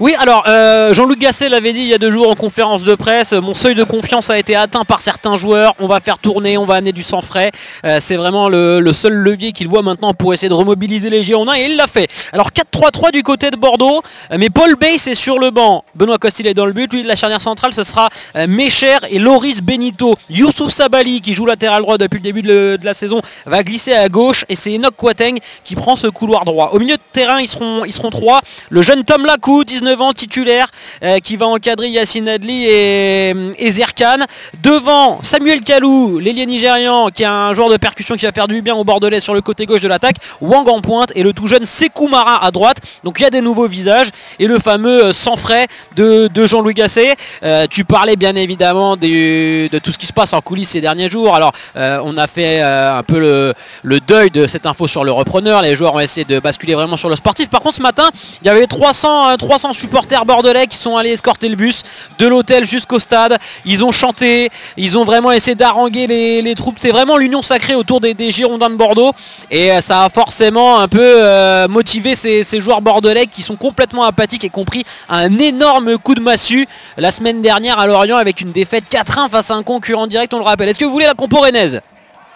Oui, 0.00 0.14
alors 0.18 0.44
euh, 0.48 0.92
Jean-Luc 0.94 1.18
Gasset 1.20 1.48
l'avait 1.48 1.72
dit 1.72 1.80
il 1.80 1.86
y 1.88 1.94
a 1.94 1.98
deux 1.98 2.10
jours 2.10 2.30
en 2.30 2.34
conférence 2.34 2.84
de 2.84 2.94
presse, 2.94 3.32
mon 3.32 3.54
seuil 3.54 3.74
de 3.74 3.84
confiance 3.84 4.30
a 4.30 4.38
été 4.38 4.56
atteint 4.56 4.84
par 4.84 5.00
certains 5.00 5.36
joueurs, 5.36 5.74
on 5.78 5.86
va 5.86 6.00
faire 6.00 6.18
tourner, 6.18 6.58
on 6.58 6.64
va 6.64 6.74
amener 6.76 6.92
du 6.92 7.02
sang 7.02 7.20
frais. 7.20 7.50
Euh, 7.84 7.98
c'est 8.00 8.16
vraiment 8.16 8.48
le, 8.48 8.80
le 8.80 8.92
seul 8.92 9.12
levier 9.12 9.52
qu'il 9.52 9.68
voit 9.68 9.82
maintenant 9.82 10.14
pour 10.14 10.34
essayer 10.34 10.48
de 10.48 10.54
remobiliser 10.54 11.10
les 11.10 11.22
Girondins 11.22 11.54
et 11.54 11.66
il 11.66 11.76
l'a 11.76 11.86
fait. 11.86 12.08
Alors 12.32 12.50
4-3-3 12.50 13.12
du 13.12 13.22
côté 13.22 13.50
de 13.50 13.56
Bordeaux, 13.56 14.02
mais 14.36 14.50
Paul 14.50 14.74
Bass 14.76 15.06
est 15.06 15.14
sur 15.14 15.38
le 15.38 15.50
banc. 15.50 15.84
Benoît 15.94 16.18
Costil 16.18 16.46
est 16.46 16.54
dans 16.54 16.66
le 16.66 16.72
but. 16.72 16.92
Lui, 16.92 17.02
de 17.02 17.08
la 17.08 17.16
charnière 17.16 17.40
centrale, 17.40 17.72
ce 17.72 17.82
sera 17.82 18.08
euh, 18.36 18.46
Mecher 18.46 18.98
et 19.10 19.18
Loris 19.18 19.60
Benito. 19.68 20.16
Youssouf 20.30 20.72
Sabali, 20.72 21.20
qui 21.20 21.34
joue 21.34 21.44
latéral 21.44 21.82
droit 21.82 21.98
depuis 21.98 22.16
le 22.16 22.22
début 22.22 22.40
de, 22.40 22.78
la 22.82 22.94
saison, 22.94 23.20
va 23.44 23.62
glisser 23.62 23.92
à 23.92 24.08
gauche 24.08 24.46
et 24.48 24.56
c'est 24.56 24.74
Enoch 24.74 24.94
Kouateng 24.96 25.36
qui 25.62 25.74
prend 25.76 25.94
ce 25.94 26.06
couloir 26.06 26.46
droit. 26.46 26.70
Au 26.72 26.78
milieu 26.78 26.96
de 26.96 27.02
terrain, 27.12 27.38
ils 27.38 27.48
seront, 27.48 27.84
ils 27.84 27.92
trois. 27.92 28.40
Le 28.70 28.80
jeune 28.80 29.04
Tom 29.04 29.26
Lacou, 29.26 29.64
19 29.64 30.00
ans, 30.00 30.12
titulaire, 30.14 30.68
euh, 31.02 31.18
qui 31.18 31.36
va 31.36 31.46
encadrer 31.48 31.90
Yacine 31.90 32.30
Adli 32.30 32.64
et, 32.64 33.34
et 33.58 33.70
Zerkan. 33.70 34.24
Devant, 34.62 35.18
Samuel 35.22 35.60
Kalou, 35.60 36.18
l'ailier 36.18 36.46
nigérian, 36.46 37.08
qui 37.10 37.24
est 37.24 37.26
un 37.26 37.52
joueur 37.52 37.68
de 37.68 37.76
percussion 37.76 38.16
qui 38.16 38.24
va 38.24 38.32
faire 38.32 38.48
du 38.48 38.62
bien 38.62 38.74
au 38.74 38.84
Bordelais 38.84 39.20
sur 39.20 39.34
le 39.34 39.42
côté 39.42 39.66
gauche 39.66 39.82
de 39.82 39.88
l'attaque. 39.88 40.16
Wang 40.40 40.66
en 40.70 40.80
pointe 40.80 41.12
et 41.14 41.22
le 41.22 41.34
tout 41.34 41.46
jeune 41.46 41.66
Sekou 41.66 42.08
Mara 42.08 42.42
à 42.42 42.50
droite. 42.50 42.78
Donc 43.04 43.20
il 43.20 43.22
y 43.24 43.26
a 43.26 43.30
des 43.30 43.42
nouveaux 43.42 43.68
visages 43.68 44.08
et 44.38 44.46
le 44.46 44.58
fameux 44.58 45.04
euh, 45.04 45.12
sans 45.12 45.36
frais 45.36 45.66
de, 45.94 46.30
Jean-Louis 46.46 46.72
Gasset. 46.72 47.14
Euh, 47.42 47.66
tu 47.68 47.84
parlais 47.84 48.16
bien 48.16 48.34
évidemment 48.34 48.96
des- 48.96 49.57
de 49.66 49.78
tout 49.78 49.90
ce 49.92 49.98
qui 49.98 50.06
se 50.06 50.12
passe 50.12 50.32
en 50.32 50.40
coulisses 50.40 50.70
ces 50.70 50.80
derniers 50.80 51.10
jours. 51.10 51.34
Alors 51.34 51.52
euh, 51.76 52.00
on 52.04 52.16
a 52.16 52.26
fait 52.28 52.62
euh, 52.62 52.98
un 52.98 53.02
peu 53.02 53.18
le, 53.18 54.00
deuil 54.00 54.30
de 54.30 54.46
cette 54.46 54.66
info 54.66 54.86
sur 54.86 55.02
le 55.04 55.10
repreneur. 55.10 55.62
Les 55.62 55.74
joueurs 55.74 55.94
ont 55.94 56.00
essayé 56.00 56.24
de 56.24 56.38
basculer 56.38 56.74
vraiment 56.74 56.96
sur 56.96 57.08
le 57.08 57.16
sportif. 57.16 57.50
Par 57.50 57.60
contre 57.60 57.76
ce 57.76 57.82
matin, 57.82 58.08
il 58.42 58.46
y 58.46 58.50
avait 58.50 58.66
300, 58.66 59.30
euh, 59.30 59.36
300 59.36 59.72
supporters 59.72 60.24
bordelais 60.24 60.66
qui 60.66 60.76
sont 60.76 60.96
allés 60.96 61.10
escorter 61.10 61.48
le 61.48 61.56
bus 61.56 61.82
de 62.18 62.26
l'hôtel 62.26 62.64
jusqu'au 62.64 62.98
stade. 63.00 63.38
Ils 63.64 63.84
ont 63.84 63.92
chanté, 63.92 64.50
ils 64.76 64.96
ont 64.96 65.04
vraiment 65.04 65.32
essayé 65.32 65.54
d'haranguer 65.54 66.06
les, 66.06 66.54
troupes. 66.54 66.76
C'est 66.78 66.90
vraiment 66.90 67.16
l'union 67.16 67.42
sacrée 67.42 67.74
autour 67.74 68.00
des, 68.00 68.30
Girondins 68.30 68.70
de 68.70 68.76
Bordeaux. 68.76 69.12
Et 69.50 69.72
euh, 69.72 69.80
ça 69.80 70.04
a 70.04 70.10
forcément 70.10 70.78
un 70.78 70.88
peu 70.88 71.00
euh, 71.00 71.68
motivé 71.68 72.14
ces, 72.14 72.44
ces 72.44 72.60
joueurs 72.60 72.80
bordelais 72.80 73.26
qui 73.26 73.42
sont 73.42 73.56
complètement 73.56 74.04
apathiques 74.04 74.44
et 74.44 74.50
compris 74.50 74.84
un 75.08 75.38
énorme 75.38 75.98
coup 75.98 76.14
de 76.14 76.20
massue 76.20 76.66
la 76.96 77.10
semaine 77.10 77.42
dernière 77.42 77.78
à 77.78 77.86
Lorient 77.86 78.16
avec 78.16 78.40
une 78.40 78.52
défaite 78.52 78.84
4-1 78.90 79.28
face 79.28 79.47
à 79.50 79.54
un 79.54 79.62
concurrent 79.62 80.06
direct, 80.06 80.32
on 80.34 80.38
le 80.38 80.44
rappelle. 80.44 80.68
Est-ce 80.68 80.78
que 80.78 80.84
vous 80.84 80.92
voulez 80.92 81.06
la 81.06 81.14
compo 81.14 81.38
rennaise 81.40 81.80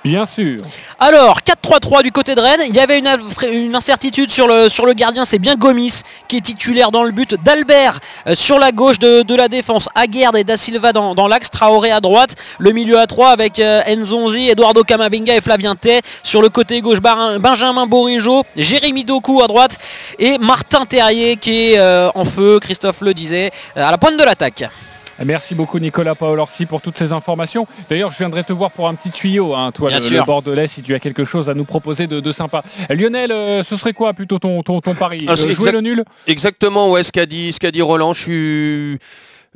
Bien 0.04 0.26
sûr. 0.26 0.58
alors, 0.98 1.38
4-3-3 1.42 2.02
du 2.02 2.10
côté 2.10 2.34
de 2.34 2.40
Rennes. 2.40 2.62
Il 2.68 2.74
y 2.74 2.80
avait 2.80 2.98
une, 2.98 3.08
une 3.52 3.76
incertitude 3.76 4.32
sur 4.32 4.48
le, 4.48 4.68
sur 4.68 4.84
le 4.84 4.94
gardien. 4.94 5.24
C'est 5.24 5.38
bien 5.38 5.54
Gomis 5.54 6.00
qui 6.26 6.38
est 6.38 6.40
titulaire 6.40 6.90
dans 6.90 7.04
le 7.04 7.12
but. 7.12 7.36
D'Albert 7.44 8.00
euh, 8.26 8.34
sur 8.34 8.58
la 8.58 8.72
gauche 8.72 8.98
de, 8.98 9.22
de 9.22 9.34
la 9.36 9.46
défense. 9.46 9.88
Aguerd 9.94 10.34
et 10.36 10.42
Da 10.42 10.56
Silva 10.56 10.92
dans, 10.92 11.14
dans 11.14 11.28
l'axe. 11.28 11.50
Traoré 11.50 11.92
à 11.92 12.00
droite. 12.00 12.34
Le 12.58 12.72
milieu 12.72 12.98
à 12.98 13.06
3 13.06 13.28
avec 13.28 13.60
euh, 13.60 13.80
Nzonzi, 13.94 14.50
Eduardo 14.50 14.82
Camavinga 14.82 15.36
et 15.36 15.40
Flavien 15.40 15.76
Tay. 15.76 16.00
Sur 16.24 16.42
le 16.42 16.48
côté 16.48 16.80
gauche, 16.80 16.98
Barin- 17.00 17.38
Benjamin 17.38 17.86
Bourigeau. 17.86 18.42
Jérémy 18.56 19.04
Doku 19.04 19.40
à 19.40 19.46
droite. 19.46 19.78
Et 20.18 20.36
Martin 20.38 20.84
Terrier 20.84 21.36
qui 21.36 21.74
est 21.74 21.78
euh, 21.78 22.10
en 22.16 22.24
feu, 22.24 22.58
Christophe 22.60 23.02
le 23.02 23.14
disait, 23.14 23.52
euh, 23.76 23.86
à 23.86 23.92
la 23.92 23.98
pointe 23.98 24.16
de 24.18 24.24
l'attaque. 24.24 24.64
Merci 25.24 25.54
beaucoup 25.54 25.78
Nicolas 25.78 26.14
Paolorsi 26.14 26.66
pour 26.66 26.80
toutes 26.80 26.96
ces 26.96 27.12
informations. 27.12 27.66
D'ailleurs, 27.90 28.10
je 28.12 28.18
viendrai 28.18 28.44
te 28.44 28.52
voir 28.52 28.70
pour 28.70 28.88
un 28.88 28.94
petit 28.94 29.10
tuyau, 29.10 29.54
hein, 29.54 29.70
toi 29.72 29.88
Bien 29.88 29.98
le, 29.98 30.24
Bordelais, 30.24 30.66
si 30.68 30.82
tu 30.82 30.94
as 30.94 30.98
quelque 31.00 31.24
chose 31.24 31.48
à 31.48 31.54
nous 31.54 31.64
proposer 31.64 32.06
de, 32.06 32.20
de 32.20 32.32
sympa. 32.32 32.62
Lionel, 32.90 33.30
euh, 33.32 33.62
ce 33.62 33.76
serait 33.76 33.92
quoi 33.92 34.12
plutôt 34.14 34.38
ton, 34.38 34.62
ton, 34.62 34.80
ton 34.80 34.94
pari? 34.94 35.26
Ah, 35.28 35.32
Euh, 35.32 35.54
Jouer 35.54 35.72
le 35.72 35.80
nul? 35.80 36.04
Exactement, 36.26 36.90
ouais, 36.90 37.02
ce 37.02 37.12
qu'a 37.12 37.26
dit, 37.26 37.52
ce 37.52 37.60
qu'a 37.60 37.70
dit 37.70 37.82
Roland, 37.82 38.14
je 38.14 38.20
suis 38.20 38.98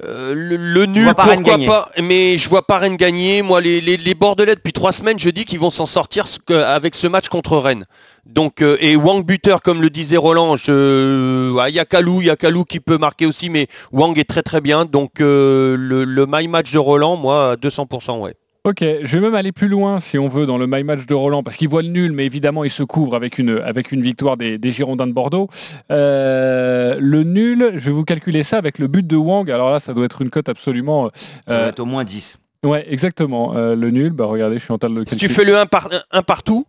euh, 0.04 0.34
le, 0.34 0.56
le 0.56 0.86
nul, 0.86 1.06
pas 1.14 1.24
pourquoi 1.36 1.56
pas, 1.66 1.90
mais 2.02 2.36
je 2.36 2.48
vois 2.50 2.66
pas 2.66 2.78
Rennes 2.78 2.96
gagner. 2.96 3.40
Moi, 3.42 3.60
les, 3.62 3.80
les, 3.80 3.96
les 3.96 4.14
Bordelais 4.14 4.54
depuis 4.54 4.72
trois 4.74 4.92
semaines, 4.92 5.18
je 5.18 5.30
dis 5.30 5.44
qu'ils 5.46 5.58
vont 5.58 5.70
s'en 5.70 5.86
sortir 5.86 6.26
ce 6.26 6.38
que- 6.38 6.52
avec 6.52 6.94
ce 6.94 7.06
match 7.06 7.28
contre 7.28 7.56
Rennes. 7.56 7.86
Donc 8.26 8.60
euh, 8.60 8.76
et 8.80 8.96
Wang 8.96 9.24
buteur, 9.24 9.62
comme 9.62 9.80
le 9.80 9.88
disait 9.88 10.16
Roland, 10.16 10.56
je, 10.56 11.50
ouais, 11.52 11.70
il 11.70 11.74
y 11.76 11.80
a 11.80 11.84
Kalou, 11.84 12.20
il 12.20 12.26
y 12.26 12.30
a 12.30 12.36
Kalou 12.36 12.64
qui 12.64 12.80
peut 12.80 12.98
marquer 12.98 13.24
aussi, 13.24 13.48
mais 13.50 13.68
Wang 13.92 14.18
est 14.18 14.24
très 14.28 14.42
très 14.42 14.60
bien. 14.60 14.84
Donc 14.84 15.20
euh, 15.20 15.76
le, 15.78 16.04
le 16.04 16.26
my 16.28 16.46
match 16.48 16.72
de 16.72 16.78
Roland, 16.78 17.16
moi, 17.16 17.52
à 17.52 17.54
200%, 17.56 18.18
ouais. 18.20 18.34
Ok, 18.66 18.80
je 18.80 19.16
vais 19.16 19.20
même 19.20 19.36
aller 19.36 19.52
plus 19.52 19.68
loin 19.68 20.00
si 20.00 20.18
on 20.18 20.28
veut 20.28 20.44
dans 20.44 20.58
le 20.58 20.66
my 20.66 20.82
match 20.82 21.06
de 21.06 21.14
Roland 21.14 21.44
parce 21.44 21.56
qu'il 21.56 21.68
voit 21.68 21.82
le 21.82 21.88
nul, 21.88 22.10
mais 22.10 22.26
évidemment 22.26 22.64
il 22.64 22.70
se 22.70 22.82
couvre 22.82 23.14
avec 23.14 23.38
une, 23.38 23.60
avec 23.64 23.92
une 23.92 24.02
victoire 24.02 24.36
des, 24.36 24.58
des 24.58 24.72
Girondins 24.72 25.06
de 25.06 25.12
Bordeaux. 25.12 25.48
Euh, 25.92 26.96
le 26.98 27.22
nul, 27.22 27.74
je 27.76 27.84
vais 27.84 27.92
vous 27.92 28.04
calculer 28.04 28.42
ça 28.42 28.58
avec 28.58 28.80
le 28.80 28.88
but 28.88 29.06
de 29.06 29.14
Wang. 29.14 29.48
Alors 29.52 29.70
là, 29.70 29.78
ça 29.78 29.94
doit 29.94 30.04
être 30.04 30.20
une 30.20 30.30
cote 30.30 30.48
absolument. 30.48 31.10
Ça 31.14 31.20
doit 31.46 31.56
euh, 31.56 31.68
être 31.68 31.78
au 31.78 31.84
moins 31.84 32.02
10. 32.02 32.40
ouais, 32.64 32.84
exactement. 32.90 33.54
Euh, 33.54 33.76
le 33.76 33.92
nul, 33.92 34.10
bah 34.10 34.24
regardez, 34.24 34.58
je 34.58 34.64
suis 34.64 34.72
en 34.72 34.78
train 34.78 34.90
de 34.90 34.98
le 34.98 35.04
Si 35.06 35.16
tu 35.16 35.28
fais 35.28 35.44
le 35.44 35.56
1 35.56 35.66
par, 35.66 35.88
un 36.10 36.22
partout, 36.22 36.66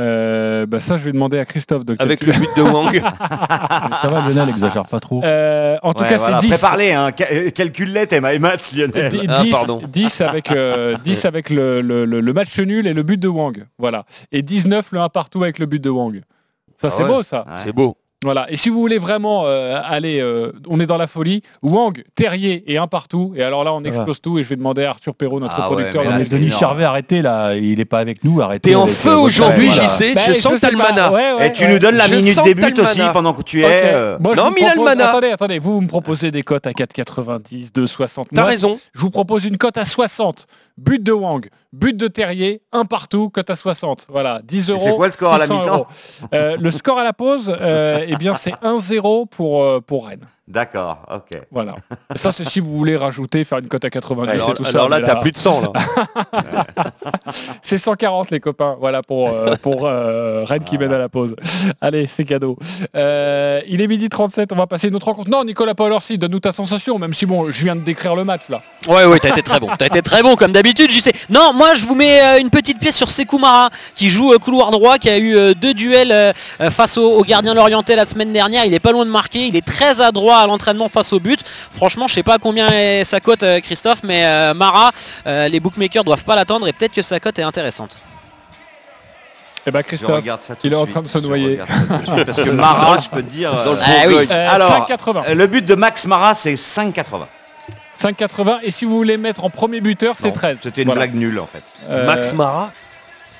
Euh, 0.00 0.66
bah 0.66 0.80
ça, 0.80 0.96
je 0.96 1.04
vais 1.04 1.12
demander 1.12 1.38
à 1.38 1.44
Christophe 1.44 1.84
de 1.84 1.94
avec 1.98 2.24
le 2.24 2.32
but 2.32 2.48
de 2.56 2.62
Wang, 2.62 3.00
ça 4.02 4.08
va, 4.08 4.20
Lionel, 4.26 4.48
exagère 4.48 4.86
pas 4.86 4.98
trop. 4.98 5.22
Euh, 5.24 5.76
en 5.82 5.92
tout 5.92 6.02
Ouais, 6.02 6.08
cas, 6.08 6.16
voilà, 6.18 6.40
c'est 6.40 6.46
10. 6.46 6.52
Prépare-les, 6.52 6.92
hein. 6.92 7.10
ca- 7.16 7.26
euh, 7.30 7.50
calcule-les 7.50 8.06
tes 8.06 8.20
maths, 8.20 8.72
Lionel. 8.72 9.10
Dix- 9.10 9.26
Ah, 9.28 9.42
10, 9.42 9.50
pardon. 9.50 9.82
10 9.86 10.20
avec, 10.22 10.50
euh, 10.52 10.96
10 11.04 11.24
avec 11.26 11.50
le, 11.50 11.80
le- 11.82 12.04
le- 12.06 12.20
le 12.20 12.32
match 12.32 12.58
nul 12.58 12.86
et 12.86 12.94
le 12.94 13.02
but 13.02 13.18
de 13.18 13.28
Wang. 13.28 13.66
Voilà. 13.78 14.04
Et 14.32 14.42
19 14.42 14.90
le 14.92 15.00
1 15.00 15.08
partout 15.10 15.42
avec 15.42 15.58
le 15.58 15.66
but 15.66 15.80
de 15.82 15.90
Wang. 15.90 16.22
Ça, 16.80 16.88
Ah 16.88 16.90
c'est 16.96 17.02
ouais. 17.02 17.08
beau, 17.08 17.22
ça. 17.22 17.40
Ouais. 17.46 17.54
c'est 17.58 17.72
beau. 17.74 17.96
Voilà. 18.22 18.46
Et 18.50 18.58
si 18.58 18.68
vous 18.68 18.78
voulez 18.80 18.98
vraiment 18.98 19.44
euh, 19.46 19.80
aller, 19.82 20.20
euh, 20.20 20.52
on 20.68 20.78
est 20.78 20.84
dans 20.84 20.98
la 20.98 21.06
folie, 21.06 21.42
Wang, 21.62 22.04
Terrier 22.14 22.64
et 22.70 22.76
un 22.76 22.86
partout. 22.86 23.32
Et 23.34 23.42
alors 23.42 23.64
là, 23.64 23.72
on 23.72 23.82
explose 23.82 24.20
tout 24.20 24.38
et 24.38 24.42
je 24.42 24.48
vais 24.50 24.56
demander 24.56 24.84
à 24.84 24.90
Arthur 24.90 25.14
Perrault, 25.14 25.40
notre 25.40 25.54
Ah 25.56 25.60
ouais, 25.62 25.66
producteur. 25.76 26.02
mais 26.02 26.10
dans 26.10 26.16
là, 26.16 26.22
les- 26.22 26.28
Mais 26.30 26.38
Denis. 26.38 26.50
Charvet, 26.50 26.84
arrêtez 26.84 27.22
là, 27.22 27.54
il 27.56 27.80
est 27.80 27.86
pas 27.86 27.98
avec 27.98 28.22
nous, 28.22 28.42
arrêtez. 28.42 28.70
T'es 28.70 28.74
en 28.76 28.86
feu 28.86 29.12
euh, 29.12 29.16
aujourd'hui, 29.20 29.68
voilà. 29.68 29.86
JC, 29.88 30.14
Bah, 30.14 30.20
je 30.28 30.34
sens 30.34 30.52
que 30.52 30.58
sais 30.58 30.66
t'as 30.66 30.72
le 30.72 30.76
pas. 30.76 30.92
mana. 30.92 31.10
Ouais, 31.12 31.32
ouais, 31.38 31.46
Et 31.48 31.52
tu 31.52 31.64
ouais. 31.64 31.72
nous 31.72 31.78
donnes 31.78 31.96
la 31.96 32.08
Je 32.08 32.14
minute 32.16 32.38
des 32.44 32.54
buts 32.54 32.74
aussi 32.82 33.00
pendant 33.14 33.32
que 33.32 33.40
tu 33.42 33.62
es. 33.62 33.66
euh, 33.94 34.18
Moi, 34.20 34.34
Non, 34.34 34.50
mais 34.50 34.60
il 34.60 34.64
a 34.64 34.68
le 34.68 34.74
propose- 34.74 34.84
mana. 34.84 35.08
Attendez, 35.08 35.28
attendez, 35.30 35.58
vous, 35.58 35.72
vous 35.76 35.80
me 35.80 35.88
proposez 35.88 36.30
des 36.30 36.42
cotes 36.42 36.66
à 36.66 36.72
4,90, 36.72 37.72
2,60. 37.72 38.26
T'as 38.34 38.44
raison. 38.44 38.78
Je 38.94 39.00
vous 39.00 39.10
propose 39.10 39.46
une 39.46 39.56
cote 39.56 39.78
à 39.78 39.86
60. 39.86 40.46
But 40.80 41.02
de 41.02 41.12
Wang, 41.12 41.46
but 41.74 41.94
de 41.94 42.08
Terrier, 42.08 42.62
un 42.72 42.86
partout, 42.86 43.28
cote 43.28 43.50
à 43.50 43.56
60. 43.56 44.06
Voilà, 44.08 44.40
10 44.44 44.70
euros. 44.70 44.80
c'est 44.82 44.96
quoi 44.96 45.06
le 45.08 45.12
score 45.12 45.34
à 45.34 45.38
la 45.38 45.46
600 45.46 45.60
mi-temps. 45.60 45.86
Euh, 46.32 46.56
Le 46.58 46.70
score 46.70 46.98
à 46.98 47.04
la 47.04 47.12
pause, 47.12 47.54
euh, 47.60 48.06
eh 48.08 48.16
bien, 48.16 48.34
c'est 48.34 48.54
1-0 48.62 49.26
pour, 49.26 49.62
euh, 49.62 49.80
pour 49.80 50.08
Rennes. 50.08 50.26
D'accord, 50.50 50.98
ok. 51.08 51.40
Voilà. 51.52 51.76
Ça, 52.16 52.32
c'est 52.32 52.42
si 52.42 52.58
vous 52.58 52.76
voulez 52.76 52.96
rajouter, 52.96 53.44
faire 53.44 53.58
une 53.58 53.68
cote 53.68 53.84
à 53.84 53.90
90 53.90 54.28
Alors, 54.28 54.50
et 54.50 54.54
tout 54.54 54.64
ça. 54.64 54.70
alors 54.70 54.88
là, 54.88 55.00
t'as 55.00 55.20
plus 55.20 55.30
de 55.30 55.36
sang, 55.36 55.60
là. 55.60 55.72
C'est 57.62 57.78
140 57.78 58.32
les 58.32 58.40
copains, 58.40 58.76
voilà 58.80 59.02
pour, 59.04 59.28
euh, 59.28 59.54
pour 59.62 59.86
euh, 59.86 60.44
Rennes 60.44 60.64
qui 60.64 60.76
mène 60.76 60.92
à 60.92 60.98
la 60.98 61.08
pause. 61.08 61.36
Allez, 61.80 62.08
c'est 62.08 62.24
cadeau. 62.24 62.58
Euh, 62.96 63.60
il 63.68 63.80
est 63.80 63.86
midi 63.86 64.08
37, 64.08 64.52
on 64.52 64.56
va 64.56 64.66
passer 64.66 64.88
une 64.88 64.96
autre 64.96 65.06
rencontre. 65.06 65.30
Non, 65.30 65.44
Nicolas 65.44 65.74
Paolorsi, 65.74 66.18
donne-nous 66.18 66.40
ta 66.40 66.50
sensation, 66.50 66.98
même 66.98 67.14
si 67.14 67.26
bon, 67.26 67.50
je 67.52 67.64
viens 67.64 67.76
de 67.76 67.82
décrire 67.82 68.16
le 68.16 68.24
match 68.24 68.42
là. 68.48 68.62
Ouais, 68.88 69.04
ouais, 69.04 69.20
t'as 69.20 69.28
été 69.28 69.42
très 69.42 69.60
bon. 69.60 69.68
T'as 69.78 69.86
été 69.86 70.02
très 70.02 70.22
bon 70.22 70.34
comme 70.34 70.50
d'habitude, 70.50 70.90
j'y 70.90 71.00
sais. 71.00 71.12
Non, 71.28 71.52
moi 71.54 71.74
je 71.74 71.86
vous 71.86 71.94
mets 71.94 72.20
euh, 72.20 72.40
une 72.40 72.50
petite 72.50 72.80
pièce 72.80 72.96
sur 72.96 73.10
Sekou 73.10 73.38
Mara 73.38 73.70
qui 73.94 74.10
joue 74.10 74.32
euh, 74.32 74.38
couloir 74.38 74.72
droit, 74.72 74.98
qui 74.98 75.08
a 75.08 75.18
eu 75.18 75.36
euh, 75.36 75.54
deux 75.54 75.74
duels 75.74 76.34
face 76.70 76.98
au, 76.98 77.18
au 77.18 77.22
gardien 77.22 77.54
lorientais 77.54 77.94
la 77.94 78.06
semaine 78.06 78.32
dernière. 78.32 78.64
Il 78.64 78.74
est 78.74 78.80
pas 78.80 78.92
loin 78.92 79.04
de 79.04 79.10
marquer. 79.10 79.46
Il 79.46 79.54
est 79.54 79.64
très 79.64 80.00
adroit 80.00 80.39
à 80.42 80.46
l'entraînement 80.46 80.88
face 80.88 81.12
au 81.12 81.20
but. 81.20 81.40
Franchement, 81.70 82.06
je 82.08 82.14
sais 82.14 82.22
pas 82.22 82.38
combien 82.38 82.68
est 82.70 83.04
sa 83.04 83.20
cote, 83.20 83.42
euh, 83.42 83.60
Christophe, 83.60 84.00
mais 84.02 84.24
euh, 84.26 84.54
Mara, 84.54 84.90
euh, 85.26 85.48
les 85.48 85.60
bookmakers 85.60 86.04
doivent 86.04 86.24
pas 86.24 86.36
l'attendre 86.36 86.66
et 86.68 86.72
peut-être 86.72 86.92
que 86.94 87.02
sa 87.02 87.20
cote 87.20 87.38
est 87.38 87.42
intéressante. 87.42 88.00
Eh 89.66 89.70
ben 89.70 89.82
Christophe, 89.82 90.24
il 90.64 90.72
est 90.72 90.76
en 90.76 90.86
train 90.86 91.02
de 91.02 91.08
se 91.08 91.18
Je 91.20 91.26
noyer. 91.26 91.60
Parce 92.24 92.38
que 92.42 92.50
Mara, 92.50 92.98
je 92.98 93.08
peux 93.10 93.22
te 93.22 93.30
dire. 93.30 93.52
euh, 93.54 93.76
Ah 93.84 94.04
oui. 94.08 94.26
Alors, 94.32 94.88
5,80. 94.88 95.22
euh, 95.28 95.34
le 95.34 95.46
but 95.46 95.64
de 95.66 95.74
Max 95.74 96.06
Mara, 96.06 96.34
c'est 96.34 96.54
5,80. 96.54 97.26
5,80 98.00 98.60
et 98.62 98.70
si 98.70 98.86
vous 98.86 98.96
voulez 98.96 99.18
mettre 99.18 99.44
en 99.44 99.50
premier 99.50 99.82
buteur, 99.82 100.14
c'est 100.18 100.28
Non, 100.28 100.32
13. 100.32 100.58
C'était 100.62 100.80
une 100.82 100.86
Voilà. 100.86 101.00
blague 101.02 101.14
nulle 101.14 101.38
en 101.38 101.46
fait. 101.46 101.62
Euh, 101.90 102.06
Max 102.06 102.32
Mara 102.32 102.72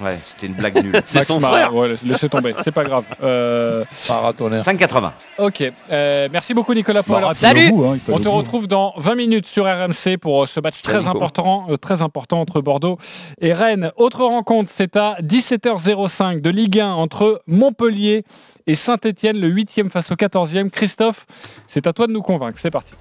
Ouais, 0.01 0.19
c'était 0.25 0.47
une 0.47 0.55
blague 0.55 0.83
nulle. 0.83 1.01
C'est 1.05 1.25
son 1.25 1.41
Mara, 1.41 1.53
frère. 1.55 1.75
ouais, 1.75 1.95
laissez 2.05 2.29
tomber, 2.29 2.55
c'est 2.65 2.73
pas 2.73 2.85
grave. 2.85 3.05
Euh, 3.23 3.85
Marathonnaire. 4.09 4.63
5,80. 4.65 5.11
ok, 5.39 5.73
Euh, 5.91 6.29
merci 6.33 6.55
beaucoup 6.55 6.73
Nicolas 6.73 7.03
Bon, 7.03 7.15
rapide 7.15 7.31
au 7.31 7.35
Salut 7.35 7.71
bout, 7.71 7.85
hein, 7.85 7.99
On 8.09 8.19
te 8.19 8.23
bout. 8.25 8.31
retrouve 8.33 8.67
dans 8.67 8.95
20 8.97 9.15
minutes 9.15 9.47
sur 9.47 9.65
RMC 9.67 10.17
pour 10.19 10.43
euh, 10.43 10.47
ce 10.47 10.59
match 10.61 10.81
très 10.83 10.99
Nico. 11.01 11.11
important, 11.11 11.67
euh, 11.69 11.77
très 11.77 12.01
important 12.01 12.41
entre 12.41 12.61
Bordeaux 12.63 12.97
et 13.43 13.53
Rennes. 13.53 13.93
Autre 13.97 14.25
rencontre, 14.25 14.71
c'est 14.75 14.97
à 14.97 15.17
17h05 15.23 16.41
de 16.41 16.51
Ligue 16.51 16.81
1 16.81 16.93
entre 16.93 17.43
Montpellier 17.47 18.25
et 18.67 18.75
Saint-Etienne, 18.77 19.39
le 19.39 19.49
8e 19.51 19.91
face 19.91 20.11
au 20.11 20.15
14e. 20.15 20.71
Christophe, 20.71 21.27
c'est 21.69 21.87
à 21.87 21.93
toi 21.93 22.07
de 22.07 22.13
nous 22.13 22.23
convaincre. 22.23 22.59
C'est 22.61 22.71
parti. 22.71 22.93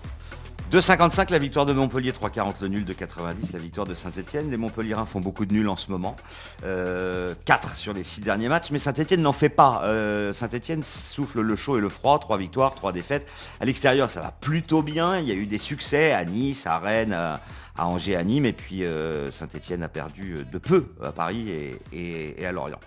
2,55 0.72 1.32
la 1.32 1.40
victoire 1.40 1.66
de 1.66 1.74
Montpellier, 1.74 2.12
3,40 2.12 2.62
le 2.62 2.68
nul 2.68 2.86
de 2.86 2.94
90 2.94 3.54
la 3.54 3.60
victoire 3.60 3.88
de 3.88 3.96
Saint-Etienne. 3.96 4.52
Les 4.52 4.58
Montpelliérains 4.58 5.08
font 5.08 5.20
beaucoup 5.20 5.48
de 5.48 5.54
nuls 5.54 5.68
en 5.68 5.76
ce 5.76 5.90
moment. 5.90 6.16
Euh, 6.64 7.34
4 7.46 7.76
sur 7.76 7.92
les 7.92 8.04
6 8.04 8.22
derniers 8.22 8.50
matchs, 8.50 8.70
mais 8.70 8.78
Saint-Etienne 8.78 9.24
n'en 9.24 9.32
fait 9.32 9.50
pas. 9.50 9.82
Euh, 9.86 10.32
Saint-Etienne 10.32 10.84
souffle 10.84 11.42
le 11.42 11.56
chaud 11.56 11.80
et 11.80 11.82
le 11.82 11.90
froid, 11.90 12.20
3 12.20 12.38
victoires, 12.38 12.76
3 12.76 12.92
défaites. 12.92 13.26
À 13.60 13.66
l'extérieur, 13.66 14.12
ça 14.12 14.22
va 14.22 14.32
plutôt 14.32 14.84
bien. 14.84 15.18
Il 15.18 15.28
y 15.28 15.32
a 15.32 15.34
eu 15.34 15.48
des 15.48 15.58
succès 15.58 16.12
à 16.12 16.24
Nice, 16.24 16.68
à 16.68 16.78
Rennes, 16.78 17.14
à, 17.14 17.42
Angers, 17.80 18.16
à 18.16 18.24
Nîmes. 18.24 18.46
Et 18.46 18.54
puis 18.54 18.84
euh, 18.84 19.32
Saint-Etienne 19.32 19.82
a 19.82 19.90
perdu 19.90 20.46
de 20.52 20.58
peu 20.60 20.86
à 21.04 21.12
Paris 21.12 21.48
et, 21.92 22.46
à 22.46 22.52
Lorient. 22.52 22.80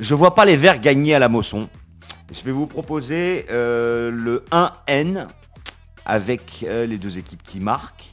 Je 0.00 0.16
vois 0.16 0.34
pas 0.34 0.44
les 0.44 0.56
Verts 0.56 0.80
gagner 0.80 1.14
à 1.14 1.20
la 1.20 1.28
Mosson. 1.28 1.68
Je 2.32 2.42
vais 2.42 2.52
vous 2.52 2.66
proposer 2.66 3.46
euh, 3.52 4.10
le 4.10 4.44
1N 4.50 5.28
avec 6.06 6.64
euh, 6.66 6.86
les 6.86 6.98
deux 6.98 7.18
équipes 7.18 7.42
qui 7.42 7.60
marquent 7.60 8.12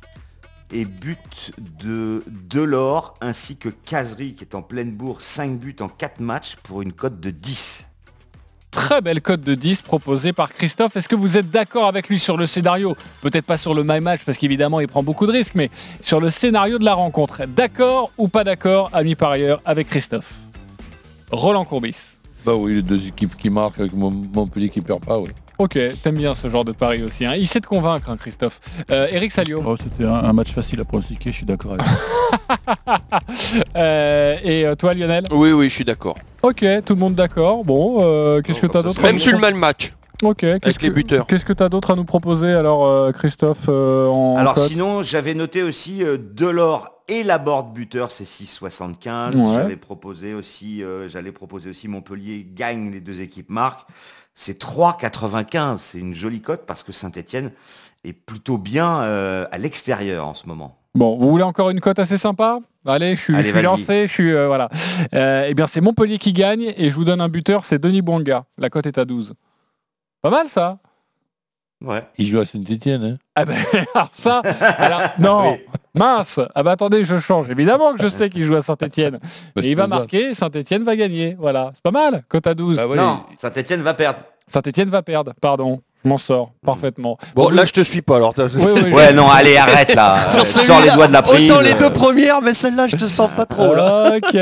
et 0.72 0.84
but 0.86 1.52
de 1.82 2.24
Delors 2.28 3.16
ainsi 3.22 3.56
que 3.56 3.70
Casery 3.70 4.36
qui 4.36 4.44
est 4.44 4.56
en 4.56 4.62
pleine 4.62 4.92
bourre, 4.92 5.22
5 5.22 5.58
buts 5.58 5.76
en 5.80 5.88
4 5.88 6.20
matchs 6.20 6.56
pour 6.64 6.82
une 6.82 6.92
cote 6.92 7.20
de 7.20 7.30
10. 7.30 7.86
Très 8.70 9.02
belle 9.02 9.22
cote 9.22 9.42
de 9.42 9.56
10 9.56 9.82
proposée 9.82 10.34
par 10.34 10.52
Christophe. 10.54 10.98
Est-ce 10.98 11.08
que 11.08 11.16
vous 11.16 11.38
êtes 11.38 11.50
d'accord 11.50 11.88
avec 11.88 12.10
lui 12.10 12.20
sur 12.20 12.36
le 12.38 12.46
scénario? 12.46 12.96
Peut-être 13.22 13.46
pas 13.46 13.58
sur 13.58 13.74
le 13.74 13.84
my 13.84 14.02
match 14.02 14.22
parce 14.26 14.38
qu'évidemment 14.38 14.82
il 14.82 14.88
prend 14.90 15.04
beaucoup 15.04 15.26
de 15.26 15.32
risques, 15.32 15.56
mais 15.56 15.70
sur 16.02 16.20
le 16.20 16.30
scénario 16.30 16.78
de 16.78 16.86
la 16.86 16.94
rencontre. 16.94 17.46
D'accord 17.48 18.12
ou 18.18 18.28
pas 18.28 18.44
d'accord, 18.44 18.90
ami 18.94 19.16
parieur, 19.16 19.62
avec 19.66 19.88
Christophe? 19.90 20.34
Roland 21.32 21.66
Courbis. 21.66 22.18
Bah 22.46 22.56
oui, 22.56 22.76
les 22.76 22.82
deux 22.82 23.08
équipes 23.08 23.36
qui 23.36 23.50
marquent 23.50 23.80
avec 23.80 23.94
Mon- 23.94 24.12
Montpellier 24.12 24.70
qui 24.70 24.82
perd 24.82 25.04
pas, 25.04 25.18
oui. 25.18 25.30
Ok, 25.60 25.78
t'aimes 26.04 26.16
bien 26.18 26.36
ce 26.36 26.50
genre 26.50 26.64
de 26.66 26.72
pari 26.72 27.02
aussi. 27.04 27.26
hein. 27.26 27.34
Il 27.36 27.48
sait 27.48 27.60
te 27.60 27.68
convaincre, 27.68 28.10
hein, 28.12 28.18
Christophe. 28.18 28.60
Euh, 28.92 29.08
Eric 29.12 29.32
Salio. 29.32 29.64
Oh, 29.66 29.76
C'était 29.76 30.06
un, 30.06 30.14
un 30.14 30.34
match 30.34 30.52
facile 30.54 30.80
à 30.82 30.86
pronostiquer, 30.86 31.32
je 31.32 31.38
suis 31.38 31.46
d'accord 31.46 31.74
avec 31.74 31.86
Euh, 33.76 34.36
et 34.44 34.66
euh, 34.66 34.76
toi 34.76 34.94
Lionel? 34.94 35.24
Oui, 35.32 35.52
oui, 35.52 35.70
je 35.70 35.74
suis 35.76 35.86
d'accord. 35.86 36.18
Ok, 36.44 36.64
tout 36.86 36.94
le 36.94 37.00
monde 37.00 37.16
d'accord. 37.16 37.64
Bon, 37.64 37.98
euh, 38.02 38.42
qu'est-ce 38.42 38.62
que 38.62 38.68
t'as 38.68 38.82
d'autre 38.84 39.00
à 39.00 39.04
Même 39.04 39.16
nous 39.16 39.22
sur 39.22 39.32
le 39.32 39.40
même 39.40 39.58
match. 39.58 39.94
Ok, 40.24 40.38
qu'est-ce 40.40 40.60
Avec 40.64 40.82
les 40.82 40.90
buteurs. 40.90 41.26
Qu'est-ce 41.28 41.46
que 41.46 41.54
t'as 41.54 41.70
d'autre 41.70 41.92
à 41.92 41.96
nous 41.96 42.06
proposer 42.06 42.52
alors 42.52 42.86
euh, 42.88 43.12
Christophe 43.12 43.66
euh, 43.70 44.08
en 44.08 44.38
Alors 44.38 44.58
sinon, 44.60 45.02
j'avais 45.04 45.34
noté 45.36 45.62
aussi 45.64 46.04
euh, 46.04 46.18
Delors 46.18 46.90
et 47.08 47.24
la 47.24 47.38
board 47.38 47.74
buteur, 47.74 48.12
c'est 48.12 48.24
6,75. 48.26 49.36
Ouais. 49.36 49.54
J'avais 49.54 49.76
proposé 49.78 50.34
aussi, 50.34 50.84
euh, 50.84 51.08
j'allais 51.08 51.32
proposer 51.32 51.70
aussi 51.70 51.88
Montpellier 51.88 52.48
gagne 52.52 52.90
les 52.92 53.00
deux 53.00 53.22
équipes 53.22 53.50
marquent. 53.50 53.88
C'est 54.40 54.62
3,95. 54.62 55.78
C'est 55.78 55.98
une 55.98 56.14
jolie 56.14 56.42
cote 56.42 56.62
parce 56.68 56.84
que 56.84 56.92
Saint-Etienne 56.92 57.52
est 58.04 58.14
plutôt 58.14 58.60
bien 58.60 59.02
euh, 59.02 59.48
à 59.52 59.58
l'extérieur 59.58 60.28
en 60.28 60.36
ce 60.36 60.46
moment. 60.46 60.78
Bon, 60.94 61.18
vous 61.18 61.32
voulez 61.32 61.44
encore 61.44 61.72
une 61.72 61.80
cote 61.80 61.98
assez 61.98 62.20
sympa? 62.20 62.60
Allez, 62.86 63.16
je 63.16 63.22
suis, 63.22 63.34
Allez, 63.34 63.46
je 63.46 63.48
suis 63.48 63.54
vas-y. 63.56 63.64
lancé, 63.64 64.08
je 64.08 64.14
suis 64.14 64.32
euh, 64.32 64.46
voilà. 64.46 64.70
Euh, 65.16 65.48
eh 65.50 65.56
bien, 65.56 65.66
c'est 65.66 65.82
Montpellier 65.82 66.20
qui 66.20 66.34
gagne 66.34 66.72
et 66.78 66.92
je 66.92 66.96
vous 66.96 67.04
donne 67.04 67.20
un 67.20 67.30
buteur, 67.30 67.66
c'est 67.66 67.80
Denis 67.80 68.04
Bouanga. 68.04 68.46
La 68.60 68.70
cote 68.70 68.86
est 68.86 69.00
à 69.00 69.06
12. 69.06 69.34
Pas 70.22 70.30
mal 70.30 70.48
ça? 70.50 70.78
Ouais. 71.84 72.04
Il 72.18 72.28
joue 72.28 72.40
à 72.40 72.46
Saint-Etienne, 72.46 73.04
hein 73.04 73.18
Ah 73.36 73.46
ben, 73.46 73.56
alors 73.94 74.10
ça, 74.14 74.40
alors, 74.40 75.02
non, 75.20 75.58
mince. 75.94 76.40
Ah 76.56 76.64
ben 76.64 76.72
attendez, 76.72 77.06
je 77.06 77.20
change. 77.20 77.50
Évidemment 77.50 77.94
que 77.94 78.02
je 78.02 78.08
sais 78.08 78.30
qu'il 78.30 78.44
joue 78.44 78.56
à 78.56 78.62
Saint-Etienne. 78.62 79.20
Bah, 79.56 79.62
Et 79.64 79.72
il 79.72 79.76
va 79.76 79.86
marquer, 79.88 80.34
Saint-Etienne 80.34 80.84
va 80.84 80.96
gagner. 80.96 81.36
Voilà, 81.40 81.72
c'est 81.76 81.84
pas 81.84 81.92
mal. 81.92 82.24
Cote 82.30 82.48
à 82.48 82.54
12. 82.56 82.78
Bah 82.78 82.88
ouais, 82.88 82.98
Non, 82.98 83.24
Saint-Etienne 83.38 83.82
va 83.82 83.94
perdre. 83.94 84.20
Saint-Etienne 84.48 84.90
va 84.90 85.02
perdre, 85.04 85.34
pardon. 85.40 85.82
Je 86.08 86.10
m'en 86.10 86.18
sors 86.18 86.52
parfaitement. 86.66 87.18
Bon, 87.36 87.50
là, 87.50 87.66
je 87.66 87.74
te 87.74 87.82
suis 87.82 88.02
pas 88.02 88.16
alors. 88.16 88.34
t'as- 88.34 88.46
Oui, 88.46 88.72
oui, 88.86 88.92
Ouais, 88.94 89.12
non, 89.12 89.30
allez, 89.30 89.58
arrête 89.58 89.94
là. 89.94 90.30
Sur 90.30 90.40
Euh, 90.40 90.44
Sors 90.46 90.80
les 90.82 90.92
doigts 90.92 91.08
de 91.08 91.12
la 91.14 91.22
prise. 91.22 91.52
Autant 91.52 91.60
les 91.60 91.74
euh. 91.74 91.78
deux 91.78 91.90
premières, 91.90 92.42
mais 92.42 92.54
celle-là, 92.54 92.88
je 92.88 92.96
te 92.96 93.04
sens 93.06 93.30
pas 93.36 93.46
trop. 93.46 93.76
Là. 93.76 94.14
Ok, 94.16 94.34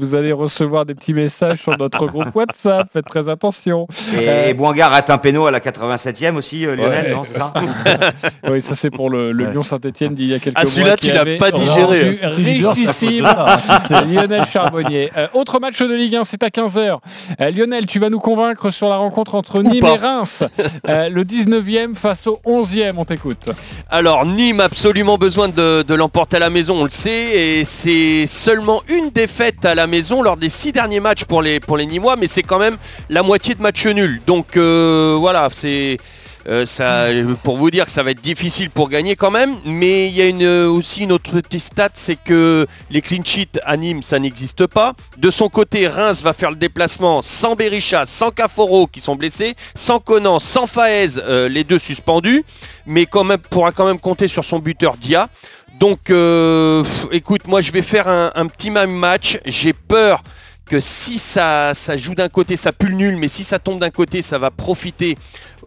vous 0.00 0.14
allez 0.16 0.32
recevoir 0.32 0.84
des 0.84 0.96
petits 0.96 1.14
messages 1.14 1.58
sur 1.62 1.78
notre 1.78 2.06
groupe 2.06 2.34
WhatsApp, 2.34 2.88
faites 2.92 3.04
très 3.06 3.28
attention. 3.28 3.86
Et, 4.20 4.28
Euh, 4.28 4.48
et 4.48 4.54
Boinga 4.54 4.88
rate 4.88 5.10
un 5.10 5.18
péno 5.18 5.46
à 5.46 5.52
la 5.52 5.60
87e 5.60 6.34
aussi, 6.36 6.66
euh, 6.66 6.74
Lionel, 6.74 7.06
Ouais. 7.06 7.14
non, 7.14 7.22
c'est 7.24 7.38
ça 7.38 7.52
oui, 8.50 8.60
ça 8.60 8.74
c'est 8.74 8.90
pour 8.90 9.08
le, 9.08 9.30
le 9.30 9.44
Lyon 9.44 9.62
Saint-Etienne 9.62 10.16
d'il 10.16 10.26
y 10.26 10.34
a 10.34 10.40
quelques 10.40 10.56
Ah, 10.58 10.62
mois. 10.62 10.70
celui-là, 10.72 10.96
tu 10.96 11.12
l'as 11.12 11.38
pas 11.38 11.52
digéré. 11.52 12.18
Richissime 12.34 13.28
Lionel 14.10 14.44
Charbonnier. 14.52 15.12
Euh, 15.16 15.28
autre 15.34 15.60
match 15.60 15.78
de 15.80 15.94
Ligue 15.94 16.16
1, 16.16 16.24
c'est 16.24 16.42
à 16.42 16.48
15h. 16.48 16.98
Lionel, 17.54 17.86
tu 17.86 18.00
vas 18.00 18.10
nous 18.10 18.18
convaincre 18.18 18.70
sur 18.72 18.88
la 18.88 18.96
rencontre 18.96 19.36
entre 19.36 19.62
Nîmes 19.62 19.80
pas. 19.80 19.94
et 19.94 19.98
Reims. 19.98 20.42
Euh, 20.88 21.08
le 21.08 21.24
19e 21.24 21.94
face 21.94 22.26
au 22.26 22.40
11e, 22.46 22.94
on 22.96 23.04
t'écoute. 23.04 23.50
Alors 23.90 24.26
Nîmes 24.26 24.60
a 24.60 24.64
absolument 24.64 25.18
besoin 25.18 25.48
de, 25.48 25.94
l'emporter 25.94 26.36
à 26.36 26.40
la 26.40 26.50
maison, 26.50 26.80
on 26.80 26.84
le 26.84 26.90
sait, 26.90 27.58
et 27.58 27.64
c'est 27.64 28.26
seulement 28.26 28.82
une 28.88 29.10
défaite 29.10 29.64
à 29.64 29.74
la 29.74 29.86
maison 29.86 30.22
lors 30.22 30.36
des 30.36 30.48
six 30.48 30.72
derniers 30.72 31.00
matchs 31.00 31.24
pour 31.24 31.42
les, 31.42 31.60
pour 31.60 31.76
les 31.76 31.86
Nîmois, 31.86 32.16
mais 32.16 32.26
c'est 32.26 32.42
quand 32.42 32.58
même 32.58 32.76
la 33.10 33.22
moitié 33.22 33.54
de 33.54 33.62
match 33.62 33.86
nul. 33.86 34.20
Donc 34.26 34.56
euh, 34.56 35.16
voilà, 35.18 35.48
c'est 35.52 35.98
euh, 36.48 37.34
pour 37.42 37.56
vous 37.56 37.70
dire 37.70 37.84
que 37.84 37.90
ça 37.90 38.02
va 38.02 38.10
être 38.10 38.20
difficile 38.20 38.70
pour 38.70 38.88
gagner 38.88 39.16
quand 39.16 39.30
même, 39.30 39.54
mais 39.64 40.08
il 40.08 40.14
y 40.14 40.22
a 40.22 40.44
euh, 40.44 40.68
aussi 40.68 41.02
une 41.02 41.12
autre 41.12 41.30
petite 41.30 41.60
stat, 41.60 41.90
c'est 41.94 42.16
que 42.16 42.66
les 42.90 43.00
clean 43.00 43.22
sheets 43.24 43.60
à 43.64 43.76
Nîmes, 43.76 44.02
ça 44.02 44.18
n'existe 44.18 44.66
pas. 44.66 44.94
De 45.18 45.30
son 45.30 45.48
côté, 45.48 45.86
Reims 45.86 46.22
va 46.22 46.32
faire 46.32 46.50
le 46.50 46.56
déplacement 46.56 47.22
sans 47.22 47.54
Berisha, 47.54 48.06
sans 48.06 48.30
Caforo 48.30 48.86
qui 48.86 49.00
sont 49.00 49.16
blessés, 49.16 49.54
sans 49.74 49.98
Conan, 49.98 50.40
sans 50.40 50.66
Faez, 50.66 51.18
euh, 51.18 51.48
les 51.48 51.64
deux 51.64 51.78
suspendus, 51.78 52.44
mais 52.86 53.06
pourra 53.50 53.72
quand 53.72 53.86
même 53.86 54.00
compter 54.00 54.28
sur 54.28 54.44
son 54.44 54.58
buteur 54.58 54.96
Dia. 54.96 55.28
Donc 55.78 56.12
écoute, 57.10 57.48
moi 57.48 57.60
je 57.60 57.72
vais 57.72 57.82
faire 57.82 58.06
un, 58.06 58.30
un 58.34 58.46
petit 58.46 58.70
même 58.70 58.92
match. 58.92 59.38
J'ai 59.46 59.72
peur 59.72 60.22
que 60.72 60.80
si 60.80 61.18
ça, 61.18 61.74
ça 61.74 61.96
joue 61.96 62.14
d'un 62.14 62.28
côté, 62.28 62.56
ça 62.56 62.72
pue 62.72 62.88
le 62.88 62.94
nul, 62.94 63.16
mais 63.16 63.28
si 63.28 63.44
ça 63.44 63.58
tombe 63.58 63.78
d'un 63.78 63.90
côté, 63.90 64.22
ça 64.22 64.38
va 64.38 64.50
profiter 64.50 65.18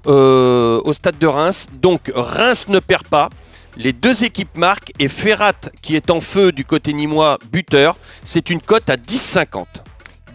euh, 0.07 0.81
au 0.83 0.93
stade 0.93 1.17
de 1.17 1.27
Reims. 1.27 1.67
Donc 1.81 2.11
Reims 2.13 2.67
ne 2.69 2.79
perd 2.79 3.07
pas. 3.07 3.29
Les 3.77 3.91
deux 3.91 4.23
équipes 4.23 4.55
marquent 4.55 4.91
et 4.99 5.09
Ferrat 5.09 5.53
qui 5.81 5.95
est 5.95 6.09
en 6.09 6.21
feu 6.21 6.51
du 6.51 6.63
côté 6.63 6.93
nîmois 6.93 7.37
buteur, 7.51 7.97
c'est 8.23 8.49
une 8.49 8.61
cote 8.61 8.89
à 8.89 8.95
10,50. 8.95 9.65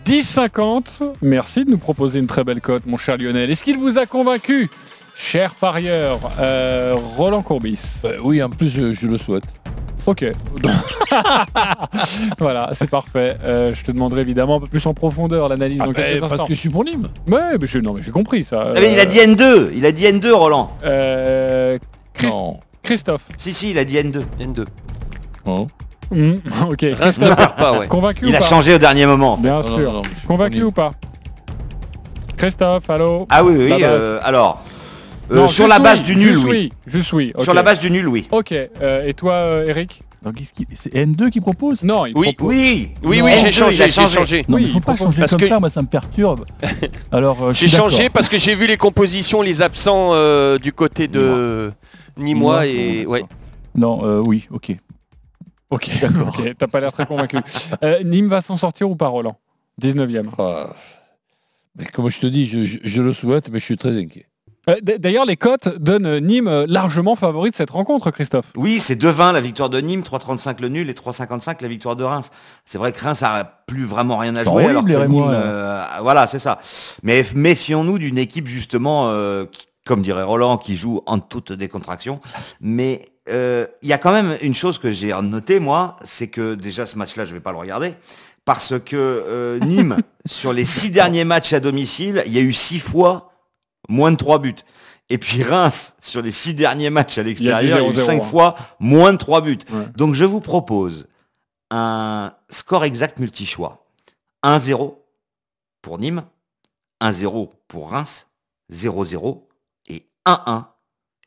10,50. 0.04 1.14
Merci 1.22 1.64
de 1.64 1.70
nous 1.70 1.78
proposer 1.78 2.18
une 2.18 2.26
très 2.26 2.44
belle 2.44 2.60
cote, 2.60 2.84
mon 2.86 2.96
cher 2.96 3.16
Lionel. 3.16 3.50
Est-ce 3.50 3.64
qu'il 3.64 3.78
vous 3.78 3.96
a 3.96 4.06
convaincu, 4.06 4.68
cher 5.16 5.54
parieur 5.54 6.18
euh, 6.38 6.94
Roland 7.16 7.42
Courbis? 7.42 7.80
Bah 8.02 8.10
oui, 8.22 8.42
en 8.42 8.50
plus, 8.50 8.68
je, 8.68 8.92
je 8.92 9.06
le 9.06 9.18
souhaite. 9.18 9.44
Ok. 10.06 10.24
voilà, 12.38 12.70
c'est 12.72 12.88
parfait. 12.90 13.36
Euh, 13.44 13.74
je 13.74 13.84
te 13.84 13.92
demanderai 13.92 14.22
évidemment 14.22 14.56
un 14.56 14.60
peu 14.60 14.66
plus 14.66 14.84
en 14.86 14.94
profondeur 14.94 15.48
l'analyse 15.48 15.78
Ah 15.82 15.86
dans 15.86 15.92
ben, 15.92 16.02
quelques 16.04 16.20
parce 16.20 16.32
instants. 16.32 16.46
que 16.46 16.54
je 16.54 16.58
suis 16.60 16.68
pour 16.70 16.84
Nîmes. 16.84 17.08
Ouais, 17.28 17.58
mais 17.60 17.66
j'ai- 17.66 17.80
non, 17.80 17.92
mais 17.94 18.02
j'ai 18.02 18.10
compris 18.10 18.44
ça. 18.44 18.66
Ah, 18.68 18.80
mais 18.80 18.92
Il 18.92 19.00
a 19.00 19.06
dit 19.06 19.18
N2, 19.18 19.70
il 19.74 19.84
a 19.86 19.92
dit 19.92 20.04
N2, 20.04 20.30
Roland. 20.32 20.70
Euh, 20.84 21.78
Christ- 22.14 22.30
Non. 22.32 22.60
Christophe. 22.82 23.22
Si, 23.36 23.52
si, 23.52 23.70
il 23.70 23.78
a 23.78 23.84
dit 23.84 23.96
N2. 23.98 24.20
N2. 24.40 24.64
Non. 25.46 25.66
Hmm, 26.10 26.34
ok. 26.70 26.84
Reims 26.98 27.20
ne 27.20 27.32
perd 27.34 27.56
pas, 27.56 27.78
ouais. 27.78 27.86
Convaincu 27.86 28.24
Il 28.26 28.32
ou 28.32 28.36
a 28.36 28.40
pas 28.40 28.44
changé 28.44 28.74
au 28.74 28.78
dernier 28.78 29.06
moment. 29.06 29.36
Bien 29.36 29.60
Non, 29.60 29.68
non, 29.68 29.76
sûr. 29.76 29.92
non, 29.92 29.98
non, 29.98 30.02
je 30.12 30.18
suis 30.18 30.26
Convaincu 30.26 30.62
ou 30.64 30.72
pas 30.72 30.90
Christophe, 32.36 32.88
allô 32.90 33.26
Ah 33.30 33.44
oui, 33.44 33.54
oui, 33.56 33.72
euh, 33.82 34.18
alors, 34.22 34.62
euh, 34.64 34.79
Non, 35.30 35.48
sur 35.48 35.68
la 35.68 35.78
base 35.78 36.00
oui, 36.00 36.04
du 36.06 36.16
nul, 36.16 36.34
juste 36.34 36.46
oui. 36.46 36.72
Juste 36.86 37.12
oui. 37.12 37.32
ok. 37.34 37.42
Sur 37.44 37.54
la 37.54 37.62
base 37.62 37.80
du 37.80 37.90
nul, 37.90 38.08
oui. 38.08 38.26
Ok. 38.30 38.52
euh, 38.52 39.06
et 39.06 39.14
toi, 39.14 39.32
euh, 39.34 39.66
Eric? 39.68 40.02
C'est 40.74 40.92
N2 40.94 41.30
qui 41.30 41.40
propose? 41.40 41.82
Non, 41.82 42.04
il 42.04 42.12
Oui. 42.16 42.34
propose- 42.34 42.54
Oui, 42.54 42.90
Oui, 43.02 43.22
oui, 43.22 43.30
j'ai 43.40 43.48
N2, 43.48 43.52
changé, 43.52 43.88
j'ai 43.88 44.06
changé. 44.06 44.44
Non, 44.48 44.58
mais 44.58 44.66
faut 44.68 44.80
pas 44.80 44.96
changer 44.96 45.20
parce 45.20 45.30
comme 45.30 45.40
que- 45.40 45.48
ça, 45.48 45.60
moi 45.60 45.70
ça 45.70 45.80
me 45.80 45.86
perturbe. 45.86 46.44
Alors, 47.12 47.42
euh, 47.42 47.52
J'ai 47.54 47.68
d'accord. 47.68 47.88
changé 47.90 48.10
parce 48.10 48.28
que 48.28 48.36
j'ai 48.36 48.54
vu 48.54 48.66
les 48.66 48.76
compositions, 48.76 49.40
les 49.40 49.62
absents 49.62 50.10
euh, 50.12 50.58
du 50.58 50.72
côté 50.74 51.08
de 51.08 51.70
Nîmois 52.18 52.66
et 52.66 53.06
ouais. 53.06 53.24
Non, 53.74 54.04
euh, 54.04 54.18
oui, 54.20 54.46
ok. 54.50 54.76
Ok, 55.70 55.88
ok, 56.26 56.54
t'as 56.58 56.66
pas 56.66 56.80
l'air 56.80 56.92
très 56.92 57.06
convaincu. 57.06 57.36
Euh, 57.82 58.02
Nîmes 58.02 58.28
va 58.28 58.42
s'en 58.42 58.56
sortir 58.58 58.90
ou 58.90 58.96
pas, 58.96 59.06
Roland? 59.06 59.38
19e. 59.80 60.28
Ah. 60.38 60.74
Mais 61.78 61.86
comme 61.86 62.10
je 62.10 62.18
te 62.20 62.26
dis, 62.26 62.46
je, 62.46 62.64
je- 62.66 62.78
je 62.82 63.00
le 63.00 63.12
souhaite, 63.14 63.48
mais 63.50 63.58
je 63.60 63.64
suis 63.64 63.76
très 63.78 63.96
inquiet. 63.96 64.26
Euh, 64.70 64.98
D'ailleurs, 64.98 65.26
les 65.26 65.36
cotes 65.36 65.68
donnent 65.78 66.06
euh, 66.06 66.20
Nîmes 66.20 66.48
euh, 66.48 66.66
largement 66.68 67.16
favori 67.16 67.50
de 67.50 67.56
cette 67.56 67.70
rencontre, 67.70 68.10
Christophe. 68.10 68.52
Oui, 68.56 68.80
c'est 68.80 69.00
2-20 69.00 69.32
la 69.32 69.40
victoire 69.40 69.70
de 69.70 69.80
Nîmes, 69.80 70.02
3-35 70.02 70.60
le 70.60 70.68
nul 70.68 70.90
et 70.90 70.92
3-55 70.92 71.56
la 71.60 71.68
victoire 71.68 71.96
de 71.96 72.04
Reims. 72.04 72.30
C'est 72.64 72.78
vrai 72.78 72.92
que 72.92 73.00
Reims 73.00 73.22
a 73.22 73.44
plus 73.66 73.84
vraiment 73.84 74.18
rien 74.18 74.36
à 74.36 74.44
jouer. 74.44 74.66
alors 74.66 74.84
que 74.84 75.06
Nîmes, 75.06 75.24
euh, 75.28 75.84
voilà, 76.02 76.26
c'est 76.26 76.38
ça. 76.38 76.58
Mais 77.02 77.24
méfions-nous 77.34 77.98
d'une 77.98 78.18
équipe 78.18 78.46
justement, 78.46 79.08
euh, 79.10 79.44
qui, 79.50 79.66
comme 79.86 80.02
dirait 80.02 80.22
Roland, 80.22 80.58
qui 80.58 80.76
joue 80.76 81.02
en 81.06 81.18
toute 81.18 81.52
décontraction. 81.52 82.20
Mais 82.60 83.02
euh, 83.28 83.66
il 83.82 83.88
y 83.88 83.92
a 83.92 83.98
quand 83.98 84.12
même 84.12 84.36
une 84.42 84.54
chose 84.54 84.78
que 84.78 84.92
j'ai 84.92 85.12
noté 85.22 85.60
moi, 85.60 85.96
c'est 86.04 86.28
que 86.28 86.54
déjà 86.54 86.86
ce 86.86 86.96
match-là, 86.98 87.24
je 87.24 87.32
vais 87.32 87.40
pas 87.40 87.52
le 87.52 87.58
regarder. 87.58 87.94
Parce 88.44 88.78
que 88.78 88.96
euh, 88.96 89.58
Nîmes, 89.60 89.98
sur 90.26 90.52
les 90.52 90.64
six 90.64 90.90
derniers 90.90 91.24
matchs 91.24 91.52
à 91.52 91.60
domicile, 91.60 92.22
il 92.26 92.32
y 92.32 92.38
a 92.38 92.42
eu 92.42 92.52
six 92.52 92.78
fois 92.78 93.29
moins 93.90 94.12
de 94.12 94.16
trois 94.16 94.38
buts. 94.38 94.56
Et 95.10 95.18
puis 95.18 95.42
Reims, 95.42 95.94
sur 96.00 96.22
les 96.22 96.30
six 96.30 96.54
derniers 96.54 96.88
matchs 96.88 97.18
à 97.18 97.22
l'extérieur, 97.22 97.60
il 97.62 97.68
y 97.68 97.72
a 97.72 97.92
eu 97.92 97.96
0-0, 97.96 97.98
cinq 97.98 98.22
hein. 98.22 98.24
fois 98.24 98.56
moins 98.78 99.12
de 99.12 99.18
trois 99.18 99.40
buts. 99.40 99.58
Ouais. 99.70 99.86
Donc 99.96 100.14
je 100.14 100.24
vous 100.24 100.40
propose 100.40 101.08
un 101.70 102.32
score 102.48 102.84
exact 102.84 103.18
multi-choix. 103.18 103.84
1-0 104.44 104.94
pour 105.82 105.98
Nîmes, 105.98 106.22
1-0 107.02 107.50
pour 107.68 107.90
Reims, 107.90 108.28
0-0 108.72 109.42
et 109.88 110.06
1-1. 110.26 110.64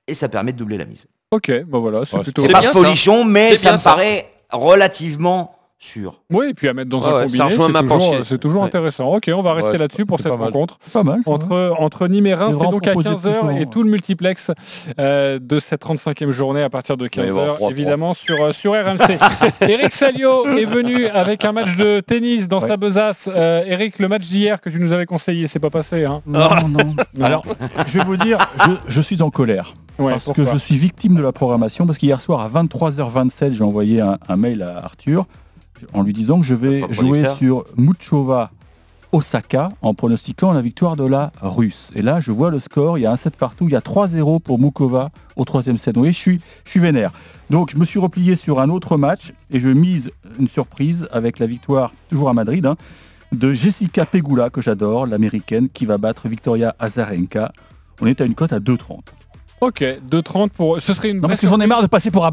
Et 0.08 0.16
ça 0.16 0.30
permet 0.30 0.54
de 0.54 0.58
doubler 0.58 0.78
la 0.78 0.86
mise. 0.86 1.06
Ok, 1.32 1.52
bah 1.68 1.80
voilà, 1.80 2.06
c'est 2.06 2.16
Ouais, 2.18 2.24
plutôt... 2.24 2.46
C'est 2.46 2.52
pas 2.52 2.62
folichon, 2.62 3.26
mais 3.26 3.58
ça 3.58 3.74
me 3.74 3.78
ça. 3.78 3.92
paraît 3.92 4.32
relativement 4.52 5.58
sûr. 5.84 6.22
Oui, 6.32 6.48
et 6.50 6.54
puis 6.54 6.68
à 6.70 6.74
mettre 6.74 6.90
dans 6.90 7.00
Ouais, 7.02 7.08
un 7.08 7.14
ouais, 7.16 7.22
combiné, 7.24 7.38
ça 7.38 7.46
rejoint 7.46 7.66
c'est 7.68 7.72
ma 7.74 7.82
toujours, 7.82 7.98
pensée. 7.98 8.22
c'est 8.26 8.38
toujours 8.38 8.62
Ouais. 8.62 8.68
intéressant. 8.68 9.14
Ok, 9.14 9.30
on 9.36 9.42
va 9.42 9.54
rester 9.54 9.72
Ouais, 9.72 9.78
là-dessus 9.78 10.06
pour 10.06 10.18
pas 10.18 10.24
cette 10.24 10.32
mal. 10.34 10.42
rencontre. 10.48 10.78
Pas 10.92 11.04
mal. 11.04 11.20
Entre, 11.26 11.76
entre 11.78 12.08
Nîmes 12.08 12.28
et 12.28 12.34
Reims, 12.34 12.56
C'est 12.60 12.70
donc 12.72 12.88
à 12.88 12.92
proposé 12.92 13.10
15h 13.16 13.48
plus 13.48 13.62
et 13.62 13.66
tout 13.68 13.84
le 13.84 13.90
multiplex 13.90 14.52
euh, 15.00 15.40
de 15.42 15.60
cette 15.60 15.84
35e 15.84 16.32
journée 16.32 16.64
à 16.64 16.70
partir 16.70 16.98
de 16.98 17.10
va 17.16 17.24
y 17.26 17.30
avoir 17.30 17.46
15h, 17.48 17.56
trois, 17.56 17.72
évidemment 17.72 18.14
sur, 18.14 18.42
euh, 18.42 18.52
sur 18.54 18.72
RMC. 18.74 19.18
Eric 19.62 19.92
Salio 19.94 20.46
est 20.48 20.66
venu 20.66 21.08
avec 21.08 21.44
un 21.46 21.52
match 21.52 21.76
de 21.78 22.00
tennis 22.00 22.48
dans 22.48 22.60
Ouais. 22.62 22.68
sa 22.68 22.78
besace. 22.78 23.30
Euh, 23.34 23.64
Eric, 23.68 24.00
le 24.00 24.08
match 24.08 24.28
d'hier 24.28 24.62
que 24.62 24.70
tu 24.70 24.80
nous 24.80 24.94
avais 24.94 25.06
conseillé, 25.06 25.48
c'est 25.48 25.60
pas 25.60 25.70
passé. 25.70 26.06
Hein 26.06 26.22
Non, 26.26 26.48
non. 26.70 26.96
Alors, 27.22 27.44
je 27.88 27.98
vais 28.00 28.06
vous 28.06 28.18
dire, 28.18 28.38
je, 28.66 28.72
je 28.88 29.02
suis 29.02 29.22
en 29.22 29.30
colère. 29.30 29.76
Ouais, 30.00 30.14
parce 30.14 30.24
pourquoi 30.26 30.46
que 30.46 30.52
je 30.54 30.58
suis 30.58 30.76
victime 30.78 31.16
de 31.16 31.22
la 31.22 31.32
programmation. 31.32 31.86
Parce 31.86 31.98
qu'hier 32.00 32.20
soir, 32.22 32.40
à 32.42 32.48
23h27, 32.50 33.52
j'ai 33.54 33.64
envoyé 33.64 34.02
un, 34.02 34.18
un 34.28 34.36
mail 34.38 34.64
à 34.64 34.78
Arthur 34.84 35.26
en 35.94 36.04
lui 36.04 36.14
disant 36.14 36.40
que 36.40 36.46
je 36.46 36.54
vais 36.54 36.84
jouer 36.92 37.24
sur 37.38 37.66
Muchova 37.78 38.52
Osaka 39.14 39.70
en 39.84 39.94
pronostiquant 39.94 40.54
la 40.54 40.62
victoire 40.62 40.96
de 40.96 41.06
la 41.06 41.32
Russe. 41.42 41.90
Et 41.96 42.02
là, 42.02 42.20
je 42.20 42.32
vois 42.32 42.50
le 42.50 42.60
score, 42.60 42.98
il 42.98 43.02
y 43.02 43.06
a 43.06 43.12
un 43.12 43.18
set 43.18 43.36
partout, 43.36 43.68
il 43.68 43.74
y 43.74 43.76
a 43.76 43.80
3-0 43.80 44.42
pour 44.42 44.60
Mukova 44.60 45.12
au 45.36 45.46
troisième 45.46 45.78
set. 45.78 45.96
Oui, 45.98 46.12
je 46.12 46.18
suis, 46.18 46.42
je 46.66 46.72
suis 46.72 46.80
vénère. 46.80 47.12
Donc, 47.52 47.72
je 47.72 47.78
me 47.78 47.86
suis 47.86 48.00
replié 48.00 48.36
sur 48.36 48.60
un 48.60 48.70
autre 48.70 48.98
match 48.98 49.34
et 49.52 49.60
je 49.60 49.70
mise 49.70 50.12
une 50.40 50.48
surprise 50.48 51.08
avec 51.12 51.38
la 51.38 51.46
victoire, 51.46 51.94
toujours 52.10 52.30
à 52.30 52.34
Madrid, 52.34 52.66
hein, 52.66 52.76
de 53.32 53.54
Jessica 53.54 54.06
Pegula, 54.06 54.50
que 54.50 54.62
j'adore, 54.62 55.06
l'américaine, 55.06 55.70
qui 55.70 55.86
va 55.86 56.00
battre 56.00 56.28
Victoria 56.28 56.76
Azarenka. 56.80 57.52
On 58.02 58.08
est 58.08 58.20
à 58.20 58.26
une 58.26 58.34
cote 58.34 58.54
à 58.54 58.60
2,30. 58.60 59.00
Ok, 59.64 59.82
2,30 59.82 60.50
pour. 60.50 60.82
Ce 60.82 60.94
serait 60.94 61.10
une. 61.10 61.22
Non, 61.22 61.30
parce 61.30 61.40
que 61.40 61.48
j'en 61.48 61.60
ai 61.62 61.68
marre 61.68 61.82
de 61.82 61.88
passer 61.88 62.12
pour 62.12 62.26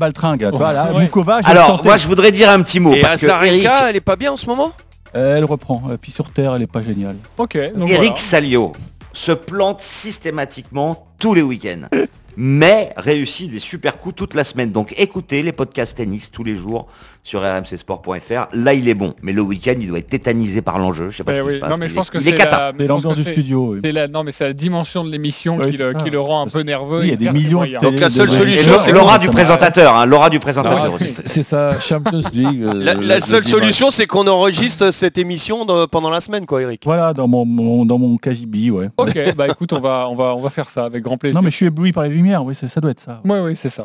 là, 0.72 0.90
Ouais. 0.92 1.02
Mukova, 1.02 1.40
je 1.42 1.46
le 1.46 1.50
Alors, 1.50 1.84
moi, 1.84 1.96
je 1.96 2.08
voudrais 2.08 2.32
dire 2.32 2.50
un 2.50 2.60
petit 2.60 2.80
mot. 2.80 2.92
Et 2.92 3.00
parce 3.00 3.18
que 3.18 3.26
Azarenka, 3.26 3.54
Eric, 3.54 3.68
elle 3.90 3.96
est 3.96 4.00
pas 4.00 4.16
bien 4.16 4.32
en 4.32 4.36
ce 4.36 4.46
moment? 4.46 4.72
Euh, 5.14 5.36
Elle 5.36 5.44
reprend. 5.44 5.82
Et 5.92 5.96
puis 5.96 6.10
sur 6.10 6.30
Terre, 6.30 6.56
elle 6.56 6.62
est 6.62 6.66
pas 6.66 6.82
géniale. 6.82 7.16
Ok, 7.38 7.56
donc 7.76 7.88
Eric 7.88 8.00
voilà. 8.00 8.16
Salio 8.16 8.72
se 9.12 9.30
plante 9.32 9.80
systématiquement 9.80 11.06
tous 11.18 11.34
les 11.34 11.42
week-ends. 11.42 11.88
Mais 12.36 12.92
réussit 12.96 13.50
des 13.50 13.58
super 13.58 13.98
coups 13.98 14.14
toute 14.14 14.34
la 14.34 14.44
semaine. 14.44 14.72
Donc 14.72 14.94
écoutez 14.96 15.42
les 15.42 15.52
podcasts 15.52 15.96
tennis 15.96 16.30
tous 16.30 16.44
les 16.44 16.56
jours 16.56 16.88
sur 17.22 17.42
rmcsport.fr. 17.42 18.48
Là, 18.54 18.74
il 18.74 18.88
est 18.88 18.94
bon. 18.94 19.14
Mais 19.22 19.32
le 19.32 19.42
week-end, 19.42 19.74
il 19.78 19.88
doit 19.88 19.98
être 19.98 20.08
tétanisé 20.08 20.62
par 20.62 20.78
l'enjeu. 20.78 21.10
Je 21.10 21.16
sais 21.18 21.24
pas 21.24 21.32
Eh 21.32 21.36
ce 21.36 21.40
qui 21.40 21.46
oui, 21.46 21.52
se 21.54 21.58
passe. 21.58 21.70
Non 21.70 21.76
mais 21.78 21.86
Il 21.86 21.88
je 21.88 21.92
est- 21.94 21.96
pense 21.96 22.10
que 22.10 22.18
c'est 22.20 22.36
la, 22.36 22.72
l'ambiance 22.78 23.14
du 23.14 23.22
c'est- 23.24 23.32
studio. 23.32 23.74
oui. 23.82 23.92
la, 23.92 24.08
non 24.08 24.24
mais 24.24 24.32
c'est 24.32 24.44
la 24.44 24.52
dimension 24.52 25.04
de 25.04 25.10
l'émission 25.10 25.56
Ouais, 25.58 25.70
qui, 25.70 25.76
le, 25.76 25.92
c'est 25.92 25.98
ça. 25.98 26.04
qui 26.04 26.10
le 26.10 26.20
rend 26.20 26.42
un 26.46 26.48
peu 26.48 26.60
nerveux. 26.62 27.00
Oui, 27.00 27.06
il 27.06 27.10
y 27.10 27.12
a 27.12 27.16
des 27.16 27.30
millions 27.38 27.62
de 27.62 27.78
Donc 27.80 28.00
la 28.00 28.08
seule 28.08 28.30
solution, 28.30 28.74
c'est 28.78 28.92
l'aura 28.92 29.12
ça 29.14 29.18
du 29.18 29.28
présentateur. 29.28 29.96
hein, 29.96 30.06
l'aura 30.06 30.30
du 30.30 30.38
présentateur. 30.40 30.96
C'est 31.26 31.42
sa 31.42 31.78
Champions 31.78 32.22
League. 32.32 32.62
euh, 32.62 32.72
La, 32.74 32.94
le 32.94 33.20
seule 33.20 33.44
solution, 33.44 33.90
c'est 33.90 34.06
qu'on 34.06 34.26
enregistre 34.26 34.90
cette 34.90 35.18
émission 35.18 35.64
de- 35.64 35.86
pendant 35.86 36.10
la 36.10 36.20
semaine, 36.20 36.46
quoi, 36.46 36.62
Eric. 36.62 36.82
Voilà, 36.84 37.12
dans 37.12 37.28
mon, 37.28 37.44
mon- 37.44 37.84
dans 37.84 37.98
mon 37.98 38.16
KGB, 38.16 38.70
ouais. 38.70 38.88
Ok, 38.96 39.34
bah 39.36 39.46
écoute, 39.48 39.72
on 39.72 39.80
va, 39.80 40.06
on 40.10 40.14
va, 40.16 40.34
on 40.34 40.40
va 40.40 40.50
faire 40.50 40.68
ça 40.70 40.84
avec 40.86 41.02
grand 41.02 41.18
plaisir. 41.18 41.36
Non, 41.38 41.42
mais 41.44 41.50
je 41.50 41.56
suis 41.56 41.66
ébloui 41.66 41.92
par 41.92 42.04
les 42.04 42.10
lumières, 42.10 42.44
oui, 42.44 42.54
ça, 42.54 42.66
ça 42.68 42.80
doit 42.80 42.90
être 42.92 43.00
ça. 43.00 43.20
Oui, 43.24 43.38
oui, 43.44 43.56
c'est 43.56 43.68
ça. 43.68 43.84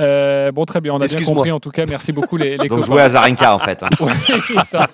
Euh, 0.00 0.50
bon, 0.52 0.64
très 0.64 0.80
bien, 0.80 0.92
on 0.92 0.96
a 0.96 0.98
bien 1.00 1.04
Excuse-moi. 1.06 1.34
compris 1.34 1.52
en 1.52 1.60
tout 1.60 1.70
cas. 1.70 1.84
Merci 1.88 2.12
beaucoup 2.12 2.36
les 2.36 2.56
Donc 2.76 2.84
jouer 2.86 3.02
à 3.02 3.10
Zarenka 3.10 3.54
en 3.54 3.58
fait. 3.58 3.82
hein. 3.82 3.88
Ça. 4.64 4.88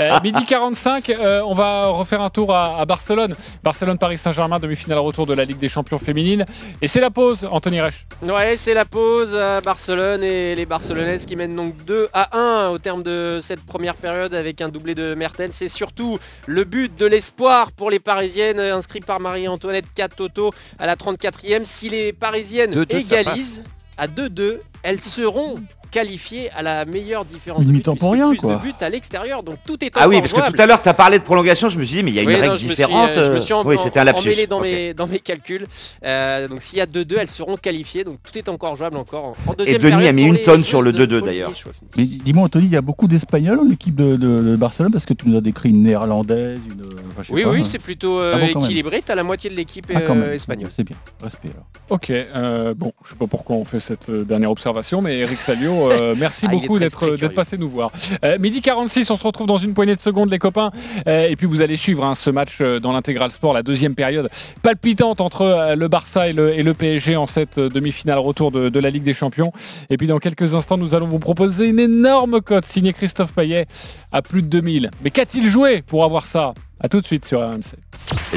Euh, 0.00 0.20
midi 0.22 0.44
45, 0.44 1.10
euh, 1.10 1.42
on 1.46 1.54
va 1.54 1.86
refaire 1.86 2.20
un 2.20 2.30
tour 2.30 2.54
à, 2.54 2.80
à 2.80 2.84
Barcelone. 2.84 3.34
Barcelone-Paris 3.62 4.18
Saint-Germain, 4.18 4.58
demi-finale 4.58 4.98
retour 4.98 5.26
de 5.26 5.34
la 5.34 5.44
Ligue 5.44 5.58
des 5.58 5.68
Champions 5.68 5.98
féminine. 5.98 6.44
Et 6.80 6.88
c'est 6.88 7.00
la 7.00 7.10
pause, 7.10 7.48
Anthony 7.50 7.80
Reich. 7.80 8.06
Ouais, 8.22 8.56
c'est 8.56 8.74
la 8.74 8.84
pause 8.84 9.34
à 9.34 9.60
Barcelone 9.60 10.22
et 10.22 10.54
les 10.54 10.66
Barcelonaises 10.66 11.24
qui 11.26 11.36
mènent 11.36 11.56
donc 11.56 11.76
2 11.84 12.08
à 12.12 12.36
1 12.36 12.68
au 12.68 12.78
terme 12.78 13.02
de 13.02 13.40
cette 13.42 13.64
première 13.64 13.94
période 13.94 14.34
avec 14.34 14.60
un 14.60 14.68
doublé 14.68 14.94
de 14.94 15.14
Mertens. 15.14 15.52
C'est 15.52 15.68
surtout 15.68 16.18
le 16.46 16.64
but 16.64 16.94
de 16.96 17.06
l'espoir 17.06 17.72
pour 17.72 17.90
les 17.90 17.98
Parisiennes 18.00 18.60
inscrit 18.60 19.00
par 19.00 19.20
Marie-Antoinette 19.20 19.86
Catoto 19.94 20.52
à 20.78 20.86
la 20.86 20.96
34e. 20.96 21.64
Si 21.64 21.88
les 21.88 22.12
Parisiennes 22.12 22.72
2-2, 22.72 23.02
ça 23.02 23.20
égalisent 23.20 23.62
à 23.98 24.06
2-2, 24.06 24.58
elles 24.82 25.00
seront 25.00 25.56
qualifiées 25.92 26.50
à 26.56 26.62
la 26.62 26.84
meilleure 26.84 27.24
différence 27.24 27.64
de 27.64 27.70
but, 27.70 27.84
pour 27.84 28.12
rien, 28.12 28.30
plus 28.30 28.38
quoi. 28.38 28.56
de 28.56 28.60
buts 28.62 28.72
à 28.80 28.88
l'extérieur. 28.90 29.42
Donc 29.44 29.56
tout 29.64 29.82
est 29.84 29.92
Ah 29.94 30.08
oui, 30.08 30.18
parce 30.20 30.32
que 30.32 30.50
tout 30.50 30.60
à 30.60 30.66
l'heure, 30.66 30.82
tu 30.82 30.88
as 30.88 30.94
parlé 30.94 31.18
de 31.18 31.22
prolongation. 31.24 31.68
Je 31.68 31.78
me 31.78 31.84
suis 31.84 31.98
dit, 31.98 32.02
mais 32.02 32.10
il 32.10 32.14
y 32.14 32.18
a 32.18 32.22
une 32.22 32.28
Oui, 32.28 32.34
règle 32.34 32.46
non, 32.48 32.56
je 32.56 32.64
me 32.64 32.74
suis, 32.74 32.84
différente. 32.84 33.10
euh, 33.16 33.24
je 33.26 33.30
me 33.30 33.36
euh, 33.36 33.40
suis 33.42 33.52
en- 33.52 33.64
oui, 33.64 33.76
c'était 33.80 34.00
un 34.00 34.02
en- 34.02 34.06
lapsus. 34.06 34.28
emmêlé 34.28 34.46
dans, 34.48 34.60
mes, 34.60 34.94
dans 34.94 35.06
mes 35.06 35.18
calculs. 35.20 35.66
Euh, 36.04 36.48
donc 36.48 36.62
s'il 36.62 36.78
y 36.78 36.80
a 36.80 36.86
2-2, 36.86 37.16
elles 37.20 37.30
seront 37.30 37.56
qualifiées. 37.56 38.02
Donc 38.04 38.16
tout 38.22 38.36
est 38.36 38.48
encore 38.48 38.74
jouable 38.76 38.96
encore 38.96 39.24
en- 39.26 39.50
en 39.50 39.52
Et 39.52 39.56
deuxième 39.56 39.80
Denis 39.82 40.08
a 40.08 40.12
mis 40.12 40.22
une 40.24 40.38
tonne 40.38 40.64
sur 40.64 40.82
le 40.82 40.90
joueuses 40.90 41.00
de 41.00 41.06
2-2 41.06 41.20
Paul 41.20 41.28
d'ailleurs. 41.28 41.52
Mais 41.96 42.04
dis-moi, 42.06 42.44
Anthony, 42.44 42.66
il 42.66 42.72
y 42.72 42.76
a 42.76 42.80
beaucoup 42.82 43.06
d'Espagnols 43.06 43.58
dans 43.58 43.64
l'équipe 43.64 43.94
de, 43.94 44.16
de- 44.16 44.42
de 44.42 44.56
Barcelone 44.56 44.92
parce 44.92 45.04
que 45.06 45.12
tu 45.14 45.28
nous 45.28 45.36
as 45.36 45.40
décrit 45.42 45.68
une 45.70 45.82
néerlandaise, 45.82 46.58
une. 46.66 46.82
enfin, 47.10 47.22
je 47.22 47.26
sais 47.28 47.32
Oui, 47.34 47.42
pas, 47.42 47.50
oui, 47.50 47.60
hein. 47.60 47.64
c'est 47.68 47.78
plutôt 47.78 48.18
euh, 48.18 48.32
Ah 48.36 48.52
bon, 48.54 48.60
équilibré. 48.64 49.02
T'as 49.04 49.14
la 49.14 49.24
moitié 49.24 49.50
de 49.50 49.54
l'équipe 49.56 49.86
Ah, 49.94 50.00
quand 50.00 50.14
euh, 50.16 50.20
même. 50.20 50.32
espagnole. 50.32 50.70
C'est 50.74 50.84
bien, 50.84 50.96
respect 51.22 51.48
alors. 51.52 51.66
Ok, 51.90 52.10
euh, 52.10 52.72
bon, 52.74 52.92
je 53.04 53.10
sais 53.10 53.16
pas 53.16 53.26
pourquoi 53.26 53.56
on 53.56 53.64
fait 53.64 53.80
cette 53.80 54.08
euh, 54.08 54.24
dernière 54.24 54.50
observation, 54.50 55.02
mais 55.02 55.18
Eric 55.18 55.38
Salio, 55.38 55.81
euh, 55.90 56.14
merci 56.18 56.46
Ah, 56.48 56.52
beaucoup 56.52 56.78
d'être 56.78 57.28
passé 57.34 57.56
nous 57.58 57.68
voir. 57.68 57.90
Euh, 58.24 58.38
midi 58.38 58.60
46, 58.60 59.10
on 59.10 59.16
se 59.16 59.24
retrouve 59.24 59.46
dans 59.46 59.58
une 59.58 59.74
poignée 59.74 59.94
de 59.94 60.00
secondes, 60.00 60.30
les 60.30 60.38
copains, 60.38 60.70
Euh, 61.08 61.28
et 61.28 61.36
puis 61.36 61.46
vous 61.46 61.60
allez 61.62 61.76
suivre 61.76 62.04
hein, 62.04 62.14
ce 62.14 62.30
match 62.30 62.58
euh, 62.60 62.78
dans 62.80 62.92
l'intégral 62.92 63.30
sport, 63.32 63.52
la 63.54 63.62
deuxième 63.62 63.94
période 63.94 64.28
palpitante 64.62 65.20
entre 65.20 65.42
euh, 65.42 65.74
le 65.76 65.88
Barça 65.88 66.28
et 66.28 66.32
le, 66.32 66.52
et 66.58 66.62
le 66.62 66.74
PSG 66.74 67.16
en 67.16 67.26
cette 67.26 67.58
euh, 67.58 67.68
demi-finale 67.68 68.18
retour 68.18 68.50
de, 68.52 68.68
de 68.68 68.80
la 68.80 68.90
Ligue 68.90 69.02
des 69.02 69.14
Champions. 69.14 69.52
Et 69.90 69.96
puis 69.96 70.06
dans 70.06 70.18
quelques 70.18 70.54
instants, 70.54 70.76
nous 70.76 70.94
allons 70.94 71.08
vous 71.08 71.18
proposer 71.18 71.68
une 71.68 71.80
énorme 71.80 72.40
cote 72.40 72.64
signée 72.66 72.92
Christophe 72.92 73.32
Payet 73.32 73.66
à 74.12 74.22
plus 74.22 74.42
de 74.42 74.48
2000. 74.48 74.90
Mais 75.02 75.10
qu'a-t-il 75.10 75.48
joué 75.48 75.82
pour 75.82 76.04
avoir 76.04 76.26
ça? 76.26 76.54
À 76.84 76.88
tout 76.88 77.00
de 77.00 77.06
suite 77.06 77.24
sur 77.24 77.40
RMC. 77.40 77.62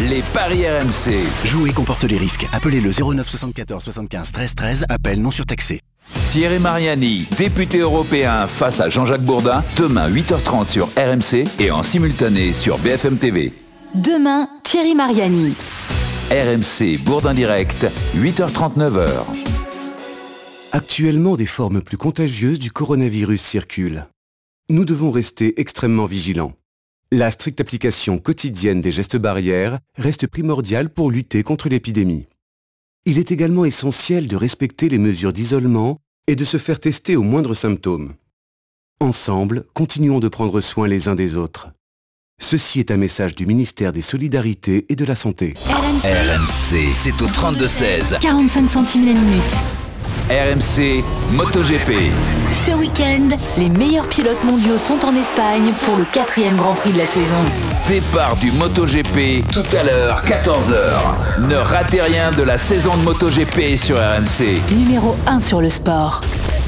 Les 0.09 0.21
paris 0.33 0.67
RMC. 0.69 1.15
Jouer 1.45 1.71
comporte 1.71 2.03
les 2.03 2.17
risques. 2.17 2.45
Appelez 2.53 2.79
le 2.79 2.91
09 2.91 3.27
74 3.27 3.83
75 3.83 4.31
13 4.31 4.55
13. 4.55 4.85
Appel 4.89 5.19
non 5.19 5.31
surtaxé. 5.31 5.81
Thierry 6.35 6.59
Mariani, 6.59 7.27
député 7.37 7.79
européen 7.79 8.45
face 8.47 8.81
à 8.81 8.89
Jean-Jacques 8.89 9.23
Bourdin, 9.23 9.63
demain 9.77 10.09
8h30 10.09 10.67
sur 10.67 10.87
RMC 10.97 11.45
et 11.59 11.71
en 11.71 11.81
simultané 11.81 12.51
sur 12.51 12.77
BFM 12.79 13.17
TV. 13.17 13.53
Demain, 13.93 14.49
Thierry 14.63 14.95
Mariani. 14.95 15.53
RMC 16.31 16.97
Bourdin 17.05 17.33
Direct, 17.33 17.87
8h39h. 18.15 19.07
Actuellement, 20.73 21.37
des 21.37 21.45
formes 21.45 21.81
plus 21.81 21.95
contagieuses 21.95 22.59
du 22.59 22.69
coronavirus 22.69 23.41
circulent. 23.41 24.05
Nous 24.69 24.83
devons 24.83 25.11
rester 25.11 25.59
extrêmement 25.61 26.05
vigilants. 26.05 26.51
La 27.13 27.31
stricte 27.31 27.61
application 27.61 28.17
quotidienne 28.17 28.81
des 28.81 28.91
gestes 28.91 29.15
barrières 29.15 29.79
reste 29.95 30.27
primordiale 30.27 30.89
pour 30.89 31.11
lutter 31.11 31.43
contre 31.43 31.69
l'épidémie. 31.69 32.27
Il 33.07 33.19
est 33.19 33.31
également 33.31 33.65
essentiel 33.65 34.27
de 34.27 34.35
respecter 34.35 34.89
les 34.89 34.97
mesures 34.97 35.31
d'isolement 35.31 35.99
et 36.25 36.35
de 36.35 36.43
se 36.43 36.57
faire 36.57 36.79
tester 36.79 37.15
aux 37.15 37.21
moindres 37.21 37.55
symptômes. 37.55 38.13
Ensemble, 38.99 39.65
continuons 39.75 40.19
de 40.19 40.27
prendre 40.27 40.59
soin 40.59 40.87
les 40.87 41.07
uns 41.07 41.13
des 41.13 41.37
autres. 41.37 41.69
Ceci 42.41 42.79
est 42.79 42.89
un 42.89 42.97
message 42.97 43.35
du 43.35 43.45
ministère 43.45 43.93
des 43.93 44.01
Solidarités 44.01 44.87
et 44.89 44.95
de 44.95 45.05
la 45.05 45.13
Santé. 45.13 45.53
RMC, 45.67 46.01
RMC, 46.03 46.93
c'est 46.93 47.21
au 47.21 47.27
32-16. 47.27 48.19
45 48.21 48.69
centimes 48.69 49.05
la 49.05 49.13
minute. 49.13 49.84
RMC 50.29 51.03
MotoGP. 51.33 52.11
Ce 52.65 52.71
week-end, 52.71 53.29
les 53.57 53.69
meilleurs 53.69 54.09
pilotes 54.09 54.43
mondiaux 54.43 54.79
sont 54.79 55.05
en 55.05 55.15
Espagne 55.15 55.71
pour 55.83 55.97
le 55.97 56.05
quatrième 56.05 56.55
Grand 56.57 56.73
Prix 56.73 56.93
de 56.93 56.97
la 56.97 57.05
saison. 57.05 57.35
Départ 57.87 58.35
du 58.37 58.51
MotoGP 58.51 59.47
tout 59.53 59.77
à 59.77 59.83
l'heure, 59.83 60.23
14h. 60.25 61.47
Ne 61.47 61.55
ratez 61.55 62.01
rien 62.01 62.31
de 62.31 62.41
la 62.41 62.57
saison 62.57 62.97
de 62.97 63.03
MotoGP 63.03 63.75
sur 63.77 63.97
RMC. 63.97 64.59
Numéro 64.75 65.15
1 65.27 65.39
sur 65.39 65.61
le 65.61 65.69
sport. 65.69 66.21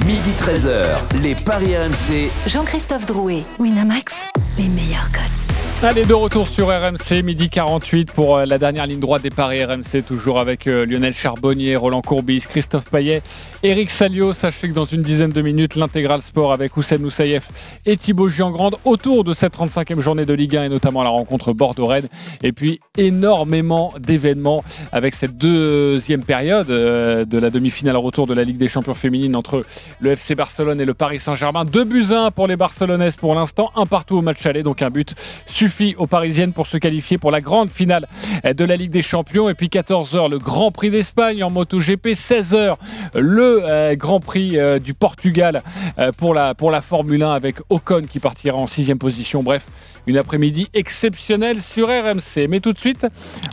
Midi 0.06 0.30
13h, 0.40 1.24
les 1.24 1.34
paris 1.34 1.76
RMC. 1.76 2.30
Jean-Christophe 2.46 3.08
Drouet, 3.08 3.44
Winamax, 3.58 4.14
les 4.60 4.70
meilleurs 4.70 5.10
codes. 5.12 5.37
Allez, 5.84 6.06
de 6.06 6.14
retour 6.16 6.48
sur 6.48 6.70
RMC, 6.70 7.22
midi 7.24 7.52
48 7.52 8.12
pour 8.12 8.38
euh, 8.38 8.46
la 8.48 8.58
dernière 8.58 8.88
ligne 8.88 9.00
droite 9.00 9.22
des 9.22 9.30
paris 9.30 9.64
RMC, 9.64 10.02
toujours 10.08 10.40
avec 10.40 10.66
euh, 10.66 10.88
Lionel 10.88 11.14
Charbonnier, 11.14 11.76
Roland 11.76 12.02
Courbis, 12.02 12.46
Christophe 12.50 12.90
Payet, 12.90 13.22
Eric 13.62 13.92
Salio. 13.92 14.34
Sachez 14.34 14.70
que 14.70 14.74
dans 14.74 14.86
une 14.86 15.04
dizaine 15.04 15.30
de 15.30 15.42
minutes, 15.44 15.76
l'intégral 15.76 16.24
sport 16.24 16.52
avec 16.52 16.76
Oussem 16.78 17.04
Moussaïef 17.04 17.80
et 17.86 17.96
Thibaut 17.96 18.28
Giangrande 18.28 18.78
autour 18.86 19.24
de 19.24 19.34
cette 19.34 19.56
35e 19.56 20.00
journée 20.00 20.26
de 20.26 20.34
Ligue 20.34 20.58
1 20.58 20.64
et 20.64 20.70
notamment 20.70 21.04
la 21.04 21.10
rencontre 21.10 21.54
Bordeaux-Rennes. 21.54 22.08
Et 22.42 22.54
puis 22.54 22.80
énormément 22.98 23.94
d'événements 24.00 24.64
avec 24.92 25.14
cette 25.14 25.38
deuxième 25.38 26.24
période 26.24 26.72
euh, 26.72 27.24
de 27.24 27.38
la 27.38 27.52
demi-finale 27.52 27.98
retour 27.98 28.26
de 28.26 28.34
la 28.34 28.44
Ligue 28.44 28.58
des 28.58 28.68
Champions 28.68 28.96
féminines 28.96 29.36
entre 29.36 29.64
le 30.00 30.12
FC 30.12 30.34
Barcelone 30.34 30.82
et 30.82 30.86
le 30.86 30.96
Paris 30.96 31.20
Saint-Germain. 31.20 31.66
Deux 31.66 31.84
buts 31.84 32.08
à 32.10 32.26
un 32.26 32.32
pour 32.32 32.48
les 32.48 32.58
Barcelonaises 32.58 33.16
pour 33.16 33.36
l'instant, 33.36 33.72
un 33.76 33.86
partout 33.86 34.18
au 34.18 34.22
match 34.24 34.44
aller, 34.48 34.64
donc 34.64 34.82
un 34.82 34.90
but 34.90 35.14
suffisant 35.46 35.67
suffit 35.68 35.96
aux 35.98 36.08
Parisiennes 36.08 36.54
pour 36.54 36.66
se 36.66 36.78
qualifier 36.78 37.18
pour 37.18 37.30
la 37.30 37.42
grande 37.42 37.70
finale 37.70 38.08
de 38.56 38.64
la 38.64 38.78
Ligue 38.78 38.92
des 38.92 39.02
Champions. 39.02 39.50
Et 39.50 39.54
puis 39.54 39.68
14h, 39.68 40.30
le 40.30 40.40
Grand 40.40 40.72
Prix 40.72 40.90
d'Espagne 40.90 41.44
en 41.44 41.50
MotoGP. 41.50 42.08
16h, 42.14 42.76
le 43.16 43.60
euh, 43.64 43.96
Grand 43.98 44.22
Prix 44.22 44.58
euh, 44.58 44.80
du 44.80 44.94
Portugal 44.94 45.62
euh, 46.00 46.14
pour, 46.14 46.34
la, 46.34 46.56
pour 46.56 46.72
la 46.72 46.82
Formule 46.82 47.22
1 47.22 47.34
avec 47.34 47.58
Ocon 47.70 48.04
qui 48.10 48.20
partira 48.20 48.56
en 48.56 48.68
sixième 48.68 48.98
position. 48.98 49.44
Bref, 49.44 49.68
une 50.06 50.18
après-midi 50.18 50.70
exceptionnelle 50.74 51.62
sur 51.62 51.90
RMC. 51.90 52.48
Mais 52.48 52.62
tout 52.62 52.72
de 52.72 52.80
suite, 52.80 53.06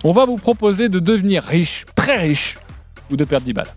on 0.04 0.12
va 0.12 0.24
vous 0.24 0.36
proposer 0.36 0.88
de 0.88 1.00
devenir 1.00 1.42
riche, 1.42 1.84
très 1.96 2.18
riche, 2.18 2.58
ou 3.10 3.16
de 3.16 3.24
perdre 3.24 3.46
10 3.46 3.52
balles. 3.54 3.74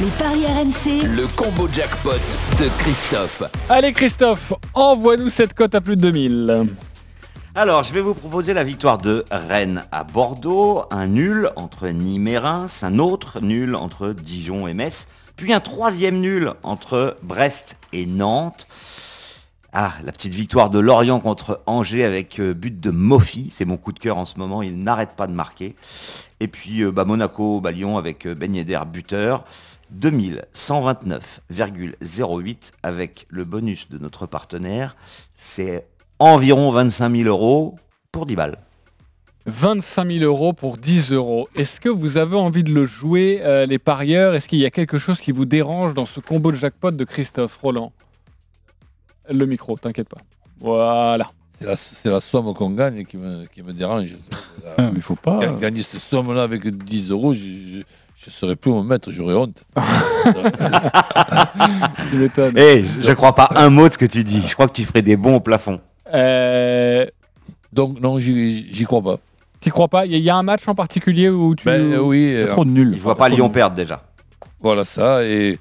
Les 0.00 0.06
paris 0.18 0.46
RMC. 0.46 1.02
Le 1.14 1.26
combo 1.36 1.68
jackpot 1.70 2.12
de 2.58 2.70
Christophe. 2.78 3.42
Allez 3.68 3.92
Christophe, 3.92 4.54
envoie-nous 4.72 5.28
cette 5.28 5.52
cote 5.52 5.74
à 5.74 5.82
plus 5.82 5.96
de 5.96 6.00
2000. 6.00 6.66
Alors, 7.56 7.82
je 7.82 7.92
vais 7.92 8.00
vous 8.00 8.14
proposer 8.14 8.54
la 8.54 8.62
victoire 8.62 8.96
de 8.96 9.24
Rennes 9.28 9.82
à 9.90 10.04
Bordeaux, 10.04 10.84
un 10.92 11.08
nul 11.08 11.50
entre 11.56 11.88
Nîmes 11.88 12.28
et 12.28 12.38
Reims, 12.38 12.84
un 12.84 13.00
autre 13.00 13.40
nul 13.40 13.74
entre 13.74 14.12
Dijon 14.12 14.68
et 14.68 14.74
Metz, 14.74 15.08
puis 15.34 15.52
un 15.52 15.58
troisième 15.58 16.20
nul 16.20 16.52
entre 16.62 17.16
Brest 17.24 17.76
et 17.92 18.06
Nantes. 18.06 18.68
Ah, 19.72 19.94
la 20.04 20.12
petite 20.12 20.32
victoire 20.32 20.70
de 20.70 20.78
Lorient 20.78 21.18
contre 21.18 21.60
Angers 21.66 22.04
avec 22.04 22.38
euh, 22.38 22.54
but 22.54 22.78
de 22.78 22.90
Mofi, 22.90 23.48
c'est 23.50 23.64
mon 23.64 23.78
coup 23.78 23.90
de 23.90 23.98
cœur 23.98 24.16
en 24.16 24.26
ce 24.26 24.38
moment, 24.38 24.62
il 24.62 24.84
n'arrête 24.84 25.16
pas 25.16 25.26
de 25.26 25.32
marquer. 25.32 25.74
Et 26.38 26.46
puis 26.46 26.84
euh, 26.84 26.92
bah, 26.92 27.04
Monaco, 27.04 27.60
bah, 27.60 27.72
Lyon 27.72 27.98
avec 27.98 28.26
euh, 28.26 28.36
Ben 28.36 28.64
buteur. 28.84 29.42
2129,08 29.92 32.72
avec 32.84 33.26
le 33.28 33.44
bonus 33.44 33.88
de 33.90 33.98
notre 33.98 34.26
partenaire. 34.26 34.94
C'est 35.34 35.88
environ 36.20 36.70
25 36.70 37.16
000 37.16 37.28
euros 37.28 37.76
pour 38.12 38.26
10 38.26 38.36
balles. 38.36 38.58
25 39.46 40.12
000 40.12 40.24
euros 40.24 40.52
pour 40.52 40.76
10 40.76 41.12
euros. 41.12 41.48
Est-ce 41.56 41.80
que 41.80 41.88
vous 41.88 42.18
avez 42.18 42.36
envie 42.36 42.62
de 42.62 42.72
le 42.72 42.86
jouer, 42.86 43.40
euh, 43.42 43.66
les 43.66 43.78
parieurs? 43.78 44.34
Est-ce 44.34 44.46
qu'il 44.46 44.58
y 44.60 44.66
a 44.66 44.70
quelque 44.70 44.98
chose 44.98 45.18
qui 45.18 45.32
vous 45.32 45.46
dérange 45.46 45.94
dans 45.94 46.06
ce 46.06 46.20
combo 46.20 46.52
de 46.52 46.56
jackpot 46.56 46.90
de 46.92 47.04
Christophe? 47.04 47.58
Roland 47.62 47.92
Le 49.28 49.46
micro, 49.46 49.76
t'inquiète 49.78 50.08
pas. 50.08 50.18
Voilà. 50.60 51.26
C'est 51.76 52.10
la, 52.10 52.20
somme 52.20 52.54
qu'on 52.54 52.70
gagne 52.70 53.04
qui 53.04 53.16
me, 53.16 53.46
qui 53.46 53.62
me 53.62 53.72
dérange. 53.72 54.14
Ah, 54.76 54.90
mais 54.92 55.00
faut 55.00 55.16
pas. 55.16 55.38
Ga- 55.40 55.56
Gagner 55.58 55.82
cette 55.82 56.02
somme-là 56.02 56.42
avec 56.42 56.66
10 56.68 57.10
euros, 57.10 57.32
je 57.32 57.78
ne 57.78 57.82
serais 58.30 58.54
plus 58.56 58.70
mon 58.70 58.84
maître, 58.84 59.10
j'aurais 59.10 59.34
honte. 59.34 59.64
Tu 62.10 62.16
m'étonnes. 62.16 62.56
Eh, 62.58 62.84
je 62.84 63.08
ne 63.08 63.14
crois 63.14 63.34
pas 63.34 63.48
un 63.56 63.70
mot 63.70 63.88
de 63.88 63.92
ce 63.94 63.98
que 63.98 64.04
tu 64.04 64.22
dis. 64.22 64.42
Je 64.46 64.52
crois 64.52 64.68
que 64.68 64.74
tu 64.74 64.84
ferais 64.84 65.00
des 65.02 65.16
bons 65.16 65.36
au 65.36 65.40
plafond. 65.40 65.80
Euh, 66.14 67.06
Donc 67.72 68.00
non, 68.00 68.18
j'y 68.18 68.84
crois 68.84 69.02
pas. 69.02 69.16
T'y 69.60 69.70
crois 69.70 69.88
pas? 69.88 70.06
Il 70.06 70.12
y, 70.12 70.14
a- 70.14 70.18
il 70.18 70.24
y 70.24 70.30
a 70.30 70.36
un 70.36 70.42
match 70.42 70.62
en 70.66 70.74
particulier 70.74 71.28
où 71.28 71.54
tu... 71.54 71.64
Ben, 71.66 71.92
euh, 71.92 71.98
oui, 71.98 72.32
euh, 72.34 72.46
trop 72.48 72.64
de 72.64 72.70
nuls. 72.70 72.94
Je 72.96 73.02
vois 73.02 73.14
pas 73.16 73.28
Lyon 73.28 73.50
perdre 73.50 73.76
déjà. 73.76 74.02
voilà 74.60 74.84
ça, 74.84 75.22
et, 75.24 75.58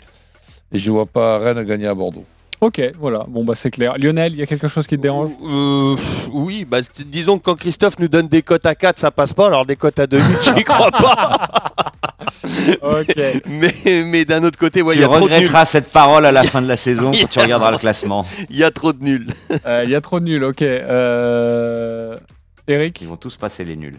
et 0.72 0.80
je 0.80 0.90
vois 0.90 1.06
pas 1.06 1.38
Rennes 1.40 1.64
gagner 1.64 1.88
à 1.88 1.94
Bordeaux. 1.94 2.24
Ok, 2.62 2.82
voilà. 3.00 3.26
Bon, 3.28 3.44
bah 3.46 3.56
c'est 3.56 3.72
clair. 3.72 3.94
Lionel, 3.98 4.34
il 4.34 4.40
y 4.40 4.42
a 4.42 4.46
quelque 4.46 4.68
chose 4.68 4.86
qui 4.88 4.98
te 4.98 5.02
dérange? 5.02 5.32
Euh, 5.44 5.96
oui, 6.32 6.66
bah, 6.66 6.80
disons 7.06 7.38
que 7.40 7.44
quand 7.44 7.56
Christophe 7.56 7.98
nous 8.00 8.08
donne 8.10 8.28
des 8.28 8.42
cotes 8.42 8.66
à 8.66 8.76
4, 8.76 9.00
ça 9.00 9.12
passe 9.12 9.32
pas, 9.34 9.48
alors 9.48 9.66
des 9.66 9.76
cotes 9.78 10.00
à 10.00 10.08
2 10.08 10.20
j'y 10.58 10.64
crois 10.64 10.92
pas. 10.92 11.52
Mais 13.48 14.04
mais 14.06 14.26
d'un 14.26 14.44
autre 14.44 14.58
côté, 14.58 14.82
ouais, 14.82 14.96
il 14.96 14.98
tu 14.98 15.02
y 15.02 15.04
a 15.04 15.08
trop 15.08 15.28
de 15.28 15.34
nuls. 15.34 15.34
regretteras 15.34 15.66
cette 15.66 15.92
parole 15.92 16.26
à 16.26 16.32
la 16.32 16.44
fin 16.44 16.62
de 16.62 16.68
la 16.68 16.78
saison 16.88 17.12
quand 17.12 17.30
tu 17.30 17.40
regarderas 17.40 17.72
le 17.72 17.78
classement. 17.78 18.26
Il 18.50 18.58
y 18.58 18.64
a 18.64 18.72
trop 18.72 18.94
de 18.94 19.04
nuls. 19.04 19.28
Euh, 19.66 19.84
Il 19.86 19.92
y 19.92 19.96
a 19.96 20.02
trop 20.02 20.20
de 20.20 20.26
nuls, 20.26 20.44
ok. 20.44 20.62
Euh... 20.62 22.18
Eric 22.68 23.02
Ils 23.02 23.08
vont 23.08 23.18
tous 23.18 23.36
passer 23.38 23.64
les 23.64 23.76
nuls. 23.76 23.98